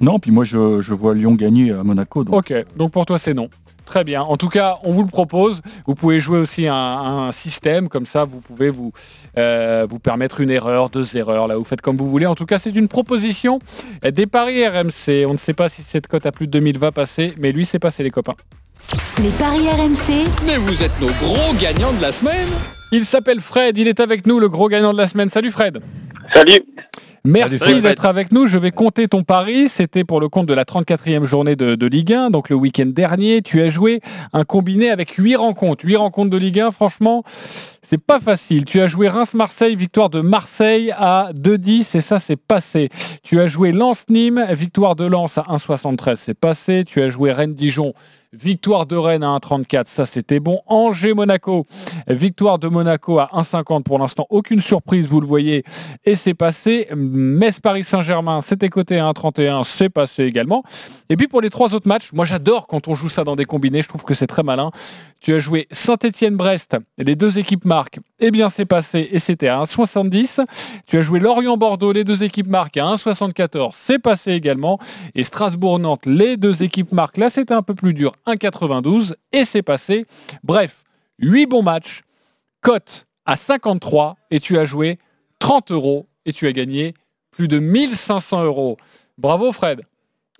Non, 0.00 0.18
puis 0.18 0.30
moi 0.30 0.44
je, 0.44 0.80
je 0.80 0.94
vois 0.94 1.14
Lyon 1.14 1.34
gagner 1.34 1.72
à 1.72 1.82
Monaco. 1.82 2.24
Donc 2.24 2.34
Ok, 2.34 2.52
donc 2.76 2.92
pour 2.92 3.04
toi 3.06 3.18
c'est 3.18 3.34
non. 3.34 3.48
Très 3.84 4.04
bien. 4.04 4.20
En 4.22 4.36
tout 4.36 4.50
cas, 4.50 4.76
on 4.84 4.92
vous 4.92 5.02
le 5.02 5.08
propose. 5.08 5.62
Vous 5.86 5.94
pouvez 5.94 6.20
jouer 6.20 6.38
aussi 6.38 6.66
un, 6.66 6.74
un 6.74 7.32
système, 7.32 7.88
comme 7.88 8.04
ça 8.04 8.26
vous 8.26 8.40
pouvez 8.40 8.68
vous, 8.68 8.92
euh, 9.38 9.86
vous 9.88 9.98
permettre 9.98 10.40
une 10.40 10.50
erreur, 10.50 10.90
deux 10.90 11.16
erreurs, 11.16 11.48
là 11.48 11.56
vous 11.56 11.64
faites 11.64 11.80
comme 11.80 11.96
vous 11.96 12.10
voulez. 12.10 12.26
En 12.26 12.34
tout 12.34 12.46
cas, 12.46 12.58
c'est 12.58 12.74
une 12.74 12.88
proposition 12.88 13.58
des 14.02 14.26
paris 14.26 14.66
RMC. 14.66 15.26
On 15.26 15.32
ne 15.32 15.38
sait 15.38 15.54
pas 15.54 15.68
si 15.68 15.82
cette 15.82 16.06
cote 16.06 16.26
à 16.26 16.32
plus 16.32 16.46
de 16.46 16.52
2000 16.52 16.78
va 16.78 16.92
passer, 16.92 17.34
mais 17.38 17.52
lui 17.52 17.64
c'est 17.64 17.78
passé 17.78 18.02
les 18.02 18.10
copains. 18.10 18.36
Les 19.22 19.30
paris 19.30 19.68
RMC. 19.68 20.26
Mais 20.46 20.56
vous 20.56 20.82
êtes 20.82 21.00
nos 21.00 21.12
gros 21.20 21.54
gagnants 21.60 21.92
de 21.92 22.00
la 22.00 22.12
semaine 22.12 22.46
Il 22.92 23.04
s'appelle 23.04 23.40
Fred, 23.40 23.76
il 23.76 23.88
est 23.88 24.00
avec 24.00 24.26
nous, 24.26 24.38
le 24.38 24.48
gros 24.48 24.68
gagnant 24.68 24.92
de 24.92 24.98
la 24.98 25.08
semaine. 25.08 25.28
Salut 25.28 25.50
Fred. 25.50 25.80
Salut. 26.32 26.62
Merci 27.24 27.82
d'être 27.82 28.06
avec 28.06 28.32
nous. 28.32 28.46
Je 28.46 28.58
vais 28.58 28.70
compter 28.70 29.08
ton 29.08 29.22
pari. 29.22 29.68
C'était 29.68 30.04
pour 30.04 30.20
le 30.20 30.28
compte 30.28 30.46
de 30.46 30.54
la 30.54 30.64
34e 30.64 31.24
journée 31.24 31.56
de, 31.56 31.74
de 31.74 31.86
Ligue 31.86 32.12
1, 32.12 32.30
donc 32.30 32.48
le 32.48 32.56
week-end 32.56 32.86
dernier. 32.86 33.42
Tu 33.42 33.60
as 33.60 33.70
joué 33.70 34.00
un 34.32 34.44
combiné 34.44 34.90
avec 34.90 35.10
8 35.10 35.36
rencontres. 35.36 35.84
8 35.84 35.96
rencontres 35.96 36.30
de 36.30 36.36
Ligue 36.36 36.60
1, 36.60 36.70
franchement, 36.70 37.24
c'est 37.88 37.96
pas 37.96 38.20
facile. 38.20 38.66
Tu 38.66 38.80
as 38.80 38.86
joué 38.86 39.08
Reims-Marseille, 39.08 39.74
victoire 39.74 40.10
de 40.10 40.20
Marseille 40.20 40.92
à 40.94 41.30
2-10 41.34 41.96
et 41.96 42.00
ça 42.02 42.20
c'est 42.20 42.36
passé. 42.36 42.90
Tu 43.22 43.40
as 43.40 43.46
joué 43.46 43.72
Lens-Nîmes, 43.72 44.44
victoire 44.50 44.94
de 44.94 45.06
Lens 45.06 45.38
à 45.38 45.42
1,73, 45.44 46.16
c'est 46.16 46.34
passé. 46.34 46.84
Tu 46.86 47.00
as 47.00 47.08
joué 47.08 47.32
Rennes-Dijon, 47.32 47.94
victoire 48.32 48.86
de 48.86 48.96
Rennes 48.96 49.22
à 49.22 49.36
1,34, 49.38 49.86
ça 49.86 50.06
c'était 50.06 50.40
bon. 50.40 50.60
Angers-Monaco, 50.66 51.66
victoire 52.08 52.58
de 52.58 52.68
Monaco 52.68 53.18
à 53.18 53.30
1,50 53.34 53.82
pour 53.82 53.98
l'instant. 53.98 54.26
Aucune 54.30 54.60
surprise, 54.60 55.06
vous 55.06 55.20
le 55.20 55.26
voyez, 55.26 55.64
et 56.04 56.14
c'est 56.14 56.34
passé. 56.34 56.88
Metz-Paris-Saint-Germain, 56.94 58.40
c'était 58.40 58.68
coté 58.68 58.98
à 58.98 59.10
1,31, 59.10 59.64
c'est 59.64 59.88
passé 59.88 60.24
également. 60.24 60.62
Et 61.08 61.16
puis 61.16 61.28
pour 61.28 61.40
les 61.40 61.50
trois 61.50 61.74
autres 61.74 61.88
matchs, 61.88 62.12
moi 62.12 62.24
j'adore 62.24 62.66
quand 62.66 62.88
on 62.88 62.94
joue 62.94 63.08
ça 63.08 63.24
dans 63.24 63.36
des 63.36 63.44
combinés, 63.44 63.82
je 63.82 63.88
trouve 63.88 64.04
que 64.04 64.14
c'est 64.14 64.26
très 64.26 64.42
malin. 64.42 64.70
Tu 65.20 65.34
as 65.34 65.38
joué 65.38 65.66
Saint-Étienne-Brest, 65.70 66.76
les 66.98 67.16
deux 67.16 67.38
équipes 67.38 67.64
marquent, 67.64 67.98
eh 68.20 68.30
bien 68.30 68.48
c'est 68.50 68.64
passé 68.64 69.08
et 69.12 69.18
c'était 69.18 69.48
à 69.48 69.62
1,70. 69.62 70.44
Tu 70.86 70.98
as 70.98 71.02
joué 71.02 71.20
Lorient-Bordeaux, 71.20 71.92
les 71.92 72.04
deux 72.04 72.22
équipes 72.22 72.48
marquent 72.48 72.76
à 72.78 72.84
1,74, 72.94 73.70
c'est 73.74 73.98
passé 73.98 74.32
également. 74.32 74.78
Et 75.14 75.24
Strasbourg-Nantes, 75.24 76.06
les 76.06 76.36
deux 76.36 76.62
équipes 76.62 76.92
marquent, 76.92 77.16
là 77.18 77.30
c'était 77.30 77.54
un 77.54 77.62
peu 77.62 77.74
plus 77.74 77.94
dur, 77.94 78.12
1,92 78.26 79.14
et 79.32 79.44
c'est 79.44 79.62
passé. 79.62 80.06
Bref, 80.42 80.84
8 81.18 81.46
bons 81.46 81.62
matchs, 81.62 82.02
cote 82.60 83.06
à 83.26 83.36
53 83.36 84.16
et 84.30 84.40
tu 84.40 84.58
as 84.58 84.64
joué 84.64 84.98
30 85.38 85.70
euros 85.70 86.06
et 86.26 86.32
tu 86.32 86.46
as 86.46 86.52
gagné 86.52 86.94
plus 87.30 87.48
de 87.48 87.58
1500 87.58 88.44
euros. 88.44 88.76
Bravo 89.16 89.52
Fred. 89.52 89.82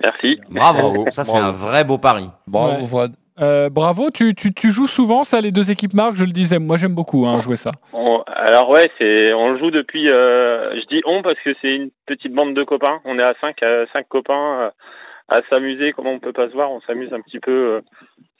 Merci. 0.02 0.38
Bravo, 0.50 1.06
ça 1.10 1.24
c'est 1.24 1.36
un 1.36 1.50
vrai 1.50 1.84
beau 1.84 1.98
pari. 1.98 2.28
Bravo 2.46 2.82
Ouais. 2.82 2.86
Fred. 2.86 3.12
Euh, 3.40 3.70
bravo, 3.70 4.10
tu, 4.10 4.34
tu- 4.34 4.52
tu 4.52 4.72
joues 4.72 4.86
souvent 4.88 5.22
ça, 5.24 5.40
les 5.40 5.50
deux 5.52 5.70
équipes 5.70 5.94
marquent, 5.94 6.16
je 6.16 6.24
le 6.24 6.32
disais, 6.32 6.58
moi 6.58 6.76
j'aime 6.76 6.94
beaucoup 6.94 7.24
hein, 7.26 7.40
jouer 7.40 7.56
ça. 7.56 7.70
On- 7.92 8.22
alors 8.26 8.68
ouais, 8.70 8.90
c'est 9.00 9.32
on 9.32 9.52
le 9.52 9.58
joue 9.58 9.70
depuis. 9.70 10.08
euh, 10.08 10.74
je 10.74 10.84
dis 10.86 11.02
on 11.06 11.22
parce 11.22 11.40
que 11.40 11.50
c'est 11.62 11.76
une 11.76 11.90
petite 12.06 12.32
bande 12.32 12.54
de 12.54 12.62
copains. 12.64 13.00
On 13.04 13.18
est 13.18 13.22
à 13.22 13.34
5 13.40 13.56
cinq 13.92 14.08
copains 14.08 14.58
euh, 14.60 14.70
à 15.28 15.40
s'amuser. 15.50 15.92
Comment 15.92 16.10
on 16.12 16.18
peut 16.18 16.32
pas 16.32 16.48
se 16.48 16.52
voir 16.54 16.70
On 16.72 16.80
s'amuse 16.80 17.12
un 17.12 17.20
petit 17.20 17.38
peu 17.38 17.52
euh, 17.52 17.80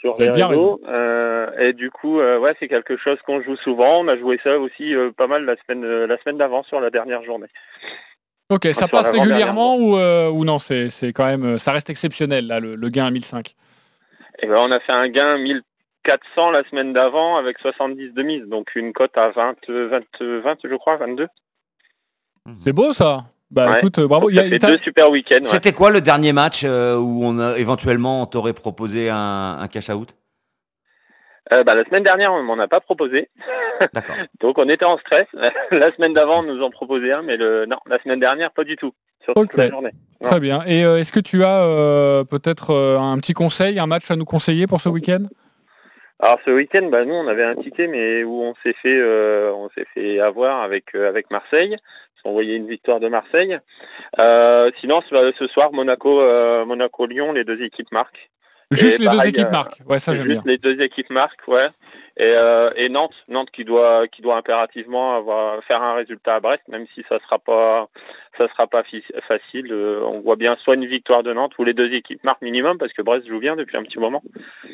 sur 0.00 0.16
les 0.18 0.26
réseaux. 0.48 0.80
Euh, 0.88 1.48
et 1.60 1.72
du 1.72 1.90
coup, 1.90 2.18
euh, 2.20 2.38
ouais, 2.38 2.54
c'est 2.58 2.66
quelque 2.68 2.96
chose 2.96 3.18
qu'on 3.26 3.40
joue 3.40 3.56
souvent. 3.56 4.00
On 4.00 4.08
a 4.08 4.16
joué 4.18 4.40
ça 4.42 4.58
aussi 4.58 4.94
euh, 4.94 5.10
pas 5.16 5.26
mal 5.28 5.44
la 5.44 5.54
semaine 5.56 6.06
la 6.06 6.16
semaine 6.18 6.38
d'avant 6.38 6.62
sur 6.64 6.80
la 6.80 6.90
dernière 6.90 7.22
journée. 7.22 7.46
Ok, 8.50 8.66
ça 8.72 8.88
passe 8.88 9.10
régulièrement 9.10 9.76
ou, 9.76 9.96
ou 9.98 10.44
non, 10.44 10.58
c'est 10.58 10.88
quand 11.14 11.26
même, 11.26 11.58
ça 11.58 11.70
reste 11.72 11.90
exceptionnel 11.90 12.46
là, 12.46 12.60
le, 12.60 12.74
le 12.76 12.88
gain 12.88 13.04
à 13.04 13.10
1005. 13.10 13.54
Et 14.40 14.46
ben 14.46 14.56
on 14.58 14.70
a 14.70 14.80
fait 14.80 14.92
un 14.92 15.08
gain 15.08 15.38
1400 15.38 16.50
la 16.52 16.62
semaine 16.70 16.92
d'avant 16.92 17.36
avec 17.36 17.58
70 17.58 18.12
de 18.12 18.22
mise, 18.22 18.42
donc 18.46 18.74
une 18.76 18.92
cote 18.92 19.16
à 19.18 19.30
20, 19.30 19.56
20, 19.68 20.00
20 20.20 20.56
je 20.64 20.74
crois, 20.76 20.96
22. 20.96 21.26
C'est 22.64 22.72
beau 22.72 22.92
ça 22.92 23.24
Bah 23.50 23.70
Ouais. 23.70 23.78
écoute, 23.78 23.98
euh, 23.98 24.06
bravo. 24.06 24.30
Il 24.30 24.36
y 24.36 24.38
a- 24.40 24.48
fait 24.48 24.58
deux 24.58 24.78
super 24.78 25.10
week-ends. 25.10 25.36
ouais. 25.42 25.48
C'était 25.48 25.72
quoi 25.72 25.90
le 25.90 26.00
dernier 26.00 26.32
match 26.32 26.62
euh, 26.64 26.96
où 26.96 27.24
on 27.24 27.38
a 27.38 27.58
éventuellement 27.58 28.22
on 28.22 28.26
t'aurait 28.26 28.52
proposé 28.54 29.08
un, 29.10 29.58
un 29.60 29.68
cash 29.68 29.88
out? 29.90 30.14
Euh, 31.52 31.64
bah, 31.64 31.74
la 31.74 31.82
semaine 31.84 32.02
dernière, 32.02 32.32
on 32.34 32.42
m'en 32.42 32.58
a 32.58 32.68
pas 32.68 32.80
proposé. 32.80 33.30
Donc 34.40 34.58
on 34.58 34.68
était 34.68 34.84
en 34.84 34.98
stress. 34.98 35.26
la 35.70 35.90
semaine 35.92 36.12
d'avant, 36.12 36.40
on 36.40 36.42
nous 36.42 36.62
en 36.62 36.70
proposait 36.70 37.12
un, 37.12 37.22
mais 37.22 37.36
le 37.38 37.64
non, 37.66 37.78
la 37.86 37.98
semaine 38.02 38.20
dernière, 38.20 38.50
pas 38.50 38.64
du 38.64 38.76
tout. 38.76 38.92
Sur 39.28 39.34
toute 39.34 39.52
Ok. 39.52 39.56
la 39.58 39.68
journée. 39.68 39.90
Non. 40.20 40.30
Très 40.30 40.40
bien. 40.40 40.64
Et 40.66 40.84
euh, 40.84 40.98
est-ce 40.98 41.12
que 41.12 41.20
tu 41.20 41.44
as 41.44 41.62
euh, 41.62 42.24
peut-être 42.24 42.70
euh, 42.70 42.98
un 42.98 43.18
petit 43.18 43.34
conseil, 43.34 43.78
un 43.78 43.86
match 43.86 44.10
à 44.10 44.16
nous 44.16 44.24
conseiller 44.24 44.66
pour 44.66 44.80
ce 44.80 44.88
week-end? 44.88 45.24
Alors 46.20 46.38
ce 46.44 46.50
week-end, 46.50 46.88
bah, 46.90 47.04
nous, 47.04 47.14
on 47.14 47.28
avait 47.28 47.44
un 47.44 47.54
ticket, 47.54 47.86
mais 47.86 48.24
où 48.24 48.42
on 48.42 48.54
s'est 48.64 48.74
fait, 48.82 48.98
euh, 49.00 49.52
on 49.54 49.68
s'est 49.76 49.86
fait 49.94 50.18
avoir 50.18 50.62
avec 50.62 50.94
euh, 50.94 51.08
avec 51.08 51.30
Marseille. 51.30 51.76
On 52.24 52.32
voyait 52.32 52.56
une 52.56 52.66
victoire 52.66 52.98
de 52.98 53.08
Marseille. 53.08 53.58
Euh, 54.18 54.70
sinon, 54.80 55.00
ce, 55.08 55.46
soir, 55.46 55.72
Monaco, 55.72 56.20
euh, 56.20 56.64
Monaco-Lyon, 56.64 57.32
les 57.32 57.44
deux 57.44 57.62
équipes 57.62 57.92
marquent. 57.92 58.28
Juste 58.72 58.96
Et 58.96 59.04
les 59.04 59.08
deux 59.08 59.26
équipes 59.26 59.50
marquent. 59.52 59.80
Ouais, 59.88 59.98
ça 60.00 60.14
j'aime 60.14 60.26
bien. 60.26 60.42
les 60.44 60.58
deux 60.58 60.78
équipes 60.82 61.10
marquent, 61.10 61.46
ouais. 61.46 61.68
Et, 62.20 62.24
euh, 62.24 62.70
et 62.76 62.88
Nantes, 62.88 63.14
Nantes 63.28 63.50
qui 63.52 63.64
doit 63.64 64.08
qui 64.08 64.22
doit 64.22 64.36
impérativement 64.36 65.16
avoir 65.16 65.62
faire 65.64 65.80
un 65.82 65.94
résultat 65.94 66.34
à 66.36 66.40
Brest, 66.40 66.62
même 66.68 66.84
si 66.94 67.04
ça 67.08 67.18
sera 67.24 67.38
pas 67.38 67.88
ça 68.36 68.46
sera 68.48 68.66
pas 68.66 68.82
fi- 68.82 69.04
facile. 69.26 69.68
Euh, 69.70 70.00
on 70.04 70.20
voit 70.20 70.34
bien 70.36 70.56
soit 70.62 70.74
une 70.74 70.86
victoire 70.86 71.22
de 71.22 71.32
Nantes 71.32 71.52
ou 71.58 71.64
les 71.64 71.74
deux 71.74 71.92
équipes 71.92 72.22
marquent 72.24 72.42
minimum 72.42 72.76
parce 72.76 72.92
que 72.92 73.02
Brest 73.02 73.26
joue 73.28 73.38
bien 73.38 73.54
depuis 73.56 73.76
un 73.76 73.82
petit 73.82 73.98
moment. 74.00 74.22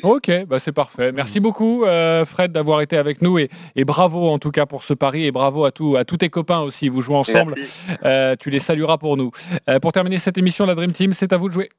Ok, 0.03 0.31
bah 0.47 0.57
c'est 0.59 0.71
parfait. 0.71 1.11
Merci 1.11 1.39
beaucoup 1.39 1.83
euh, 1.85 2.25
Fred 2.25 2.51
d'avoir 2.51 2.81
été 2.81 2.97
avec 2.97 3.21
nous 3.21 3.37
et, 3.37 3.49
et 3.75 3.85
bravo 3.85 4.27
en 4.29 4.39
tout 4.39 4.51
cas 4.51 4.65
pour 4.65 4.83
ce 4.83 4.93
pari 4.95 5.25
et 5.27 5.31
bravo 5.31 5.65
à, 5.65 5.71
tout, 5.71 5.95
à 5.95 6.03
tous 6.03 6.17
tes 6.17 6.29
copains 6.29 6.61
aussi. 6.61 6.89
Vous 6.89 7.01
jouez 7.01 7.15
ensemble. 7.15 7.55
Euh, 8.05 8.35
tu 8.39 8.49
les 8.49 8.59
salueras 8.59 8.97
pour 8.97 9.17
nous. 9.17 9.31
Euh, 9.69 9.79
pour 9.79 9.91
terminer 9.91 10.17
cette 10.17 10.37
émission, 10.39 10.65
la 10.65 10.73
Dream 10.75 10.91
Team, 10.91 11.13
c'est 11.13 11.31
à 11.31 11.37
vous 11.37 11.49
de 11.49 11.53
jouer. 11.53 11.69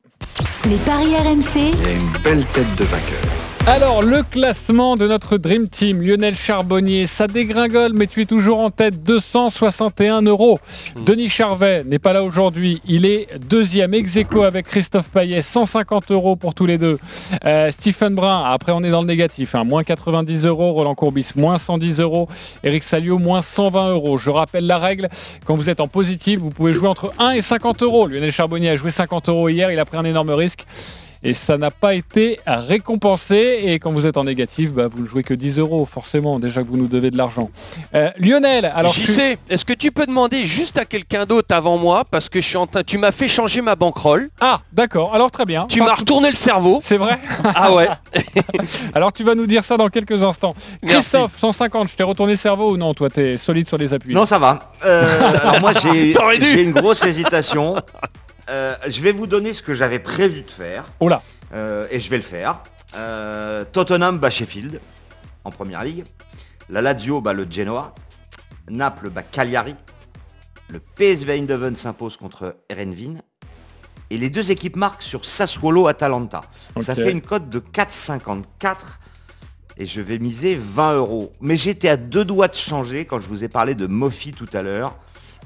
Les 0.68 0.76
paris 0.78 1.14
RMC. 1.16 1.72
Il 1.72 1.82
y 1.82 1.86
a 1.86 1.92
une 1.92 2.22
belle 2.22 2.46
tête 2.46 2.74
de 2.76 2.84
vainqueur. 2.84 3.45
Alors, 3.68 4.00
le 4.00 4.22
classement 4.22 4.94
de 4.94 5.08
notre 5.08 5.38
Dream 5.38 5.66
Team, 5.66 6.00
Lionel 6.00 6.36
Charbonnier, 6.36 7.08
ça 7.08 7.26
dégringole, 7.26 7.94
mais 7.94 8.06
tu 8.06 8.22
es 8.22 8.24
toujours 8.24 8.60
en 8.60 8.70
tête, 8.70 9.02
261 9.02 10.22
euros. 10.22 10.60
Denis 11.04 11.28
Charvet 11.28 11.82
n'est 11.82 11.98
pas 11.98 12.12
là 12.12 12.22
aujourd'hui, 12.22 12.80
il 12.86 13.04
est 13.04 13.26
deuxième 13.50 13.92
ex 13.92 14.16
aequo 14.18 14.44
avec 14.44 14.66
Christophe 14.66 15.08
Payet, 15.08 15.42
150 15.42 16.12
euros 16.12 16.36
pour 16.36 16.54
tous 16.54 16.66
les 16.66 16.78
deux. 16.78 16.96
Euh, 17.44 17.72
Stephen 17.72 18.14
Brun, 18.14 18.44
après 18.44 18.70
on 18.70 18.84
est 18.84 18.90
dans 18.90 19.00
le 19.00 19.08
négatif, 19.08 19.56
hein, 19.56 19.64
moins 19.64 19.82
90 19.82 20.44
euros, 20.44 20.72
Roland 20.72 20.94
Courbis, 20.94 21.30
moins 21.34 21.58
110 21.58 21.98
euros, 21.98 22.28
Eric 22.62 22.84
Salio, 22.84 23.18
moins 23.18 23.42
120 23.42 23.90
euros. 23.90 24.16
Je 24.16 24.30
rappelle 24.30 24.68
la 24.68 24.78
règle, 24.78 25.08
quand 25.44 25.56
vous 25.56 25.68
êtes 25.68 25.80
en 25.80 25.88
positif, 25.88 26.38
vous 26.38 26.50
pouvez 26.50 26.72
jouer 26.72 26.86
entre 26.86 27.12
1 27.18 27.32
et 27.32 27.42
50 27.42 27.82
euros. 27.82 28.06
Lionel 28.06 28.30
Charbonnier 28.30 28.70
a 28.70 28.76
joué 28.76 28.92
50 28.92 29.28
euros 29.28 29.48
hier, 29.48 29.72
il 29.72 29.78
a 29.80 29.84
pris 29.84 29.96
un 29.98 30.04
énorme 30.04 30.30
risque 30.30 30.64
et 31.22 31.34
ça 31.34 31.56
n'a 31.58 31.70
pas 31.70 31.94
été 31.94 32.38
récompensé. 32.46 33.60
Et 33.64 33.78
quand 33.78 33.92
vous 33.92 34.06
êtes 34.06 34.16
en 34.16 34.24
négatif, 34.24 34.70
bah, 34.70 34.88
vous 34.88 35.02
ne 35.02 35.06
jouez 35.06 35.22
que 35.22 35.34
10 35.34 35.58
euros, 35.58 35.84
forcément, 35.86 36.38
déjà 36.38 36.62
que 36.62 36.68
vous 36.68 36.76
nous 36.76 36.86
devez 36.88 37.10
de 37.10 37.16
l'argent. 37.16 37.50
Euh, 37.94 38.10
Lionel, 38.18 38.70
alors 38.74 38.92
J'y 38.92 39.02
tu- 39.04 39.12
sais, 39.12 39.38
est-ce 39.48 39.64
que 39.64 39.72
tu 39.72 39.90
peux 39.92 40.06
demander 40.06 40.46
juste 40.46 40.78
à 40.78 40.84
quelqu'un 40.84 41.24
d'autre 41.26 41.54
avant 41.54 41.78
moi? 41.78 42.04
Parce 42.10 42.28
que 42.28 42.40
je 42.40 42.46
suis 42.46 42.56
en 42.56 42.66
train- 42.66 42.82
tu 42.82 42.98
m'as 42.98 43.12
fait 43.12 43.28
changer 43.28 43.60
ma 43.60 43.76
banquerolle. 43.76 44.28
Ah, 44.40 44.60
d'accord. 44.72 45.14
Alors 45.14 45.30
très 45.30 45.44
bien. 45.44 45.66
Tu 45.68 45.80
m'as 45.82 45.94
retourné 45.94 46.28
le 46.28 46.34
cerveau. 46.34 46.80
C'est 46.82 46.96
vrai 46.98 47.18
Ah 47.54 47.72
ouais. 47.74 47.88
Alors 48.94 49.12
tu 49.12 49.24
vas 49.24 49.34
nous 49.34 49.46
dire 49.46 49.64
ça 49.64 49.76
dans 49.76 49.88
quelques 49.88 50.22
instants. 50.22 50.54
Merci. 50.82 50.96
Christophe, 50.96 51.32
150, 51.38 51.88
je 51.90 51.96
t'ai 51.96 52.02
retourné 52.02 52.32
le 52.34 52.38
cerveau 52.38 52.72
ou 52.72 52.76
non? 52.76 52.94
Toi, 52.94 53.10
t'es 53.10 53.36
solide 53.36 53.68
sur 53.68 53.78
les 53.78 53.92
appuis. 53.92 54.14
Non, 54.14 54.26
ça 54.26 54.38
va. 54.38 54.72
Euh, 54.84 55.32
alors 55.42 55.60
moi, 55.60 55.72
j'ai 55.82 56.62
une 56.62 56.72
grosse 56.72 57.04
hésitation. 57.04 57.74
Euh, 58.48 58.76
je 58.86 59.00
vais 59.00 59.12
vous 59.12 59.26
donner 59.26 59.52
ce 59.52 59.62
que 59.62 59.74
j'avais 59.74 59.98
prévu 59.98 60.42
de 60.42 60.50
faire. 60.50 60.84
Oh 61.00 61.08
là. 61.08 61.22
Euh, 61.52 61.86
et 61.90 62.00
je 62.00 62.10
vais 62.10 62.16
le 62.16 62.22
faire. 62.22 62.60
Euh, 62.96 63.64
Tottenham 63.64 64.18
bat 64.18 64.30
Sheffield 64.30 64.80
en 65.44 65.50
première 65.50 65.84
ligue. 65.84 66.04
La 66.68 66.80
Lazio 66.80 67.20
bat 67.20 67.32
le 67.32 67.46
Genoa. 67.48 67.94
Naples 68.68 69.10
bat 69.10 69.22
Cagliari. 69.22 69.74
Le 70.68 70.80
PSV 70.80 71.38
Eindhoven 71.38 71.76
s'impose 71.76 72.16
contre 72.16 72.56
Erenvin. 72.68 73.16
Et 74.10 74.18
les 74.18 74.30
deux 74.30 74.50
équipes 74.50 74.76
marquent 74.76 75.02
sur 75.02 75.24
Sassuolo 75.24 75.88
Atalanta. 75.88 76.42
Ça 76.80 76.94
fait 76.94 77.10
une 77.10 77.22
cote 77.22 77.48
de 77.48 77.58
4,54 77.58 78.44
et 79.78 79.84
je 79.84 80.00
vais 80.00 80.18
miser 80.18 80.54
20 80.54 80.94
euros. 80.94 81.32
Mais 81.40 81.56
j'étais 81.56 81.88
à 81.88 81.96
deux 81.96 82.24
doigts 82.24 82.48
de 82.48 82.54
changer 82.54 83.04
quand 83.04 83.20
je 83.20 83.26
vous 83.26 83.42
ai 83.42 83.48
parlé 83.48 83.74
de 83.74 83.86
Mofi 83.86 84.32
tout 84.32 84.48
à 84.52 84.62
l'heure. 84.62 84.96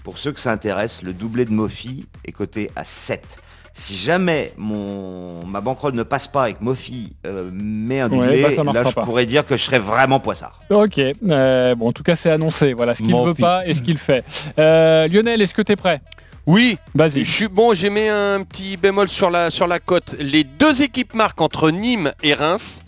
Pour 0.05 0.19
ceux 0.19 0.33
que 0.33 0.41
ça 0.41 0.51
intéresse, 0.53 1.03
le 1.03 1.13
doublé 1.13 1.45
de 1.45 1.53
Mofi 1.53 2.07
est 2.25 2.33
coté 2.33 2.71
à 2.77 2.85
7. 2.85 3.39
Si 3.73 3.95
jamais 3.97 4.53
mon, 4.57 5.45
ma 5.47 5.61
banquerolle 5.61 5.95
ne 5.95 6.03
passe 6.03 6.27
pas 6.27 6.51
et 6.51 6.55
que 6.55 6.63
Mofi 6.65 7.13
euh, 7.27 7.51
met 7.53 8.01
un 8.01 8.11
Ouais, 8.11 8.17
doublé, 8.17 8.57
bah, 8.65 8.73
là 8.73 8.85
je 8.89 8.95
pas. 8.95 9.03
pourrais 9.05 9.27
dire 9.27 9.45
que 9.47 9.57
je 9.57 9.63
serais 9.63 9.79
vraiment 9.79 10.19
poissard. 10.19 10.61
Ok, 10.71 10.99
euh, 10.99 11.75
bon 11.77 11.89
en 11.89 11.93
tout 11.93 12.03
cas 12.03 12.17
c'est 12.17 12.31
annoncé, 12.31 12.73
voilà 12.73 12.95
ce 12.95 13.03
qu'il 13.03 13.13
Mon 13.13 13.25
veut 13.27 13.35
pas 13.35 13.67
et 13.67 13.75
ce 13.75 13.81
qu'il 13.83 13.99
fait. 13.99 14.25
Euh, 14.59 15.07
Lionel, 15.07 15.41
est-ce 15.41 15.55
que 15.55 15.63
tu 15.63 15.73
es 15.73 15.77
prêt? 15.77 16.01
Oui. 16.47 16.79
Vas-y. 16.95 17.23
Je 17.25 17.31
suis 17.31 17.49
bon, 17.49 17.73
j'ai 17.75 17.91
mis 17.91 18.09
un 18.09 18.43
petit 18.43 18.77
bémol 18.77 19.09
sur 19.09 19.31
la, 19.31 19.51
sur 19.51 19.69
la 19.69 19.79
cote. 19.79 20.17
Les 20.19 20.43
deux 20.43 20.83
équipes 20.83 21.15
marquent 21.15 21.41
entre 21.43 21.71
Nîmes 21.71 22.13
et 22.23 22.35
Reims. 22.35 22.83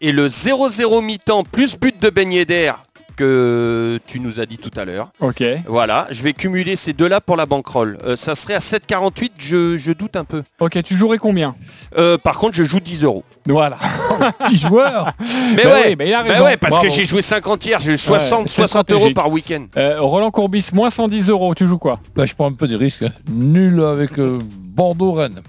Et 0.00 0.12
le 0.12 0.28
0-0 0.28 1.04
mi-temps 1.04 1.44
plus 1.44 1.76
but 1.78 2.00
de 2.02 2.08
Ben 2.10 2.32
Yedder 2.32 2.72
que 3.20 4.00
tu 4.06 4.18
nous 4.18 4.40
as 4.40 4.46
dit 4.46 4.56
tout 4.58 4.70
à 4.76 4.84
l'heure. 4.84 5.10
Ok. 5.20 5.42
Voilà, 5.66 6.06
je 6.10 6.22
vais 6.22 6.32
cumuler 6.32 6.74
ces 6.74 6.92
deux-là 6.94 7.20
pour 7.20 7.36
la 7.36 7.44
bankroll. 7.46 7.98
Euh, 8.04 8.16
ça 8.16 8.34
serait 8.34 8.54
à 8.54 8.58
7,48, 8.60 9.30
je, 9.38 9.76
je 9.78 9.92
doute 9.92 10.16
un 10.16 10.24
peu. 10.24 10.42
Ok, 10.58 10.82
tu 10.82 10.96
jouerais 10.96 11.18
combien 11.18 11.54
Euh, 11.98 12.16
Par 12.18 12.38
contre, 12.38 12.54
je 12.56 12.64
joue 12.64 12.80
10 12.80 13.04
euros. 13.04 13.24
Voilà. 13.46 13.76
Petit 14.46 14.56
joueur 14.56 15.12
Mais 15.54 15.64
Bah 15.64 15.68
ouais, 15.70 15.82
oui, 15.88 15.96
mais 15.98 16.08
il 16.08 16.14
a 16.14 16.22
bah 16.22 16.32
raison. 16.32 16.44
ouais, 16.44 16.56
parce 16.56 16.74
Bravo. 16.76 16.88
que 16.88 16.94
j'ai 16.94 17.04
joué 17.04 17.20
50 17.22 17.66
hier, 17.66 17.80
j'ai 17.80 17.92
eu 17.92 17.98
60, 17.98 18.40
Ouais, 18.42 18.44
c'est 18.48 18.54
60 18.62 18.90
euros 18.90 18.98
stratégique. 19.00 19.16
par 19.16 19.30
week-end. 19.30 19.66
Euh, 19.76 20.00
Roland 20.00 20.30
Courbis, 20.30 20.66
moins 20.72 20.90
110 20.90 21.28
euros, 21.28 21.54
tu 21.54 21.66
joues 21.68 21.78
quoi 21.78 22.00
Là, 22.16 22.24
je 22.26 22.34
prends 22.34 22.46
un 22.48 22.52
peu 22.54 22.66
des 22.68 22.76
risques. 22.76 23.02
hein. 23.02 23.10
Nul 23.30 23.82
avec 23.82 24.18
euh, 24.18 24.38
Bordeaux-Rennes. 24.58 25.40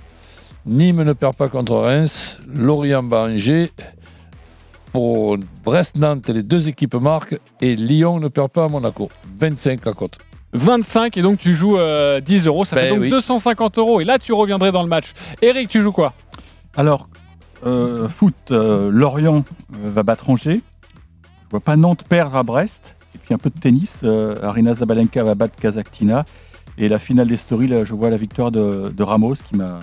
Nîmes 0.65 1.03
ne 1.03 1.13
perd 1.13 1.36
pas 1.36 1.47
contre 1.47 1.74
Reims. 1.76 2.38
Lorient 2.53 3.01
bat 3.03 3.24
Angers. 3.30 3.72
Pour 4.92 5.38
Brest-Nantes, 5.64 6.28
les 6.30 6.44
deux 6.44 6.68
équipes 6.68 6.96
marquent. 6.96 7.39
Et 7.62 7.76
Lyon 7.76 8.20
ne 8.20 8.28
perd 8.28 8.50
pas 8.52 8.66
à 8.66 8.68
Monaco. 8.68 9.10
25 9.39 9.86
la 9.86 9.94
cote. 9.94 10.18
25 10.54 11.16
et 11.16 11.22
donc 11.22 11.39
tu 11.39 11.56
joues 11.56 11.78
euh, 11.78 12.20
10 12.20 12.46
euros, 12.46 12.66
ça 12.66 12.76
fait 12.76 12.89
Ben 12.89 12.96
donc 12.96 13.02
oui. 13.04 13.10
250 13.10 13.78
euros 13.78 14.02
et 14.02 14.04
là 14.04 14.20
tu 14.20 14.34
reviendrais 14.34 14.74
dans 14.74 14.84
le 14.84 14.89
match. 14.89 15.14
Eric, 15.42 15.70
tu 15.70 15.82
joues 15.82 15.94
quoi? 15.94 16.14
Alors, 16.76 17.08
euh, 17.66 18.10
foot, 18.10 18.36
euh, 18.52 18.89
Lorient 18.92 19.46
euh, 19.76 19.89
va 19.92 20.04
battre 20.04 20.30
Angers. 20.30 20.62
Je 21.46 21.50
vois 21.52 21.62
pas 21.62 21.78
Nantes 21.78 22.04
perdre 22.08 22.36
à 22.36 22.44
Brest. 22.44 22.96
Et 23.16 23.18
puis 23.18 23.34
un 23.34 23.38
peu 23.38 23.50
de 23.50 23.58
tennis. 23.60 24.00
euh, 24.04 24.36
Arina 24.44 24.74
Zabalenka 24.76 25.24
va 25.24 25.36
battre 25.36 25.56
Kazaktina. 25.56 26.26
Et 26.78 26.89
la 26.89 27.00
finale 27.00 27.28
des 27.30 27.38
stories, 27.38 27.68
là, 27.68 27.84
je 27.86 27.94
vois 27.94 28.10
la 28.10 28.18
victoire 28.18 28.52
de, 28.52 28.94
de 28.96 29.04
Ramos 29.04 29.36
qui 29.36 29.56
m'a 29.56 29.80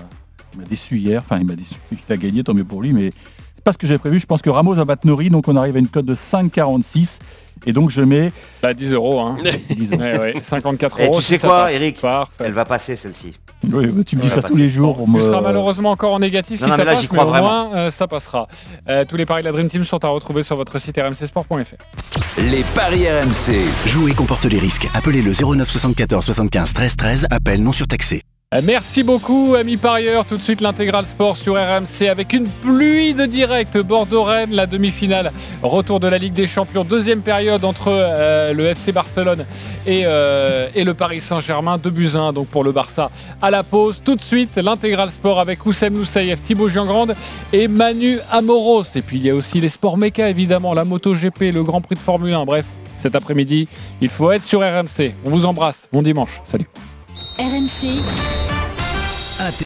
qui 0.52 0.58
m'a 0.58 0.64
déçu 0.64 0.98
hier. 0.98 1.22
Enfin, 1.24 1.38
il 1.38 1.46
m'a 1.46 1.54
déçu. 1.56 1.76
Il 1.92 2.12
a 2.12 2.16
gagné, 2.18 2.42
tant 2.44 2.52
mieux 2.54 2.64
pour 2.64 2.82
lui. 2.82 2.92
Mais 2.92 3.10
c'est 3.58 3.64
pas 3.64 3.72
ce 3.72 3.78
que 3.78 3.88
j'ai 3.88 3.98
prévu. 3.98 4.20
Je 4.20 4.26
pense 4.26 4.40
que 4.40 4.50
Ramos 4.50 4.74
va 4.74 4.84
battre 4.84 5.04
Nori. 5.04 5.30
Donc 5.30 5.48
on 5.48 5.56
arrive 5.56 5.74
à 5.74 5.80
une 5.80 5.88
cote 5.88 6.04
de 6.06 6.14
5,46. 6.14 7.18
Et 7.66 7.72
donc 7.72 7.90
je 7.90 8.00
mets... 8.02 8.30
Bah 8.62 8.72
10 8.72 8.92
euros. 8.92 9.18
Hein. 9.18 9.36
10 9.70 9.90
euros. 9.90 10.00
Ouais, 10.00 10.18
ouais, 10.18 10.34
54 10.40 11.00
Et 11.00 11.06
euros. 11.06 11.16
tu 11.18 11.24
sais 11.24 11.38
quoi, 11.40 11.64
passe. 11.64 11.72
Eric? 11.72 12.00
Parfait. 12.00 12.44
Elle 12.46 12.52
va 12.52 12.64
passer 12.64 12.94
celle-ci. 12.94 13.34
Oui, 13.72 14.04
tu 14.04 14.14
me 14.16 14.22
dis 14.22 14.30
ça 14.30 14.36
bah, 14.36 14.48
tous 14.48 14.56
les 14.56 14.68
jours 14.68 15.00
Tu 15.04 15.10
me... 15.10 15.20
seras 15.20 15.40
malheureusement 15.40 15.90
encore 15.90 16.12
en 16.14 16.20
négatif 16.20 16.60
Non, 16.60 16.66
si 16.66 16.70
non, 16.70 16.76
ça 16.76 16.78
mais 16.78 16.84
là, 16.84 16.92
passe, 16.92 17.00
j'y 17.00 17.08
crois 17.08 17.24
mais 17.24 17.30
au 17.30 17.32
vraiment. 17.32 17.68
moins 17.70 17.76
euh, 17.76 17.90
ça 17.90 18.06
passera. 18.06 18.46
Euh, 18.88 19.04
tous 19.04 19.16
les 19.16 19.26
paris 19.26 19.42
de 19.42 19.46
la 19.46 19.52
Dream 19.52 19.68
Team 19.68 19.84
sont 19.84 20.04
à 20.04 20.08
retrouver 20.08 20.44
sur 20.44 20.54
votre 20.54 20.78
site 20.78 20.96
rmcsport.fr. 20.96 22.40
Les 22.40 22.62
paris 22.76 23.08
RMC. 23.10 23.56
Jouer 23.88 24.12
comporte 24.12 24.44
les 24.44 24.60
risques. 24.60 24.86
Appelez 24.94 25.20
le 25.22 25.32
09 25.32 25.68
74 25.68 26.24
75 26.24 26.72
13 26.72 26.96
13. 26.96 27.26
Appel 27.30 27.60
non 27.60 27.72
surtaxé. 27.72 28.22
Euh, 28.54 28.62
Merci 28.64 29.02
beaucoup, 29.02 29.56
amis 29.56 29.76
parieurs. 29.76 30.24
Tout 30.24 30.38
de 30.38 30.42
suite, 30.42 30.62
l'intégral 30.62 31.04
sport 31.04 31.36
sur 31.36 31.56
RMC 31.56 32.08
avec 32.08 32.32
une 32.32 32.48
pluie 32.48 33.12
de 33.12 33.26
direct. 33.26 33.76
Bordeaux-Rennes, 33.76 34.52
la 34.52 34.64
demi-finale. 34.64 35.32
Retour 35.62 36.00
de 36.00 36.08
la 36.08 36.16
Ligue 36.16 36.32
des 36.32 36.46
Champions. 36.46 36.82
Deuxième 36.82 37.20
période 37.20 37.62
entre 37.66 37.88
euh, 37.88 38.54
le 38.54 38.64
FC 38.64 38.90
Barcelone 38.90 39.44
et, 39.86 40.04
euh, 40.06 40.66
et 40.74 40.84
le 40.84 40.94
Paris 40.94 41.20
Saint-Germain. 41.20 41.76
2 41.76 41.90
buts 41.90 42.08
à 42.14 42.20
1 42.20 42.32
donc 42.32 42.46
pour 42.46 42.64
le 42.64 42.72
Barça 42.72 43.10
à 43.42 43.50
la 43.50 43.62
pause. 43.62 44.00
Tout 44.02 44.16
de 44.16 44.22
suite, 44.22 44.56
l'intégral 44.56 45.10
sport 45.10 45.40
avec 45.40 45.66
Oussem 45.66 45.92
Moussaïef, 45.92 46.42
Thibaut 46.42 46.70
Giangrande 46.70 47.14
et 47.52 47.68
Manu 47.68 48.16
Amoros. 48.32 48.84
Et 48.94 49.02
puis 49.02 49.18
il 49.18 49.26
y 49.26 49.30
a 49.30 49.34
aussi 49.34 49.60
les 49.60 49.68
sports 49.68 49.98
méca 49.98 50.30
évidemment, 50.30 50.72
la 50.72 50.86
moto 50.86 51.12
GP, 51.12 51.52
le 51.52 51.62
Grand 51.64 51.82
Prix 51.82 51.96
de 51.96 52.00
Formule 52.00 52.32
1. 52.32 52.46
Bref, 52.46 52.64
cet 52.96 53.14
après-midi, 53.14 53.68
il 54.00 54.08
faut 54.08 54.32
être 54.32 54.42
sur 54.42 54.60
RMC. 54.60 55.12
On 55.26 55.30
vous 55.30 55.44
embrasse. 55.44 55.86
Bon 55.92 56.00
dimanche. 56.00 56.40
Salut. 56.46 56.66
RMC, 57.38 58.02